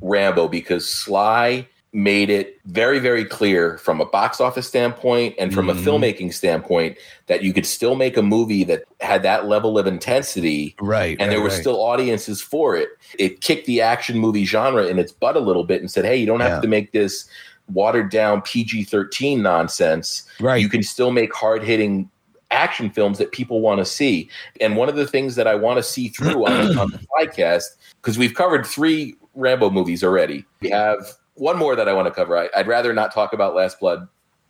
[0.00, 5.66] Rambo because Sly made it very, very clear from a box office standpoint and from
[5.66, 5.70] Mhm.
[5.70, 9.88] a filmmaking standpoint that you could still make a movie that had that level of
[9.88, 11.16] intensity Right.
[11.18, 11.60] and there were right.
[11.60, 12.90] still audiences for it.
[13.18, 16.16] It kicked the action movie genre in its butt a little bit and said, "Hey,
[16.16, 16.60] you don't have Yeah.
[16.60, 17.24] to make this
[17.72, 20.22] watered down PG-13 nonsense.
[20.38, 20.60] Right.
[20.60, 22.08] You can still make hard-hitting
[22.52, 24.28] action films that people want to see."
[24.60, 27.64] And one of the things that I want to see through on, on the podcast
[28.00, 30.44] because we've covered three Rambo movies already.
[30.60, 32.36] We have one more that I want to cover.
[32.36, 34.08] I, I'd rather not talk about Last Blood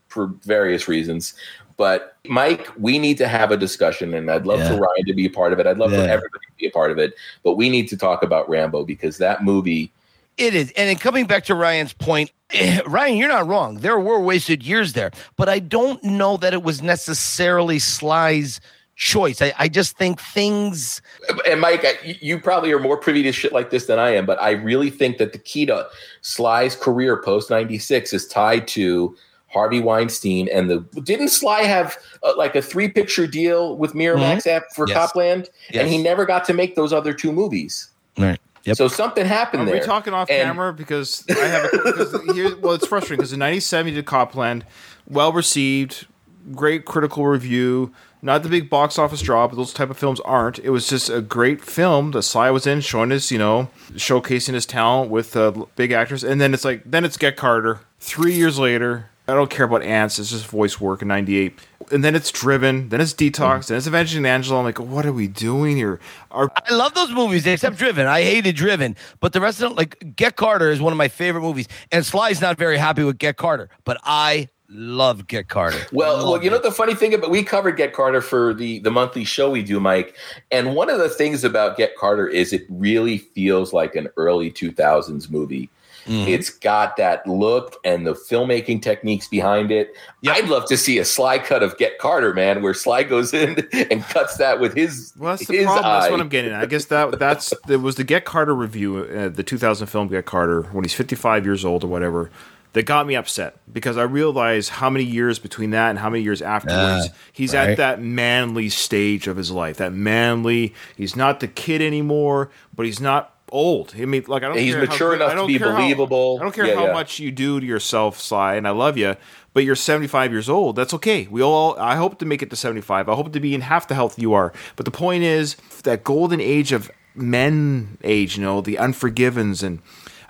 [0.08, 1.34] for various reasons.
[1.76, 4.68] But Mike, we need to have a discussion, and I'd love Yeah.
[4.68, 5.66] for Ryan to be a part of it.
[5.66, 5.98] I'd love Yeah.
[6.04, 7.14] for everybody to be a part of it.
[7.42, 9.90] But we need to talk about Rambo because that movie.
[10.36, 10.72] It is.
[10.76, 12.32] And coming back to Ryan's point,
[12.86, 13.76] Ryan, you're not wrong.
[13.76, 18.60] There were wasted years there, but I don't know that it was necessarily Sly's
[19.00, 19.40] choice.
[19.40, 21.00] I, I just think things.
[21.48, 24.26] And Mike, I- you probably are more privy to shit like this than I am,
[24.26, 25.88] but I really think that the key to
[26.20, 29.16] Sly's career post '96 is tied to
[29.48, 30.80] Harvey Weinstein and the.
[31.02, 34.96] Didn't Sly have uh, like a three picture deal with Miramax app for Yes.
[34.96, 35.82] Cop Land, Yes.
[35.82, 37.88] and he never got to make those other two movies.
[38.18, 38.38] Right.
[38.64, 38.76] Yep.
[38.76, 39.74] So something happened Are there.
[39.76, 40.74] we talking off And- camera?
[40.74, 42.54] Because I have a, because here.
[42.58, 44.66] Well, it's frustrating because in '97 you did Cop Land,
[45.08, 46.06] well received,
[46.54, 47.94] great critical review.
[48.22, 50.58] Not the big box office draw, but those type of films aren't.
[50.58, 54.54] It was just a great film that Sly was in, showing his, you know, showcasing
[54.54, 56.22] his talent with uh, big actors.
[56.22, 57.80] And then it's like, then it's Get Carter.
[57.98, 60.18] Three years later, I don't care about ants.
[60.18, 61.58] It's just voice work in '98.
[61.92, 62.88] And then it's Driven.
[62.88, 63.68] Then it's Detox.
[63.68, 64.58] Then it's Avenging Angelo.
[64.58, 66.00] I'm like, what are we doing here?
[66.30, 68.06] I love those movies except Driven.
[68.06, 71.08] I hated Driven, but the rest of them, like Get Carter, is one of my
[71.08, 71.68] favorite movies.
[71.92, 75.80] And Sly's not very happy with Get Carter, but I love Get Carter.
[75.92, 78.90] Well, well, you know the funny thing about we covered Get Carter for the the
[78.90, 80.16] monthly show we do, Mike.
[80.50, 84.50] And one of the things about Get Carter is it really feels like an early
[84.50, 85.70] 2000s movie.
[86.06, 86.28] Mm-hmm.
[86.28, 89.92] It's got that look and the filmmaking techniques behind it.
[90.26, 93.66] I'd love to see a Sly cut of Get Carter, man, where Sly goes in
[93.72, 95.84] and cuts that with his Well, that's the his problem.
[95.84, 96.62] That's what I'm getting at.
[96.62, 100.24] I guess that that's there was the Get Carter review, uh, the 2000 film Get
[100.24, 102.30] Carter, when he's 55 years old or whatever,
[102.72, 106.22] that got me upset because I realized how many years between that and how many
[106.22, 107.70] years afterwards Ah, he's right.
[107.70, 109.78] at that manly stage of his life.
[109.78, 113.94] That manly, he's not the kid anymore, but he's not old.
[113.98, 114.58] I mean, like I don't.
[114.58, 116.38] He's care how mature good- enough to be care how- believable.
[116.40, 116.92] I don't care Yeah, how yeah.
[116.92, 119.16] much you do to yourself, Sly, and I love you.
[119.52, 120.76] But you're 75 years old.
[120.76, 121.26] That's okay.
[121.28, 121.76] We all.
[121.76, 123.08] I hope to make it to 75.
[123.08, 124.52] I hope to be in half the health you are.
[124.76, 128.36] But the point is that golden age of men age.
[128.36, 129.80] You know, the Unforgivens, and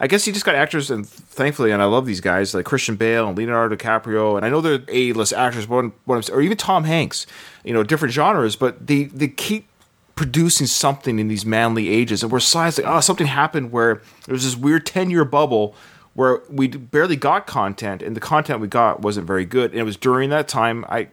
[0.03, 2.96] I guess you just got actors, and thankfully, and I love these guys like Christian
[2.96, 6.84] Bale and Leonardo DiCaprio, and I know they're A-list actors, but what, or even Tom
[6.84, 7.26] Hanks.
[7.64, 9.68] You know, different genres, but they they keep
[10.14, 14.32] producing something in these manly ages, and we're science like, oh, something happened where there
[14.32, 15.74] was this weird ten year bubble
[16.14, 19.84] where we barely got content, and the content we got wasn't very good, and it
[19.84, 20.84] was during that time.
[20.88, 21.09] I,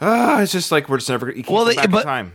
[0.00, 1.28] ah, it's just like we're just never.
[1.28, 2.32] You can't Well, they- but- time.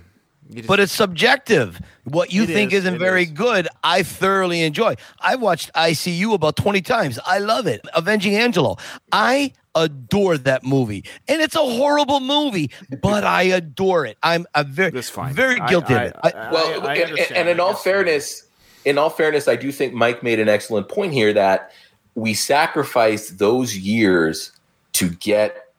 [0.52, 1.80] You just- But it's subjective.
[2.04, 3.32] What you think is, isn't very is.
[3.32, 4.96] good, I thoroughly enjoy.
[5.20, 7.20] I watched Eye See You about 20 times.
[7.26, 7.82] I love it.
[7.96, 8.76] Avenging Angelo.
[9.14, 11.06] I adore that movie.
[11.30, 12.70] And it's a horrible movie,
[13.02, 14.18] but I adore it.
[14.22, 14.92] I'm, I'm very
[15.32, 16.16] very guilty I- of it.
[16.36, 18.48] I- well, I and, and in all fairness,
[18.84, 21.72] in all fairness, I do think Mike made an excellent point here that
[22.16, 24.52] we sacrificed those years
[24.94, 25.70] to get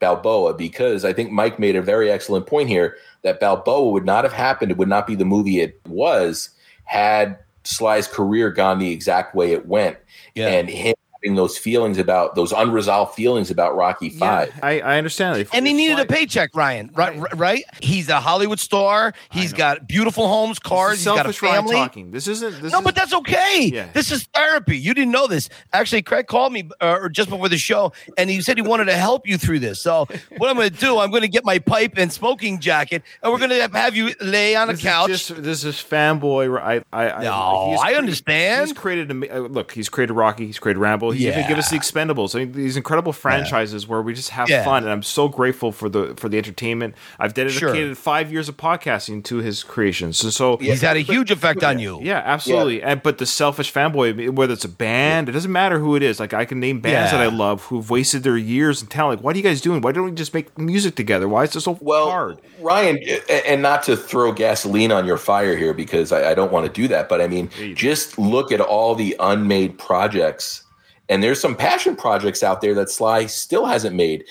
[0.00, 2.96] Balboa because I think Mike made a very excellent point here
[3.28, 4.70] that Balboa would not have happened.
[4.70, 6.50] It would not be the movie it was
[6.84, 9.98] had Sly's career gone the exact way it went,
[10.34, 14.52] and him having those feelings about those unresolved feelings about Rocky Five.
[14.62, 15.40] I, I understand.
[15.40, 16.90] If- and he needed a paycheck, Ryan.
[16.94, 17.64] Right, right?
[17.80, 19.12] He's a Hollywood star.
[19.30, 20.98] He's got beautiful homes, cars.
[20.98, 21.74] He's got a selfish Ryan family.
[21.76, 22.10] talking.
[22.10, 22.62] This isn't.
[22.62, 23.70] This no, is, but that's okay.
[23.72, 23.88] Yeah.
[23.92, 24.78] This is therapy.
[24.78, 25.48] You didn't know this.
[25.72, 28.96] Actually, Craig called me uh, just before the show, and he said he wanted to
[28.96, 29.80] help you through this.
[29.82, 30.06] So,
[30.36, 33.32] what I'm going to do, I'm going to get my pipe and smoking jacket, and
[33.32, 35.08] we're going to have you lay on a This is couch.
[35.08, 36.58] just- this is fanboy.
[36.60, 38.68] I, I, No, I understand.
[38.68, 39.10] He's created.
[39.10, 40.46] A, look, he's created Rocky.
[40.46, 41.07] He's created Rambo.
[41.10, 41.48] He's even Yeah.
[41.48, 42.34] given us the Expendables.
[42.34, 44.64] I mean, these incredible franchises where we just have Yeah.
[44.64, 46.94] fun, and I'm so grateful for the for the entertainment.
[47.18, 51.30] I've dedicated five years of podcasting to his creations, and so He's had a huge
[51.30, 51.98] effect on you.
[52.02, 52.82] Yeah, absolutely.
[52.82, 56.18] And but the selfish fanboy, whether it's a band, it doesn't matter who it is.
[56.20, 57.18] Like I can name bands Yeah.
[57.18, 59.18] that I love who've wasted their years and talent.
[59.20, 59.80] Like, what are you guys doing?
[59.80, 61.28] Why don't we just make music together?
[61.28, 62.38] Why is this so hard?
[62.60, 62.98] Ryan,
[63.46, 66.72] and not to throw gasoline on your fire here because I, I don't want to
[66.72, 70.62] do that, but I mean, just look at all the unmade projects,
[71.08, 74.24] and there's some passion projects out there that Sly still hasn't made.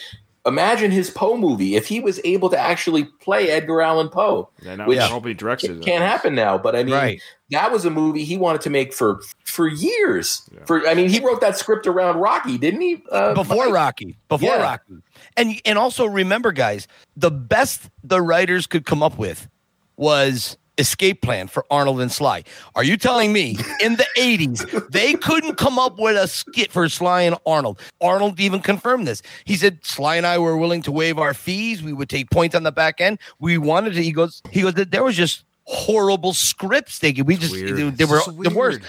[0.46, 4.76] Imagine his Poe movie if he was able to actually play Edgar Allan Poe, Yeah,
[4.76, 5.82] now which I hope he directs it.
[5.82, 6.58] can't happen now.
[6.58, 7.22] But I mean, Right.
[7.50, 10.50] that was a movie he wanted to make for for years.
[10.66, 13.04] For I mean, he wrote that script around Rocky, didn't he?
[13.12, 13.74] Uh, before Mike?
[13.74, 14.62] Rocky, before Yeah.
[14.64, 14.94] Rocky,
[15.36, 19.50] and and also remember, guys, the best the writers could come up with
[19.98, 22.44] was escape plan for Arnold and Sly.
[22.76, 26.88] Are you telling me in the eighties they couldn't come up with a skit for
[26.90, 27.80] Sly and Arnold?
[28.02, 29.22] Arnold even confirmed this.
[29.46, 31.82] He said Sly and I were willing to waive our fees.
[31.82, 33.20] We would take points on the back end.
[33.40, 34.04] We wanted to.
[34.04, 34.42] He goes.
[34.52, 34.74] He goes.
[34.76, 37.00] That there was just horrible scripts.
[37.00, 37.76] They we just weird.
[37.78, 38.82] they, they were so the worst.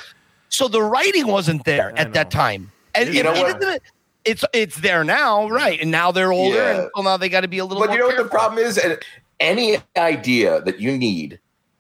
[0.51, 2.71] So the writing wasn't there at that time.
[2.95, 3.63] And You it, know it what?
[3.63, 3.83] isn't-
[4.25, 5.81] it's it's there now, right?
[5.81, 6.81] And now they're older, Yeah.
[6.83, 7.81] and well, now they got to be a little.
[7.81, 8.77] But more you know what the problem is?
[8.77, 8.99] And
[9.41, 11.39] Any idea that you need,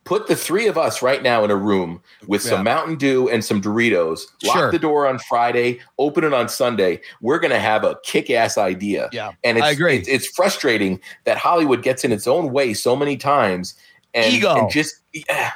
[0.09, 3.45] put the three of us right now in a room with some Mountain Dew and
[3.45, 4.23] some Doritos.
[4.43, 4.73] Lock Sure.
[4.73, 7.03] the door on Friday, open it on Sunday.
[7.21, 9.11] We're going to have a kick-ass idea.
[9.13, 9.99] Yeah, and it's, I agree.
[9.99, 13.75] It's, it's frustrating that Hollywood gets in its own way so many times,
[14.15, 14.57] and, Ego.
[14.57, 15.53] and just yeah.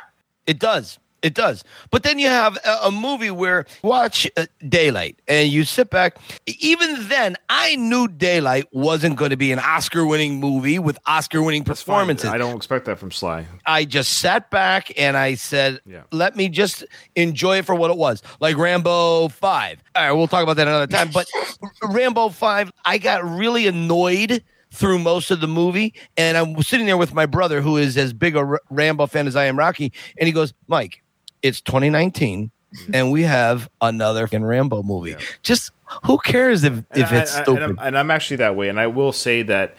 [0.46, 0.98] It does.
[1.22, 1.62] It does.
[1.90, 6.16] But then you have a, a movie where watch uh, Daylight and you sit back.
[6.46, 11.40] Even then, I knew Daylight wasn't going to be an Oscar winning movie with Oscar
[11.42, 12.28] winning performances.
[12.28, 13.46] I don't expect that from Sly.
[13.64, 16.02] I just sat back and I said, Yeah.
[16.10, 18.20] let me just enjoy it for what it was.
[18.40, 19.82] Like Rambo 5.
[19.94, 21.10] All right, we'll talk about that another time.
[21.12, 21.28] But
[21.84, 24.42] Rambo 5, I got really annoyed
[24.72, 25.94] through most of the movie.
[26.16, 29.26] And I'm sitting there with my brother, who is as big a R- Rambo fan
[29.26, 29.92] as I am Rocky.
[30.18, 31.02] And he goes, Mike,
[31.42, 32.50] it's 2019.
[32.74, 32.94] Mm-hmm.
[32.94, 35.14] And we have another fucking Rambo movie.
[35.42, 35.72] Just
[36.04, 37.62] who cares if, if I- it's I- stupid?
[37.62, 38.68] And I'm, and I'm actually that way.
[38.70, 39.74] And I will say that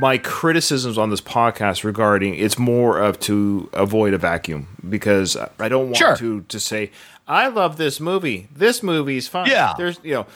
[0.00, 5.68] my criticisms on this podcast regarding it's more of to avoid a vacuum because I
[5.68, 6.16] don't want Sure.
[6.16, 6.90] to to say
[7.28, 8.48] I love this movie.
[8.50, 9.46] This movie's fine.
[9.50, 9.74] Yeah.
[9.76, 10.26] there's you know.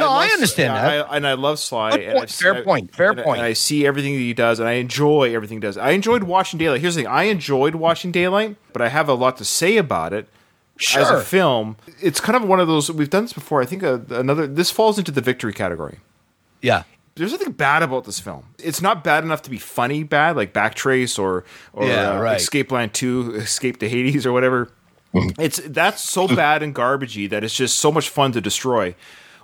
[0.00, 1.10] No, I understand I- that.
[1.10, 1.90] I- and I love Sly.
[1.90, 3.38] And point, I fair I- point, fair and I- point.
[3.38, 5.76] And I see everything that he does, and I enjoy everything he does.
[5.78, 6.80] I enjoyed watching Daylight.
[6.80, 10.12] Here's the thing: I enjoyed watching Daylight, but I have a lot to say about
[10.12, 10.28] it
[10.96, 11.76] as a film.
[12.00, 13.62] It's kind of one of those we've done this before.
[13.62, 15.98] I think uh another this falls into the victory category
[16.62, 16.82] yeah.
[17.14, 18.44] there's nothing bad about this film.
[18.58, 22.40] It's not bad enough to be funny bad, like Backtrace or or Yeah, uh, right.
[22.40, 24.70] Escape Plan Two, Escape to Hades or whatever.
[25.38, 28.96] it's that's so bad and garbagey that it's just so much fun to destroy.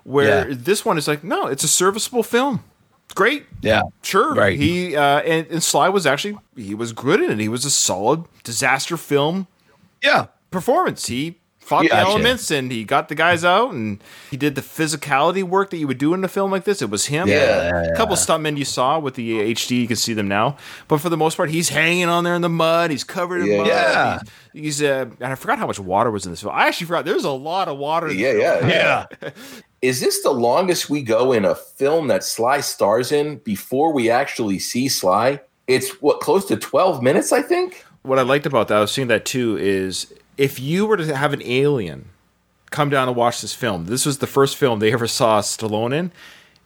[0.05, 0.57] Where Yeah.
[0.59, 2.65] this one is like, no, it's a serviceable film.
[3.15, 3.83] Great, Yeah.
[4.03, 4.35] sure.
[4.35, 4.57] Right.
[4.59, 7.39] He uh, and, and Sly was actually he was good in it.
[7.41, 9.47] He was a solid disaster film
[10.03, 10.27] Yeah.
[10.53, 11.07] performance.
[11.07, 15.43] He fought the elements and he got the guys out and he did the physicality
[15.43, 16.83] work that you would do in a film like this.
[16.83, 17.29] It was him.
[17.29, 17.85] Yeah.
[17.93, 20.57] A couple stuntmen you saw with the HD, you can see them now.
[20.89, 22.91] But for the most part, he's hanging on there in the mud.
[22.93, 23.57] He's covered in Yeah.
[23.59, 23.67] mud.
[23.67, 24.19] Yeah.
[24.53, 26.55] He's, he's uh, and I forgot how much water was in this film.
[26.55, 27.05] I actually forgot.
[27.05, 28.07] There's a lot of water.
[28.09, 28.71] In Yeah, this yeah, film.
[29.23, 29.31] yeah.
[29.83, 34.11] Is this the longest we go in a film that Sly stars in before we
[34.11, 35.41] actually see Sly?
[35.67, 37.85] It's what close to 12 minutes, I think.
[38.03, 41.17] What I liked about that, I was seeing that too, is if you were to
[41.17, 42.11] have an alien
[42.71, 45.95] come down and watch this film, this was the first film they ever saw Stallone
[45.95, 46.13] in.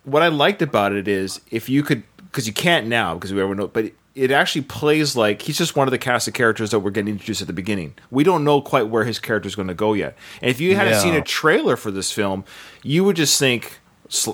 [0.02, 3.40] What I liked about it is if you could, because you can't now, because we
[3.40, 6.70] ever know, but it actually plays like he's just one of the cast of characters
[6.70, 7.94] that we're getting introduced at the beginning.
[8.10, 10.16] We don't know quite where his character is going to go yet.
[10.40, 10.98] And if you hadn't Yeah.
[11.00, 12.44] seen a trailer for this film,
[12.82, 13.80] you would just think,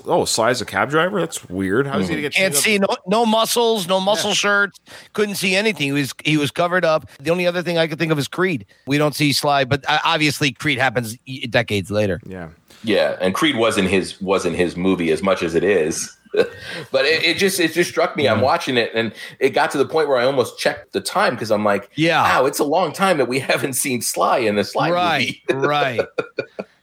[0.05, 1.19] "Oh, Sly's a cab driver.
[1.19, 1.87] That's weird.
[1.87, 4.79] How's he going to get?" Can't trained up?" see no no muscles, no muscle shirts.
[5.13, 5.87] Couldn't see anything.
[5.87, 7.09] He was he was covered up.
[7.19, 8.65] The only other thing I could think of is Creed.
[8.85, 11.17] We don't see Sly, but uh, obviously Creed happens
[11.49, 12.19] decades later.
[12.25, 12.49] Yeah.
[12.83, 16.15] Yeah, and Creed wasn't his wasn't his movie as much as it is.
[16.91, 18.27] but it, it just it just struck me.
[18.27, 21.35] I'm watching it, and it got to the point where I almost checked the time
[21.35, 22.21] because I'm like, Yeah.
[22.23, 25.67] wow, it's a long time that we haven't seen Sly in the Sly right, movie.
[25.67, 26.01] right.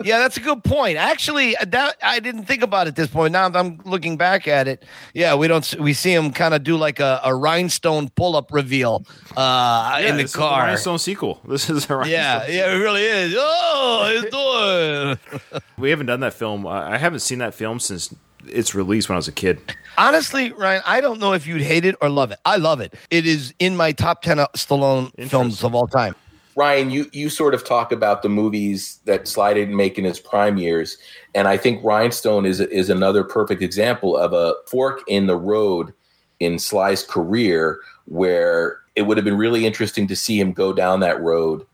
[0.05, 0.97] Yeah, that's a good point.
[0.97, 3.33] Actually, uh, that I didn't think about it at this point.
[3.33, 5.75] Now that I'm looking back at it, yeah, we don't.
[5.81, 9.05] We see him kind of do like a, a rhinestone pull up reveal
[9.37, 10.61] uh, Yeah, in the this is car.
[10.67, 11.41] Rhinestone sequel.
[11.49, 13.35] This is a Rhinestone yeah, yeah, it really is.
[13.37, 15.61] Oh, it's doing.
[15.79, 16.65] We haven't done that film.
[16.65, 18.15] Uh, I haven't seen that film since
[18.51, 19.61] its release when I was a kid.
[19.97, 22.39] Honestly, Ryan, I don't know if you'd hate it or love it.
[22.45, 22.95] I love it.
[23.11, 26.15] It is in my top 10 of Stallone films of all time.
[26.57, 30.19] Ryan, you you sort of talk about the movies that Sly didn't make in his
[30.19, 30.99] prime years,
[31.33, 35.95] and I think Rhinestone is is another perfect example of a fork in the road
[36.41, 40.99] in Sly's career, where it would have been really interesting to see him go down
[40.99, 41.65] that road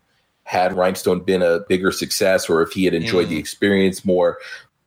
[0.43, 3.39] had Rhinestone been a bigger success, or if he had enjoyed the mm.
[3.39, 4.37] experience more.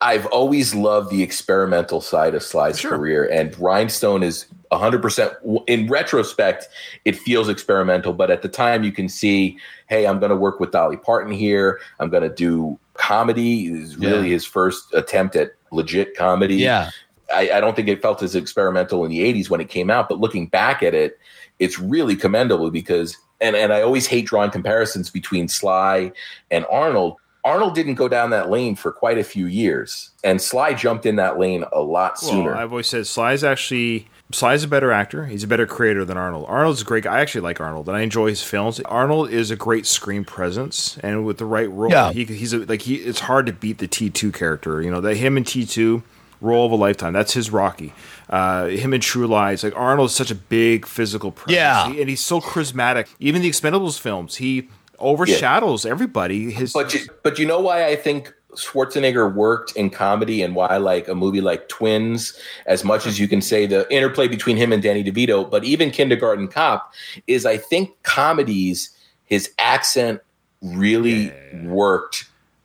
[0.01, 5.65] I've always loved the experimental side of Sly's career, and Rhinestone is 100%.
[5.67, 6.69] In retrospect,
[7.05, 10.61] it feels experimental, but at the time, you can see, hey, I'm going to work
[10.61, 11.81] with Dolly Parton here.
[11.99, 13.67] I'm going to do comedy.
[13.67, 14.35] It is really Yeah.
[14.35, 16.57] his first attempt at legit comedy.
[16.57, 16.91] Yeah.
[17.35, 20.09] I, I don't think it felt as experimental in the 80s when it came out,
[20.09, 21.19] but looking back at it,
[21.59, 26.13] it's really commendable because, and, and I always hate drawing comparisons between Sly
[26.53, 27.17] and Arnold.
[27.45, 31.17] Arnold didn't go down that lane for quite a few years, and Sly jumped in
[31.17, 32.51] that lane a lot sooner.
[32.53, 35.25] Well, I've always said Sly's actually Sly's a better actor.
[35.27, 36.45] He's a better creator than Arnold.
[36.49, 37.17] Arnold's a great guy.
[37.17, 38.81] I actually like Arnold, and I enjoy his films.
[38.81, 42.13] Arnold is a great screen presence, and with the right role, Yeah.
[42.13, 42.97] he, he's a, like he.
[42.97, 44.83] It's hard to beat the T two character.
[44.83, 46.03] You know, that him and T two
[46.41, 47.13] role of a lifetime.
[47.15, 47.93] That's his Rocky.
[48.29, 49.65] Uh, him in True Lies.
[49.65, 51.91] Like Arnold's such a big physical presence, Yeah.
[51.91, 53.09] He- and he's so charismatic.
[53.19, 56.51] Even the Expendables films, he overshadows everybody.
[56.51, 60.77] His But you, but you know why I think Schwarzenegger worked in comedy and why
[60.79, 64.73] like a movie like Twins, as much as you can say the interplay between him
[64.73, 66.93] and Danny DeVito, but even Kindergarten Cop
[67.27, 68.91] is I think comedies
[69.25, 70.21] his accent
[70.63, 71.33] really
[71.65, 72.25] worked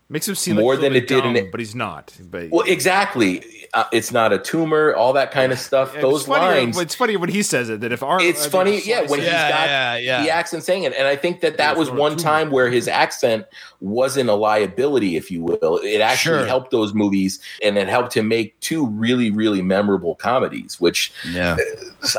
[0.10, 1.51] Makes him seem more like than it did in it.
[1.51, 2.15] but he's not.
[2.30, 3.43] But Well, exactly.
[3.74, 5.94] Uh, it's not a tumor, all that kind of stuff.
[6.00, 6.80] Those it's funny, lines.
[6.80, 9.50] It's funny when he says it that if Arnold, It's funny, yeah, when he's Yeah,
[9.50, 10.24] got yeah, yeah.
[10.24, 10.94] the accent saying it.
[10.94, 13.45] And I think that that was one time where his accent
[13.80, 15.80] wasn't a liability, if you will.
[15.84, 16.45] It actually Sure.
[16.45, 21.58] helped those movies and it helped him make two really, really memorable comedies, which Yeah.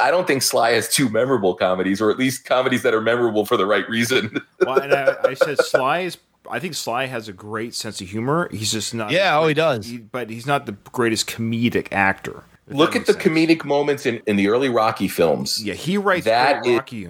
[0.02, 3.46] I don't think Sly has two memorable comedies, or at least comedies that are memorable
[3.46, 4.40] for the right reason.
[4.66, 6.18] well, and I, I said Sly is.
[6.50, 8.48] I think Sly has a great sense of humor.
[8.50, 9.10] He's just not.
[9.10, 9.90] Yeah, oh, he does.
[9.90, 12.44] but he's not the greatest comedic actor.
[12.68, 13.24] Look at the sense.
[13.24, 15.62] comedic moments in, in the early Rocky films.
[15.62, 17.08] Yeah, he writes That great is- Rocky.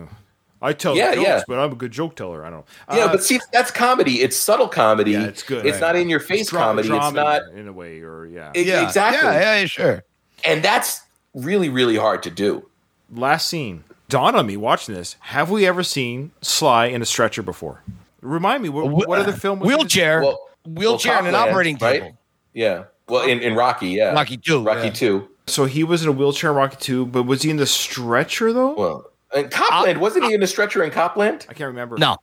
[0.62, 1.42] I tell Yeah, jokes, yeah.
[1.46, 2.44] but I'm a good joke teller.
[2.44, 2.64] I don't.
[2.90, 4.22] Yeah, Uh, but see, that's comedy.
[4.22, 5.10] It's subtle comedy.
[5.10, 5.66] yeah, it's good.
[5.66, 6.88] It's not in your face It's dra- comedy.
[6.88, 8.50] It's not in a way, or yeah.
[8.56, 8.82] E- Yeah.
[8.86, 9.28] exactly.
[9.28, 10.04] Yeah, yeah, sure.
[10.42, 11.02] And that's
[11.34, 12.66] really, really hard to do.
[13.12, 13.84] Last scene.
[14.08, 15.16] Dawn on me watching this.
[15.20, 17.82] Have we ever seen Sly in a stretcher before?
[18.24, 18.68] Remind me.
[18.68, 19.60] What, what other film?
[19.60, 19.78] was he in?
[19.78, 22.00] Wheelchair, Well, wheelchair, and an Cop Land, operating right?
[22.02, 22.18] table.
[22.52, 22.84] Yeah.
[23.08, 24.12] Well, in, in Rocky, yeah.
[24.12, 24.92] Rocky two, Rocky yeah.
[24.92, 25.28] 2.
[25.46, 28.50] So he was in a wheelchair in Rocky 2, but was he in the stretcher
[28.52, 28.72] though?
[28.74, 31.44] Well, and Cop Land, wasn't he in a stretcher in Cop Land?
[31.50, 31.98] I can't remember.
[31.98, 32.16] No,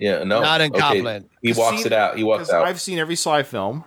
[0.00, 0.40] Yeah, no.
[0.40, 0.80] Not in Okay.
[0.80, 1.28] Cop Land.
[1.40, 2.16] He walks Seen- it out.
[2.16, 2.66] He walks 'cause out.
[2.66, 3.84] I've seen every Sly film,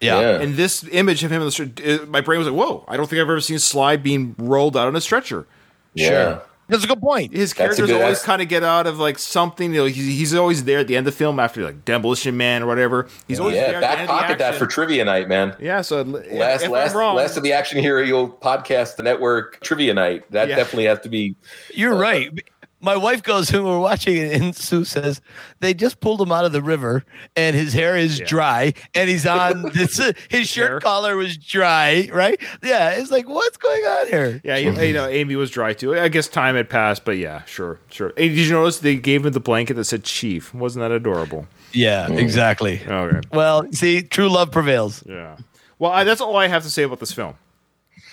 [0.00, 0.18] yeah.
[0.20, 0.40] Yeah.
[0.40, 2.84] and this image of him in the stretcher, my brain was like, "Whoa!
[2.88, 5.46] I don't think I've ever seen Sly being rolled out on a stretcher."
[5.94, 6.40] yeah.
[6.68, 7.32] That's a good point.
[7.32, 9.72] His characters good- always kind of get out of like something.
[9.72, 12.36] You know, he's, he's always there at the end of the film after like Demolition
[12.36, 13.06] Man or whatever.
[13.28, 15.28] He's always Yeah, there at the back end of the pocket that for trivia night,
[15.28, 15.54] man.
[15.60, 15.80] yeah.
[15.82, 19.94] So Last, if last, I'm wrong, last of the Action Hero podcast the network trivia
[19.94, 20.24] night.
[20.32, 20.56] That Yeah.
[20.56, 21.36] definitely has to be.
[21.72, 22.32] You're right.
[22.86, 25.20] My wife goes and we're watching it, and Sue says
[25.58, 27.04] they just pulled him out of the river,
[27.34, 29.98] and his hair is dry, and he's on this.
[29.98, 30.80] Uh, his shirt Hair.
[30.80, 32.40] collar was dry, right?
[32.62, 34.40] Yeah, it's like what's going on here?
[34.44, 35.98] yeah, you, you know, Amy was dry too.
[35.98, 38.12] I guess time had passed, but yeah, sure, sure.
[38.16, 40.54] Hey, did you notice they gave him the blanket that said "Chief"?
[40.54, 41.48] Wasn't that adorable?
[41.72, 42.18] Yeah, mm.
[42.18, 42.80] exactly.
[42.86, 43.20] Okay.
[43.32, 45.02] Well, see, true love prevails.
[45.04, 45.38] Yeah.
[45.80, 47.34] Well, I, that's all I have to say about this film.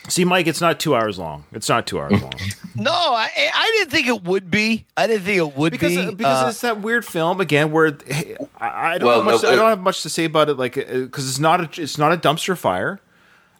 [0.09, 1.45] See, Mike, it's not two hours long.
[1.53, 2.33] It's not two hours long
[2.75, 4.85] No, I, I didn't think it would be.
[4.97, 7.97] I didn't think it would because be because uh, it's that weird film again where
[8.05, 10.25] hey, I, I don't Well, have much, no, I don't uh, have much to say
[10.25, 12.99] about it, like because it's not a it's not a dumpster fire.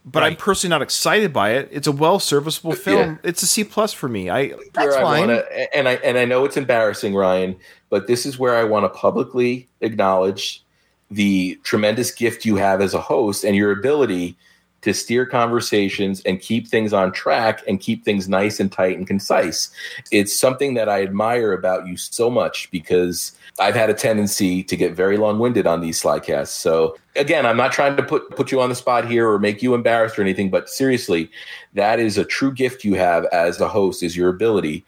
[0.06, 1.70] But I'm personally not excited by it.
[1.72, 3.20] It's a well serviceable film.
[3.24, 3.30] Yeah.
[3.30, 4.30] It's a C plus for me.
[4.30, 5.20] I That's where I fine.
[5.28, 5.44] wanna,
[5.74, 7.56] and I and I know it's embarrassing, Ryan,
[7.90, 10.61] but this is where I want to publicly acknowledge
[11.10, 14.36] the tremendous gift you have as a host and your ability
[14.84, 19.07] to steer conversations and keep things on track and keep things nice and tight and
[19.07, 19.72] concise.
[20.11, 24.76] It's something that I admire about you so much because I've had a tendency to
[24.76, 26.47] get very long-winded on these slycasts.
[26.47, 29.64] So again, I'm not trying to put put you on the spot here or make
[29.64, 31.30] you embarrassed or anything, but seriously,
[31.73, 34.85] that is a true gift you have as a host is your ability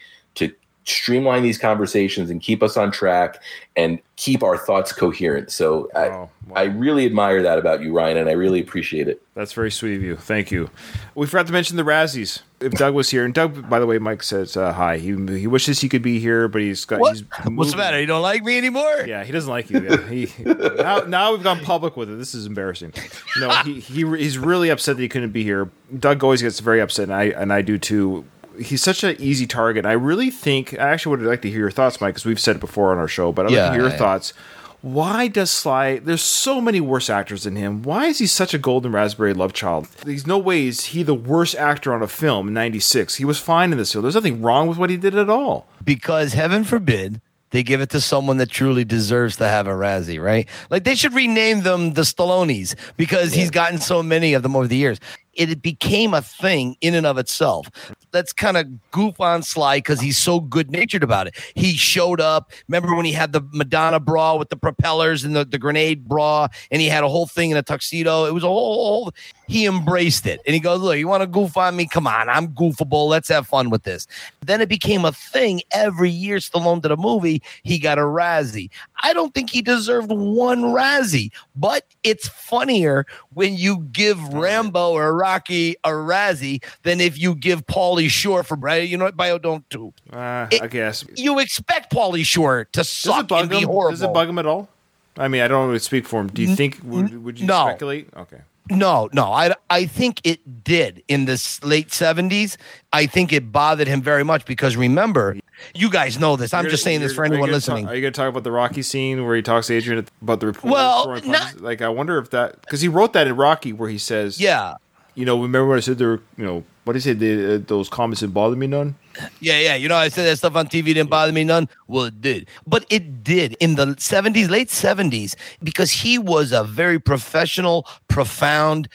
[0.85, 3.41] streamline these conversations and keep us on track
[3.75, 5.51] and keep our thoughts coherent.
[5.51, 6.55] So I, Wow, wow.
[6.55, 9.21] I really admire that about you, Ryan, and I really appreciate it.
[9.33, 10.15] That's very sweet of you.
[10.15, 10.69] Thank you.
[11.15, 12.41] We forgot to mention the Razzies.
[12.61, 14.97] If Doug was here, and Doug, by the way, Mike says uh, hi.
[14.97, 15.07] He
[15.37, 17.01] he wishes he could be here, but he's got.
[17.01, 17.17] what?
[17.17, 17.99] He's What's the matter?
[17.99, 19.03] You don't like me anymore?
[19.05, 19.81] Yeah, he doesn't like you.
[19.81, 20.07] Yeah.
[20.07, 22.15] He now, now we've gone public with it.
[22.15, 22.93] This is embarrassing.
[23.37, 25.69] No, he, he he's really upset that he couldn't be here.
[25.99, 28.23] Doug always gets very upset, and I and I do too.
[28.59, 29.85] He's such an easy target.
[29.85, 32.55] I really think I actually would like to hear your thoughts, Mike, because we've said
[32.57, 33.31] it before on our show.
[33.31, 33.97] But I'd like Yeah, to hear your yeah.
[33.97, 34.33] thoughts.
[34.81, 35.97] Why does Sly?
[35.97, 37.81] There's so many worse actors than him.
[37.81, 39.87] Why is he such a golden raspberry love child?
[40.05, 43.15] There's no way is he the worst actor on a film in '96.
[43.15, 44.03] He was fine in this film.
[44.03, 45.67] There's nothing wrong with what he did at all.
[45.83, 47.19] because heaven forbid
[47.49, 50.47] they give it to someone that truly deserves to have a Razzie, right?
[50.69, 54.67] Like they should rename them the Stallones because he's gotten so many of them over
[54.67, 54.99] the years.
[55.35, 57.69] It became a thing in and of itself.
[58.13, 61.35] Let's kind of goof on Sly because he's so good natured about it.
[61.55, 62.51] He showed up.
[62.67, 66.47] Remember when he had the Madonna bra with the propellers and the, the grenade bra,
[66.71, 68.25] and he had a whole thing in a tuxedo?
[68.25, 69.13] It was a whole, whole
[69.47, 70.41] he embraced it.
[70.45, 71.87] And he goes, Look, you want to goof on me?
[71.87, 73.07] Come on, I'm goofable.
[73.07, 74.07] Let's have fun with this.
[74.41, 76.37] Then it became a thing every year.
[76.37, 78.69] Stallone did a movie, he got a Razzie.
[79.03, 85.13] I don't think he deserved one Razzie, but it's funnier when you give Rambo or
[85.29, 88.87] Rocky a Razzie than if you give Pauly Shore for right.
[88.87, 89.91] You know what Biodome do?
[90.13, 93.57] Uh, It- I guess You expect Pauly Shore to Does suck it bug and be
[93.59, 93.69] him?
[93.69, 93.91] horrible.
[93.91, 94.69] Does it bug him at all?
[95.17, 96.27] I mean, I don't to speak for him.
[96.27, 97.65] Do you think would, would you no.
[97.67, 98.09] speculate?
[98.15, 98.37] Okay.
[98.69, 99.31] No, no.
[99.31, 101.33] I, I think it did in the
[101.63, 102.57] late 70s.
[102.91, 105.37] I think it bothered him very much because remember,
[105.73, 106.53] You guys know this.
[106.53, 107.85] I'm You're just saying this for anyone listening.
[107.85, 110.05] talk- are you going to talk about the Rocky scene where he talks to Adrian
[110.21, 110.73] about the report?
[110.73, 113.97] Well, not- like I wonder if that because he wrote that in Rocky where he
[113.97, 114.73] says, Yeah.
[115.15, 117.13] You know, remember when I said there, were, you know, what did he say?
[117.13, 118.95] The, uh, those comments didn't bother me none.
[119.39, 119.75] Yeah, yeah.
[119.75, 121.67] You know, I said that stuff on TV didn't bother me none.
[121.87, 122.47] Well, it did.
[122.67, 128.87] But it did in the 70s, late 70s, because he was a very professional, profound,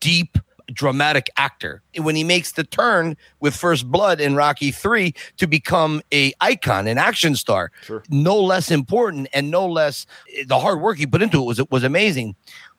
[0.00, 0.38] deep,
[0.72, 1.82] dramatic actor.
[1.96, 6.86] When he makes the turn with First Blood in Rocky 3 to become a icon,
[6.86, 7.70] an action star,
[8.10, 10.06] no less important and no less
[10.46, 12.34] the hard work he put into it was was amazing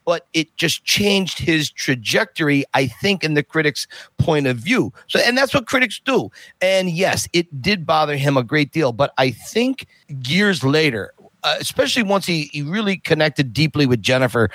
[0.08, 3.86] but it just changed his trajectory, I think, in the critics'
[4.16, 4.90] point of view.
[5.06, 6.30] So, and that's what critics do.
[6.62, 9.86] And yes, it did bother him a great deal, but I think
[10.26, 11.12] years later,
[11.44, 14.48] uh, especially once he, he really connected deeply with Jennifer,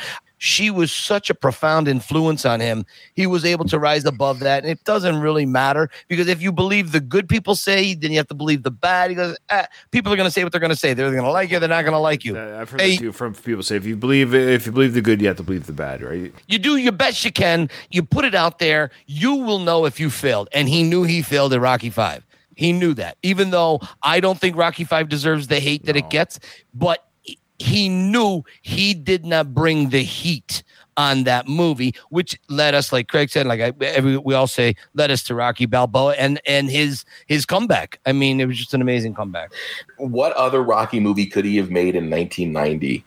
[0.43, 2.85] she was such a profound influence on him.
[3.13, 4.63] He was able to rise above that.
[4.63, 8.17] And it doesn't really matter because if you believe the good people say, then you
[8.17, 9.09] have to believe the bad.
[9.09, 10.93] He goes, ah, people are going to say what they're going to say.
[10.93, 11.59] They're going to like you.
[11.59, 12.37] They're not going to like you.
[12.37, 15.21] I've heard Hey, too from people say if you believe if you believe the good,
[15.21, 16.33] you have to believe the bad, right?
[16.49, 17.69] you do your best you can.
[17.89, 18.91] You put it out there.
[19.05, 20.49] You will know if you failed.
[20.51, 22.25] And he knew he failed at Rocky Five.
[22.57, 23.15] He knew that.
[23.23, 26.37] Even though I don't think Rocky Five deserves the hate that it gets,
[26.73, 27.07] but
[27.59, 30.63] he- he knew he did not bring the heat
[30.95, 34.75] on that movie, which led us, like Craig said, like I, every, we all say,
[34.93, 37.99] led us to Rocky Balboa and and his his comeback.
[38.05, 39.51] I mean, it was just an amazing comeback.
[39.97, 43.03] What other Rocky movie could he have made in 1990?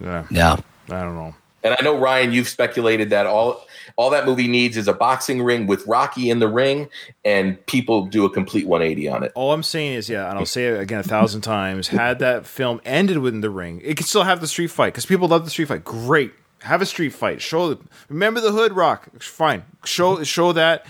[0.00, 0.56] Yeah, Yeah.
[0.90, 1.34] I don't know.
[1.62, 3.66] And I know Ryan, you've speculated that all
[3.96, 6.88] all that movie needs is a boxing ring with Rocky in the ring,
[7.24, 9.32] and people do a complete 180 on it.
[9.34, 11.88] All I'm saying is, yeah, and I'll say it again a thousand times.
[11.88, 15.06] Had that film ended within the ring, it could still have the street fight because
[15.06, 15.84] people love the street fight.
[15.84, 16.32] Great,
[16.62, 17.42] have a street fight.
[17.42, 17.78] Show
[18.08, 19.08] remember the hood rock.
[19.20, 20.86] Fine, show show that,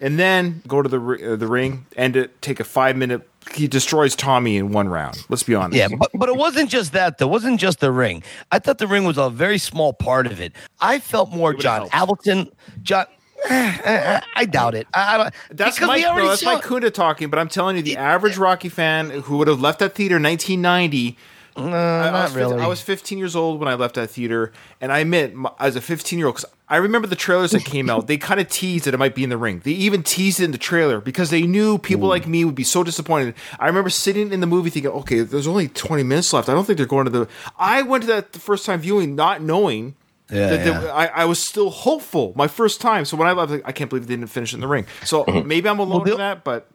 [0.00, 2.42] and then go to the uh, the ring, end it.
[2.42, 3.28] Take a five minute.
[3.54, 5.24] He destroys Tommy in one round.
[5.28, 5.76] Let's be honest.
[5.78, 7.26] Yeah, but, but it wasn't just that, though.
[7.26, 8.22] It wasn't just the ring.
[8.52, 10.52] I thought the ring was a very small part of it.
[10.80, 12.50] I felt more John Hamilton.
[12.82, 13.06] John,
[13.48, 14.86] eh, eh, eh, I doubt it.
[14.94, 16.16] I, I That's because Mike.
[16.16, 17.30] we that's saw- Mike Kunda talking.
[17.30, 20.22] But I'm telling you, the average Rocky fan who would have left that theater in
[20.24, 21.16] 1990.
[21.56, 22.60] I, I not was 15.
[22.60, 25.80] I was 15 years old when I left that theater, and I admit, as a
[25.80, 28.86] 15 year old, because I remember the trailers that came out, they kind of teased
[28.86, 29.60] that it might be in the ring.
[29.64, 32.64] They even teased it in the trailer because they knew people like me would be
[32.64, 33.34] so disappointed.
[33.58, 36.48] I remember sitting in the movie thinking, okay, there's only 20 minutes left.
[36.48, 37.28] I don't think they're going to the.
[37.58, 39.94] I went to that the first time viewing, not knowing.
[40.28, 40.92] Yeah, that yeah.
[40.92, 43.04] I, I was still hopeful my first time.
[43.04, 44.86] So when I left, I can't believe they didn't finish in the ring.
[45.04, 46.68] So maybe I'm alone in that, but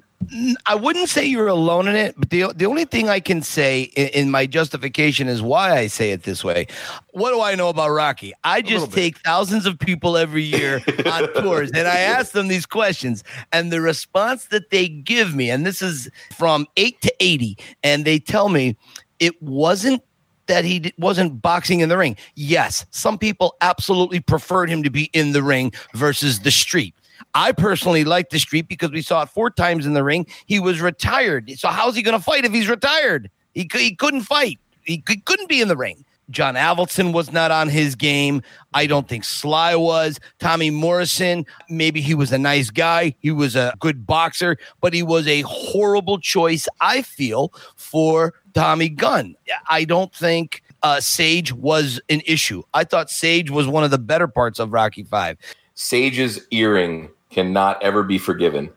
[0.66, 3.84] I wouldn't say you're alone in it, but the the only thing I can say
[3.96, 6.68] in, in my justification is why I say it this way.
[7.12, 8.34] What do I know about Rocky?
[8.44, 12.66] I just take thousands of people every year on tours, and I ask them these
[12.66, 17.58] questions, and the response that they give me, and this is from eight to eighty,
[17.84, 18.78] and they tell me
[19.20, 20.04] it wasn't
[20.48, 22.18] that he wasn't boxing in the ring.
[22.36, 26.94] Yes, some people absolutely preferred him to be in the ring versus the street.
[27.34, 30.28] I personally like the street because we saw it four times in the ring.
[30.46, 31.52] He was retired.
[31.58, 33.30] So how's he going to fight if he's retired?
[33.54, 34.60] He, he couldn't fight.
[34.84, 36.06] He, c- couldn't be in the ring.
[36.30, 38.42] John Avildsen was not on his game.
[38.74, 40.20] I don't think Sly was.
[40.40, 43.16] Tommy Morrison, maybe he was a nice guy.
[43.20, 48.88] He was a good boxer, but he was a horrible choice, I feel, for Tommy
[48.88, 49.36] Gunn.
[49.70, 52.64] I don't think uh, Sage was an issue.
[52.74, 55.38] I thought Sage was one of the better parts of Rocky Five.
[55.82, 58.70] Sage's earring cannot ever be forgiven.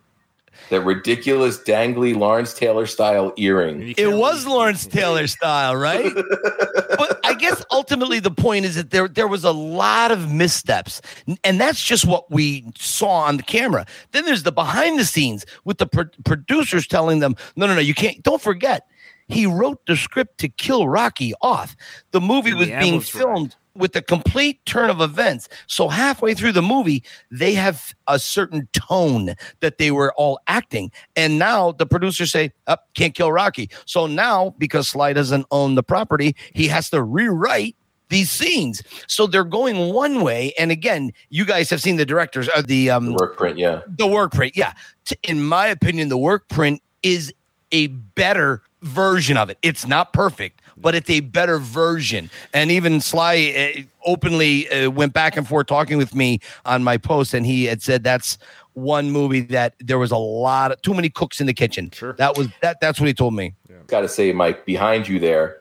[0.71, 3.93] That ridiculous, dangly Lawrence Taylor style earring.
[3.99, 6.11] It was Lawrence Taylor style, right?
[6.15, 11.03] but I guess ultimately the point is that there there was a lot of missteps,
[11.45, 13.85] and that's just what we saw on the camera.
[14.13, 17.81] Then there's the behind the scenes with the pro- producers telling them, "No, no, no,
[17.81, 18.23] you can't.
[18.23, 18.89] Don't forget,
[19.29, 21.77] he wrote the script to kill Rocky off.
[22.11, 25.49] The movie And was the being ambulance filmed." With a complete turn of events.
[25.67, 27.03] So, halfway through the movie,
[27.33, 30.93] they have a certain tone that they were all acting.
[31.17, 33.69] And now the producers say, Up, can't kill Rocky.
[33.85, 37.75] So now, because Sly doesn't own the property, he has to rewrite
[38.11, 38.81] these scenes.
[39.09, 40.53] So they're going one way.
[40.57, 43.81] And again, you guys have seen the directors of the um Work print, yeah.
[43.89, 44.57] the work print.
[44.57, 44.73] Yeah.
[45.25, 47.33] In my opinion, the work print is
[47.73, 49.59] a better version of it.
[49.63, 52.31] It's not perfect, but it's a better version.
[52.53, 56.97] And even Sly uh, openly uh, went back and forth talking with me on my
[56.97, 58.39] post, and he had said that's
[58.75, 61.91] one movie that there was a lot of too many cooks in the kitchen.
[61.93, 62.13] Sure.
[62.15, 62.81] That was that.
[62.81, 63.55] That's what he told me.
[63.87, 65.59] Got to say, Mike, behind you there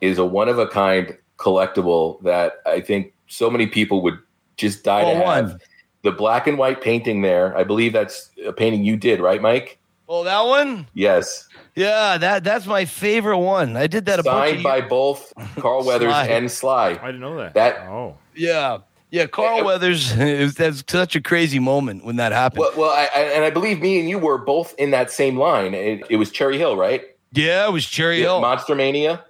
[0.00, 4.18] is a one of a kind collectible that I think so many people would
[4.56, 5.50] just die Oh, to have.
[5.50, 5.60] one.
[6.02, 9.78] The black and white painting there, I believe that's a painting you did, right, Mike?
[10.08, 10.86] Oh, that one?
[10.94, 11.46] Yes.
[11.74, 13.76] Yeah, that that's my favorite one.
[13.76, 16.26] I did that a bunch Signed of by years- both Carl Weathers Sly.
[16.26, 16.98] and Sly.
[17.02, 17.54] I didn't know that.
[17.54, 18.16] That oh.
[18.34, 18.78] Yeah.
[19.12, 20.12] Yeah, Carl Weathers.
[20.16, 22.60] It was, that's such a crazy moment when that happened.
[22.60, 25.36] Well, well I, I, and I believe me and you were both in that same
[25.36, 25.74] line.
[25.74, 27.02] It, it was Cherry Hill, right?
[27.32, 28.40] Yeah, it was Cherry Hill.
[28.40, 29.24] Monster Mania.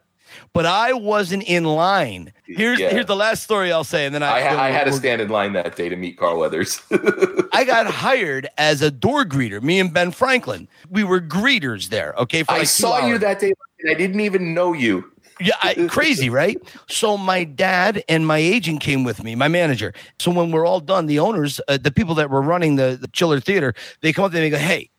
[0.52, 2.32] But I wasn't in line.
[2.44, 2.90] Here's Yeah.
[2.90, 5.28] here's the last story I'll say, and then I I, I had to stand in
[5.28, 6.80] line that day to meet Carl Weathers.
[7.52, 9.62] I got hired as a door greeter.
[9.62, 12.14] Me and Ben Franklin, we were greeters there.
[12.18, 15.10] Okay, I like two saw you that day, and I didn't even know you.
[15.42, 16.58] Yeah, I, crazy, right?
[16.88, 19.94] So my dad and my agent came with me, my manager.
[20.18, 23.08] So when we're all done, the owners, uh, the people that were running the, the
[23.08, 23.72] Chiller Theater,
[24.02, 24.90] they come up to me and they go, "Hey,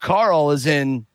[0.00, 1.06] Carl is in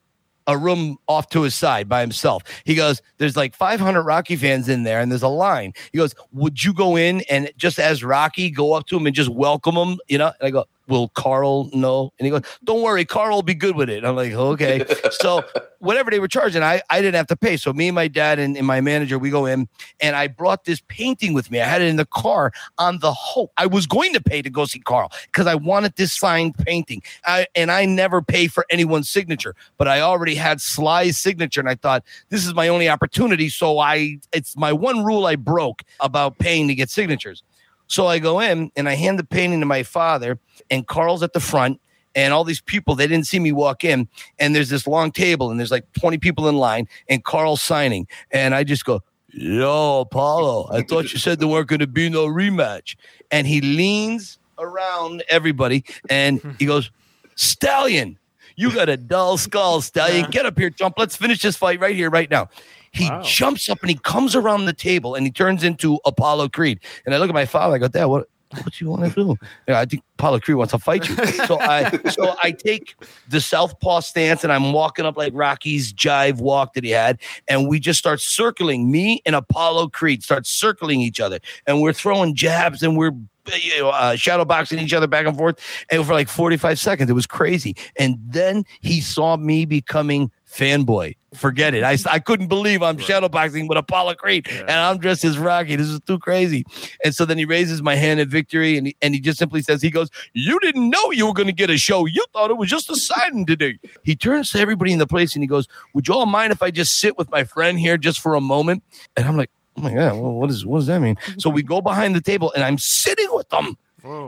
[0.47, 4.69] a room off to his side by himself." He goes, "There's like 500 Rocky fans
[4.69, 8.03] in there, and there's a line." He goes, "Would you go in and just as
[8.03, 10.31] Rocky go up to him and just welcome him?" You know?
[10.39, 13.75] And I go, "Will Carl know?" And he goes, "Don't worry, Carl will be good
[13.75, 15.43] with it." I'm like, "Okay." so
[15.83, 17.57] whatever they were charging, I, I didn't have to pay.
[17.57, 19.67] So me and my dad and, and my manager, we go in
[19.99, 21.59] and I brought this painting with me.
[21.59, 24.49] I had it in the car on the hope I was going to pay to
[24.49, 27.03] go see Carl because I wanted this signed painting.
[27.25, 31.69] I, and I never pay for anyone's signature, but I already had Sly's signature and
[31.69, 33.49] I thought this is my only opportunity.
[33.49, 37.43] So I, it's my one rule I broke about paying to get signatures.
[37.87, 40.39] So I go in and I hand the painting to my father,
[40.69, 41.79] and Carl's at the front,
[42.15, 44.07] and all these people they didn't see me walk in,
[44.39, 48.07] and there's this long table, and there's like 20 people in line, and Carl's signing,
[48.31, 52.09] and I just go, "Yo, Apollo, I thought you said there weren't going to be
[52.09, 52.95] no rematch,"
[53.31, 56.91] and he leans around everybody, and he goes,
[57.35, 58.17] "Stallion."
[58.55, 60.29] You got a dull skull, Stallion.
[60.29, 60.93] Get up here, jump.
[60.99, 62.49] Let's finish this fight right here, right now.
[62.93, 66.79] He jumps up and he comes around the table and he turns into Apollo Creed.
[67.05, 67.75] And I look at my father.
[67.75, 68.27] I go, Dad, what?
[68.61, 69.37] What do you want to do?
[69.67, 71.15] I think Apollo Creed wants to fight you.
[71.47, 72.95] So I, so I take
[73.27, 77.67] the southpaw stance and I'm walking up like Rocky's jive walk that he had, and
[77.67, 78.91] we just start circling.
[78.91, 83.13] Me and Apollo Creed start circling each other, and we're throwing jabs and we're
[83.59, 85.59] you know, uh, shadow boxing each other back and forth,
[85.89, 87.75] and for like 45 seconds, it was crazy.
[87.97, 91.15] And then he saw me becoming fanboy.
[91.35, 91.83] Forget it.
[91.83, 95.75] I, I couldn't believe I'm shadow boxing with Apollo Creed, and I'm dressed as Rocky.
[95.75, 96.65] This is too crazy.
[97.03, 99.61] And so then he raises my hand at victory, and he, and he just simply
[99.61, 102.05] says, he goes, "You didn't know you were going to get a show.
[102.05, 105.35] You thought it was just a signing today." He turns to everybody in the place
[105.35, 107.97] and he goes, "Would you all mind if I just sit with my friend here
[107.97, 108.83] just for a moment?"
[109.17, 109.49] And I'm like.
[109.75, 110.21] Oh my god!
[110.21, 111.17] Well, what is what does that mean?
[111.39, 113.75] So we go behind the table, and I'm sitting with them.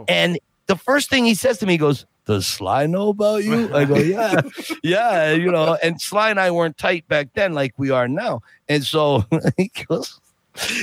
[0.08, 3.74] And the first thing he says to me he goes, "Does Sly know about you?"
[3.74, 4.42] I go, "Yeah,
[4.84, 8.42] yeah." You know, and Sly and I weren't tight back then like we are now.
[8.68, 9.26] And so
[9.58, 10.20] he goes,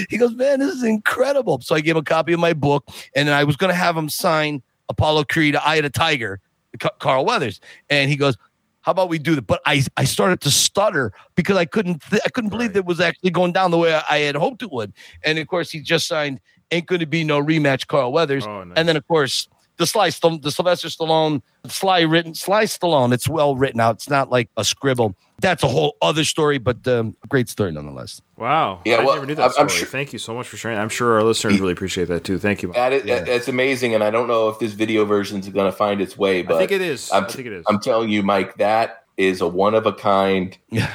[0.09, 2.89] he goes, "Man, this is incredible." So I gave him a copy of my book,
[3.15, 6.41] and I was going to have him sign Apollo Creed, "Eye of the Tiger,"
[6.79, 7.61] Ca- Carl Weathers,
[7.91, 8.37] and he goes.
[8.85, 9.47] How about we do that?
[9.47, 12.85] But I, I started to stutter because I couldn't th- I couldn't believe that it
[12.85, 14.93] was actually going down the way I, I had hoped it would.
[15.23, 16.41] And of course, he just signed
[16.73, 18.45] "Ain't Going to Be No Rematch," Carl Weathers.
[18.45, 19.47] Oh, and then of course
[19.83, 23.13] the Sly, the Sylvester Stallone, Sly written, Sly Stallone.
[23.13, 23.97] It's well written out.
[23.97, 25.17] It's not like a scribble.
[25.41, 28.23] That's a whole other story, but um, great story nonetheless.
[28.37, 28.81] Wow.
[28.85, 29.81] Yeah, I well, never knew that I'm- I'm story.
[29.81, 30.79] sure- Thank you so much for sharing.
[30.79, 32.39] I'm sure our listeners really appreciate that too.
[32.39, 32.73] Thank you.
[32.75, 35.77] That is, It's amazing, and I don't know if this video version is going to
[35.77, 37.11] find its way, but I think it is.
[37.13, 37.65] I'm, I think it is.
[37.69, 40.57] I'm telling you, Mike, that is a one of a kind.
[40.71, 40.93] Yeah.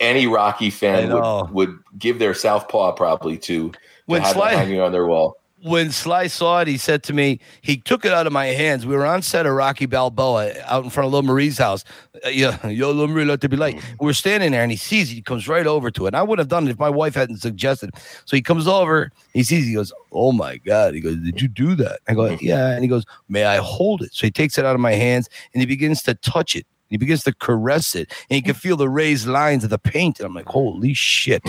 [0.00, 4.58] Any Rocky fan would, would give their southpaw probably to, to When have Sly- that
[4.58, 5.38] hanging on their wall.
[5.62, 8.86] When Sly saw it, he said to me, he took it out of my hands.
[8.86, 11.84] We were on set of Rocky Balboa out in front of Lil Marie's house.
[12.24, 13.80] Uh, yeah, yo, Lil Marie, let there be light.
[13.98, 15.14] We're standing there and he sees it.
[15.14, 16.08] He comes right over to it.
[16.08, 17.90] And I would have done it if my wife hadn't suggested.
[18.24, 20.94] So he comes over, he sees, it, he goes, Oh my God.
[20.94, 22.00] He goes, Did you do that?
[22.08, 22.70] I go, Yeah.
[22.70, 24.14] And he goes, May I hold it?
[24.14, 26.66] So he takes it out of my hands and he begins to touch it.
[26.88, 28.60] He begins to caress it, and you can mm.
[28.60, 30.18] feel the raised lines of the paint.
[30.18, 31.42] And I'm like, holy shit,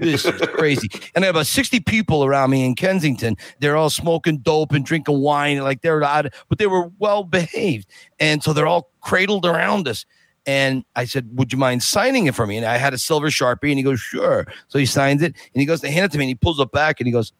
[0.00, 0.88] this is crazy.
[1.14, 3.36] And I have about 60 people around me in Kensington.
[3.60, 7.88] They're all smoking dope and drinking wine, like they're out, but they were well behaved.
[8.18, 10.04] And so they're all cradled around us.
[10.46, 12.56] And I said, Would you mind signing it for me?
[12.56, 14.46] And I had a silver sharpie, and he goes, Sure.
[14.68, 16.60] So he signs it, and he goes to hand it to me, and he pulls
[16.60, 17.32] it back, and he goes,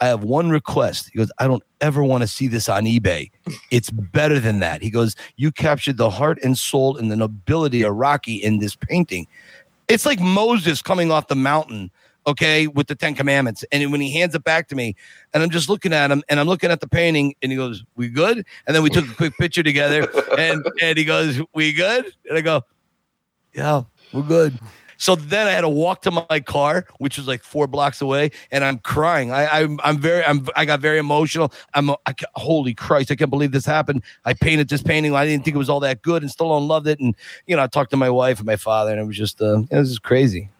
[0.00, 1.10] I have one request.
[1.12, 3.30] He goes, I don't ever want to see this on eBay.
[3.70, 4.82] It's better than that.
[4.82, 8.74] He goes, You captured the heart and soul and the nobility of Rocky in this
[8.74, 9.28] painting.
[9.86, 11.90] It's like Moses coming off the mountain,
[12.26, 13.64] okay, with the Ten Commandments.
[13.70, 14.96] And when he hands it back to me,
[15.32, 17.84] and I'm just looking at him and I'm looking at the painting, and he goes,
[17.94, 18.44] We good?
[18.66, 20.08] And then we took a quick picture together,
[20.38, 22.06] and, and he goes, We good?
[22.28, 22.64] And I go,
[23.54, 23.82] Yeah,
[24.12, 24.58] we're good.
[25.00, 28.32] So then I had to walk to my car, which was like four blocks away,
[28.50, 29.32] and I'm crying.
[29.32, 31.52] I, I I'm very I'm I got very emotional.
[31.72, 34.02] I'm I, holy Christ, I can't believe this happened.
[34.26, 35.14] I painted this painting.
[35.14, 37.00] I didn't think it was all that good, and Stallone loved it.
[37.00, 37.16] And
[37.46, 39.62] you know, I talked to my wife and my father, and it was just uh,
[39.70, 40.50] it was just crazy.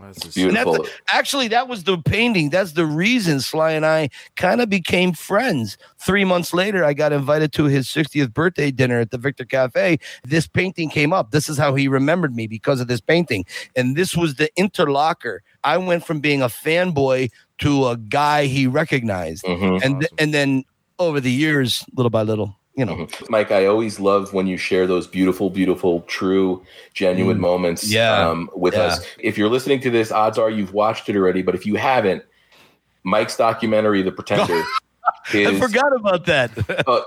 [0.00, 0.86] That's beautiful.
[1.12, 2.50] actually, that was the painting.
[2.50, 5.76] That's the reason Sly and I kind of became friends.
[5.98, 9.98] Three months later, I got invited to his 60th birthday dinner at the Victor Cafe.
[10.24, 11.30] This painting came up.
[11.30, 13.44] This is how he remembered me because of this painting.
[13.76, 15.38] And this was the interlocker.
[15.64, 19.44] I went from being a fanboy to a guy he recognized.
[19.44, 19.82] Mhm.
[19.82, 20.64] And, th- and then
[20.98, 22.94] over the years, little by little, you know.
[22.94, 23.24] Mm-hmm.
[23.28, 26.62] Mike, I always love when you share those beautiful, beautiful, true,
[26.94, 27.40] genuine Mm.
[27.40, 28.16] moments Yeah.
[28.28, 28.82] um, with Yeah.
[28.84, 29.04] us.
[29.18, 31.42] If you're listening to this, odds are you've watched it already.
[31.42, 32.22] But if you haven't,
[33.02, 34.62] Mike's documentary, The Pretender,
[35.34, 36.50] I forgot about that.
[36.86, 37.00] uh,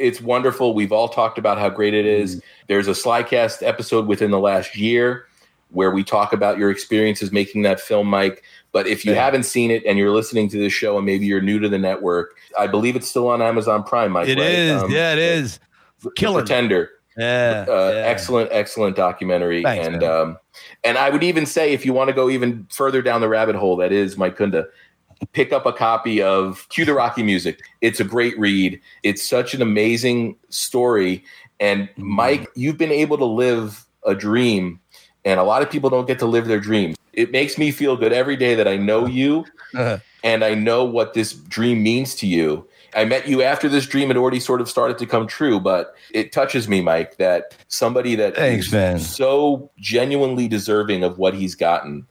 [0.00, 0.74] it's wonderful.
[0.74, 2.36] We've all talked about how great it is.
[2.36, 2.42] Mm.
[2.66, 5.26] There's a Slycast episode within the last year
[5.70, 8.42] where we talk about your experiences making that film, Mike.
[8.72, 9.22] But if you Yeah.
[9.24, 11.78] haven't seen it and you're listening to this show and maybe you're new to the
[11.78, 14.28] network, I believe it's still on Amazon Prime, Mike.
[14.28, 14.48] It right?
[14.48, 14.82] is.
[14.82, 15.60] Um, yeah, it is.
[16.16, 16.40] Killer.
[16.40, 16.90] Pretender.
[17.18, 18.00] Yeah, Uh, yeah.
[18.06, 19.62] Excellent, excellent documentary.
[19.62, 20.10] Thanks, and man.
[20.10, 20.38] um,
[20.82, 23.54] and I would even say if you want to go even further down the rabbit
[23.54, 24.64] hole, that is Mike Kunda.
[25.32, 27.60] Pick up a copy of Cue the Rocky Music.
[27.82, 28.80] It's a great read.
[29.02, 31.22] It's such an amazing story.
[31.60, 32.02] And Mm-hmm.
[32.14, 34.80] Mike, you've been able to live a dream,
[35.24, 36.96] and a lot of people don't get to live their dreams.
[37.12, 39.44] It makes me feel good every day that I know you
[39.74, 39.98] uh-huh.
[40.24, 42.66] and I know what this dream means to you.
[42.94, 45.94] I met you after this dream had already sort of started to come true, but
[46.12, 48.98] it touches me, Mike, that somebody that Thanks, is man.
[48.98, 52.06] so genuinely deserving of what he's gotten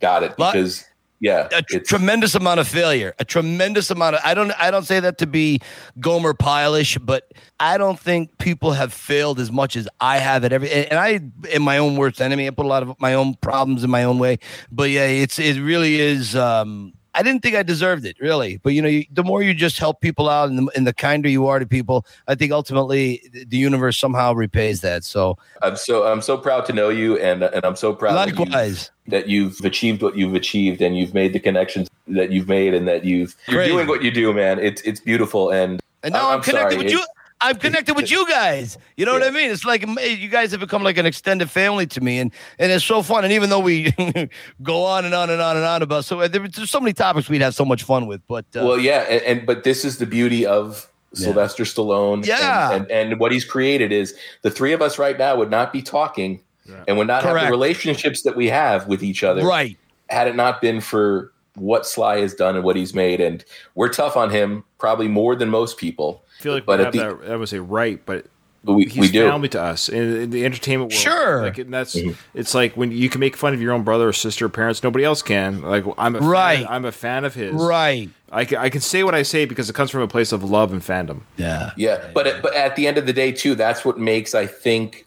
[0.00, 0.84] got it because
[1.20, 4.84] yeah, a tr- tremendous amount of failure a tremendous amount of i don't i don't
[4.84, 5.60] say that to be
[6.00, 7.30] gomer pileish but
[7.60, 11.20] i don't think people have failed as much as i have at every and i
[11.52, 14.02] am my own worst enemy i put a lot of my own problems in my
[14.02, 14.38] own way
[14.72, 18.56] but yeah it's it really is um I didn't think I deserved it, really.
[18.62, 20.94] But you know, you, the more you just help people out, and the, and the
[20.94, 25.04] kinder you are to people, I think ultimately the universe somehow repays that.
[25.04, 28.28] So I'm so I'm so proud to know you, and and I'm so proud that
[28.30, 28.90] you- Likewise.
[29.08, 32.88] that you've achieved what you've achieved, and you've made the connections that you've made, and
[32.88, 33.68] that you've you're Great.
[33.68, 34.58] doing what you do, man.
[34.58, 37.04] It's it's beautiful, and And now I'm, connected sorry, with you.
[37.42, 38.76] I'm connected with you guys.
[38.96, 39.50] You know what I mean?
[39.50, 42.84] It's like you guys have become like an extended family to me, and and it's
[42.84, 43.24] so fun.
[43.24, 43.92] And even though we
[44.62, 47.40] go on and on and on and on about so there's so many topics we'd
[47.40, 48.20] have so much fun with.
[48.26, 52.24] But uh, well, yeah, and, and but this is the beauty of Sylvester Stallone.
[52.24, 52.72] Yeah.
[52.72, 55.72] and, and, and what he's created is the three of us right now would not
[55.72, 56.40] be talking,
[56.86, 59.76] and would not have the relationships that we have with each other, Right.
[60.08, 63.44] Had it not been for what Sly has done and what he's made, and
[63.74, 66.24] we're tough on him probably more than most people.
[66.40, 67.32] I feel like but we have the, that.
[67.32, 68.26] I would say right, but
[68.64, 69.28] we, he's we do.
[69.28, 71.00] family to us in, in the entertainment world.
[71.02, 71.42] Sure.
[71.42, 72.12] like and that's Mm-hmm.
[72.38, 74.82] it's like when you can make fun of your own brother or sister or parents,
[74.82, 75.62] nobody else can.
[75.62, 76.58] Like I'm a Right.
[76.60, 77.54] fan, I'm a fan of his.
[77.54, 78.10] Right.
[78.32, 80.44] I can, I can say what I say because it comes from a place of
[80.44, 81.22] love and fandom.
[81.36, 81.70] Yeah.
[81.76, 85.06] Yeah, but but at the end of the day, too, that's what makes I think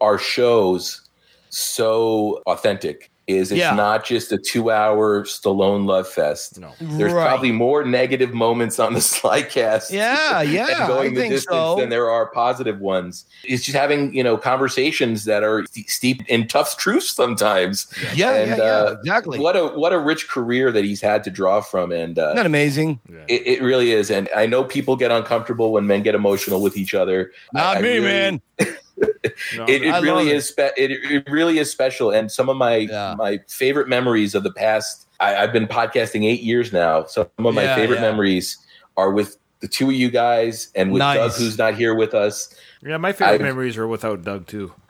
[0.00, 1.02] our shows
[1.50, 3.10] so authentic.
[3.28, 3.74] Is it's Yeah.
[3.74, 6.58] not just a two-hour Stallone love fest.
[6.58, 7.26] No, there's Right.
[7.26, 9.90] probably more negative moments on the Slycast.
[9.90, 11.76] Yeah, yeah, and going I the think distance so.
[11.76, 13.26] than there are positive ones.
[13.44, 17.86] It's just having you know conversations that are steeped in tough truths sometimes.
[18.14, 19.38] Yeah, and, yeah, yeah, uh, exactly.
[19.38, 22.36] What a what a rich career that he's had to draw from, and uh, Isn't
[22.36, 22.98] that amazing?
[23.28, 24.10] it, it really is.
[24.10, 27.30] And I know people get uncomfortable when men get emotional with each other.
[27.52, 28.40] Not I- I me, really- man.
[29.22, 30.36] It, it really it.
[30.36, 30.48] is.
[30.48, 32.10] Spe- it, it really is special.
[32.10, 32.86] And some of my
[33.18, 35.06] my favorite memories of the past.
[35.20, 37.04] I, I've been podcasting eight years now.
[37.04, 38.12] Some of my Yeah, favorite yeah.
[38.12, 38.56] memes
[38.96, 41.16] are with the two of you guys and with Nice.
[41.16, 42.54] Doug, who's not here with us.
[42.82, 44.72] Yeah, my favorite I've- memories are without Doug too.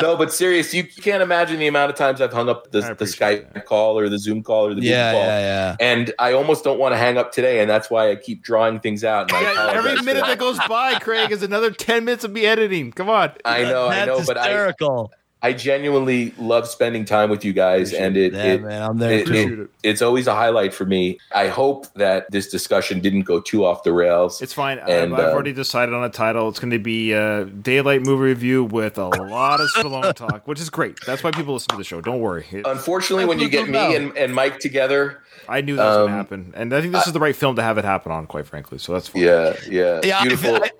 [0.00, 3.04] no, but serious, you can't imagine the amount of times I've hung up the, the
[3.04, 5.20] Skype call or the Zoom call or the Google Yeah, call.
[5.22, 5.76] yeah, yeah.
[5.80, 8.80] And I almost don't want to hang up today, and that's why I keep drawing
[8.80, 9.32] things out.
[9.32, 10.26] And I Every minute that.
[10.26, 12.92] that goes by, Craig, is another ten minutes of me editing.
[12.92, 13.32] Come on.
[13.44, 14.72] I know, I know, but I
[15.44, 19.10] I genuinely love spending time with you guys, and it, Yeah, it, man, I'm there
[19.10, 19.68] it- too.
[19.82, 21.18] it- it's always a highlight for me.
[21.34, 24.40] I hope that this discussion didn't go too off the rails.
[24.40, 24.78] It's fine.
[24.78, 26.48] And, I've, I've uh, already decided on a title.
[26.48, 30.60] It's going to be a Daylight movie review with a lot of Stallone talk, which
[30.60, 30.98] is great.
[31.04, 32.00] That's why people listen to the show.
[32.00, 32.46] Don't worry.
[32.52, 36.02] It- Unfortunately, when you get me and, and Mike together, I knew that was going
[36.04, 38.12] um, to happen, and I think this is the right film to have it happen
[38.12, 38.26] on.
[38.28, 39.22] Quite frankly, so that's fine.
[39.22, 40.54] Yeah, yeah, Yeah, beautiful.
[40.54, 40.70] I, I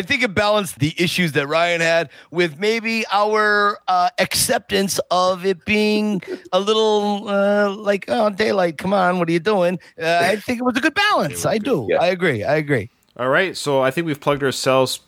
[0.00, 5.66] think it balanced the issues that Ryan had with maybe our uh, acceptance of it
[5.66, 9.78] being a little uh, like, oh, daylight, come on, what are you doing?
[10.00, 11.44] Uh, I think it was a good balance.
[11.44, 11.92] I do.
[12.00, 12.42] I agree.
[12.42, 12.88] I agree.
[13.18, 15.00] All right, so I think we've plugged ourselves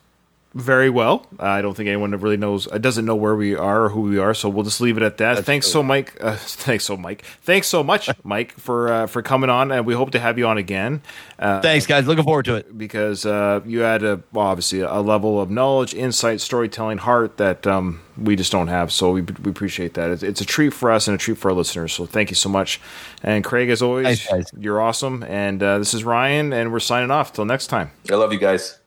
[0.55, 1.27] very well.
[1.39, 4.03] Uh, I don't think anyone really knows, uh, doesn't know where we are or who
[4.03, 4.35] we are.
[4.35, 5.45] So we'll just leave it at that.
[5.45, 6.17] thanks so, Mike.
[6.21, 7.25] Uh, thanks so, Mike.
[7.43, 10.47] Thanks so much, Mike, for uh, for coming on, and we hope to have you
[10.47, 11.03] on again.
[11.39, 12.07] Uh, Thanks, guys.
[12.07, 12.79] Looking forward to it.
[12.79, 17.67] because uh, you had a well, obviously a level of knowledge, insight, storytelling, heart that
[17.67, 18.93] um, we just don't have.
[18.93, 20.11] So we, we appreciate that.
[20.11, 21.93] It's, it's a treat for us and a treat for our listeners.
[21.93, 22.81] So thank you so much.
[23.23, 25.25] And Craig, as always, Thanks, you're awesome.
[25.25, 27.33] And uh, this is Ryan, and we're signing off.
[27.33, 27.91] Till next time.
[28.11, 28.79] I love you guys.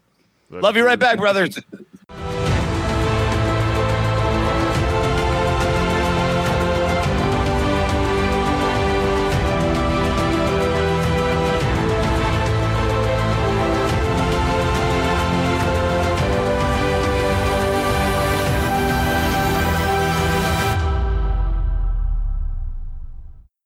[0.50, 1.60] Love you right back, brothers.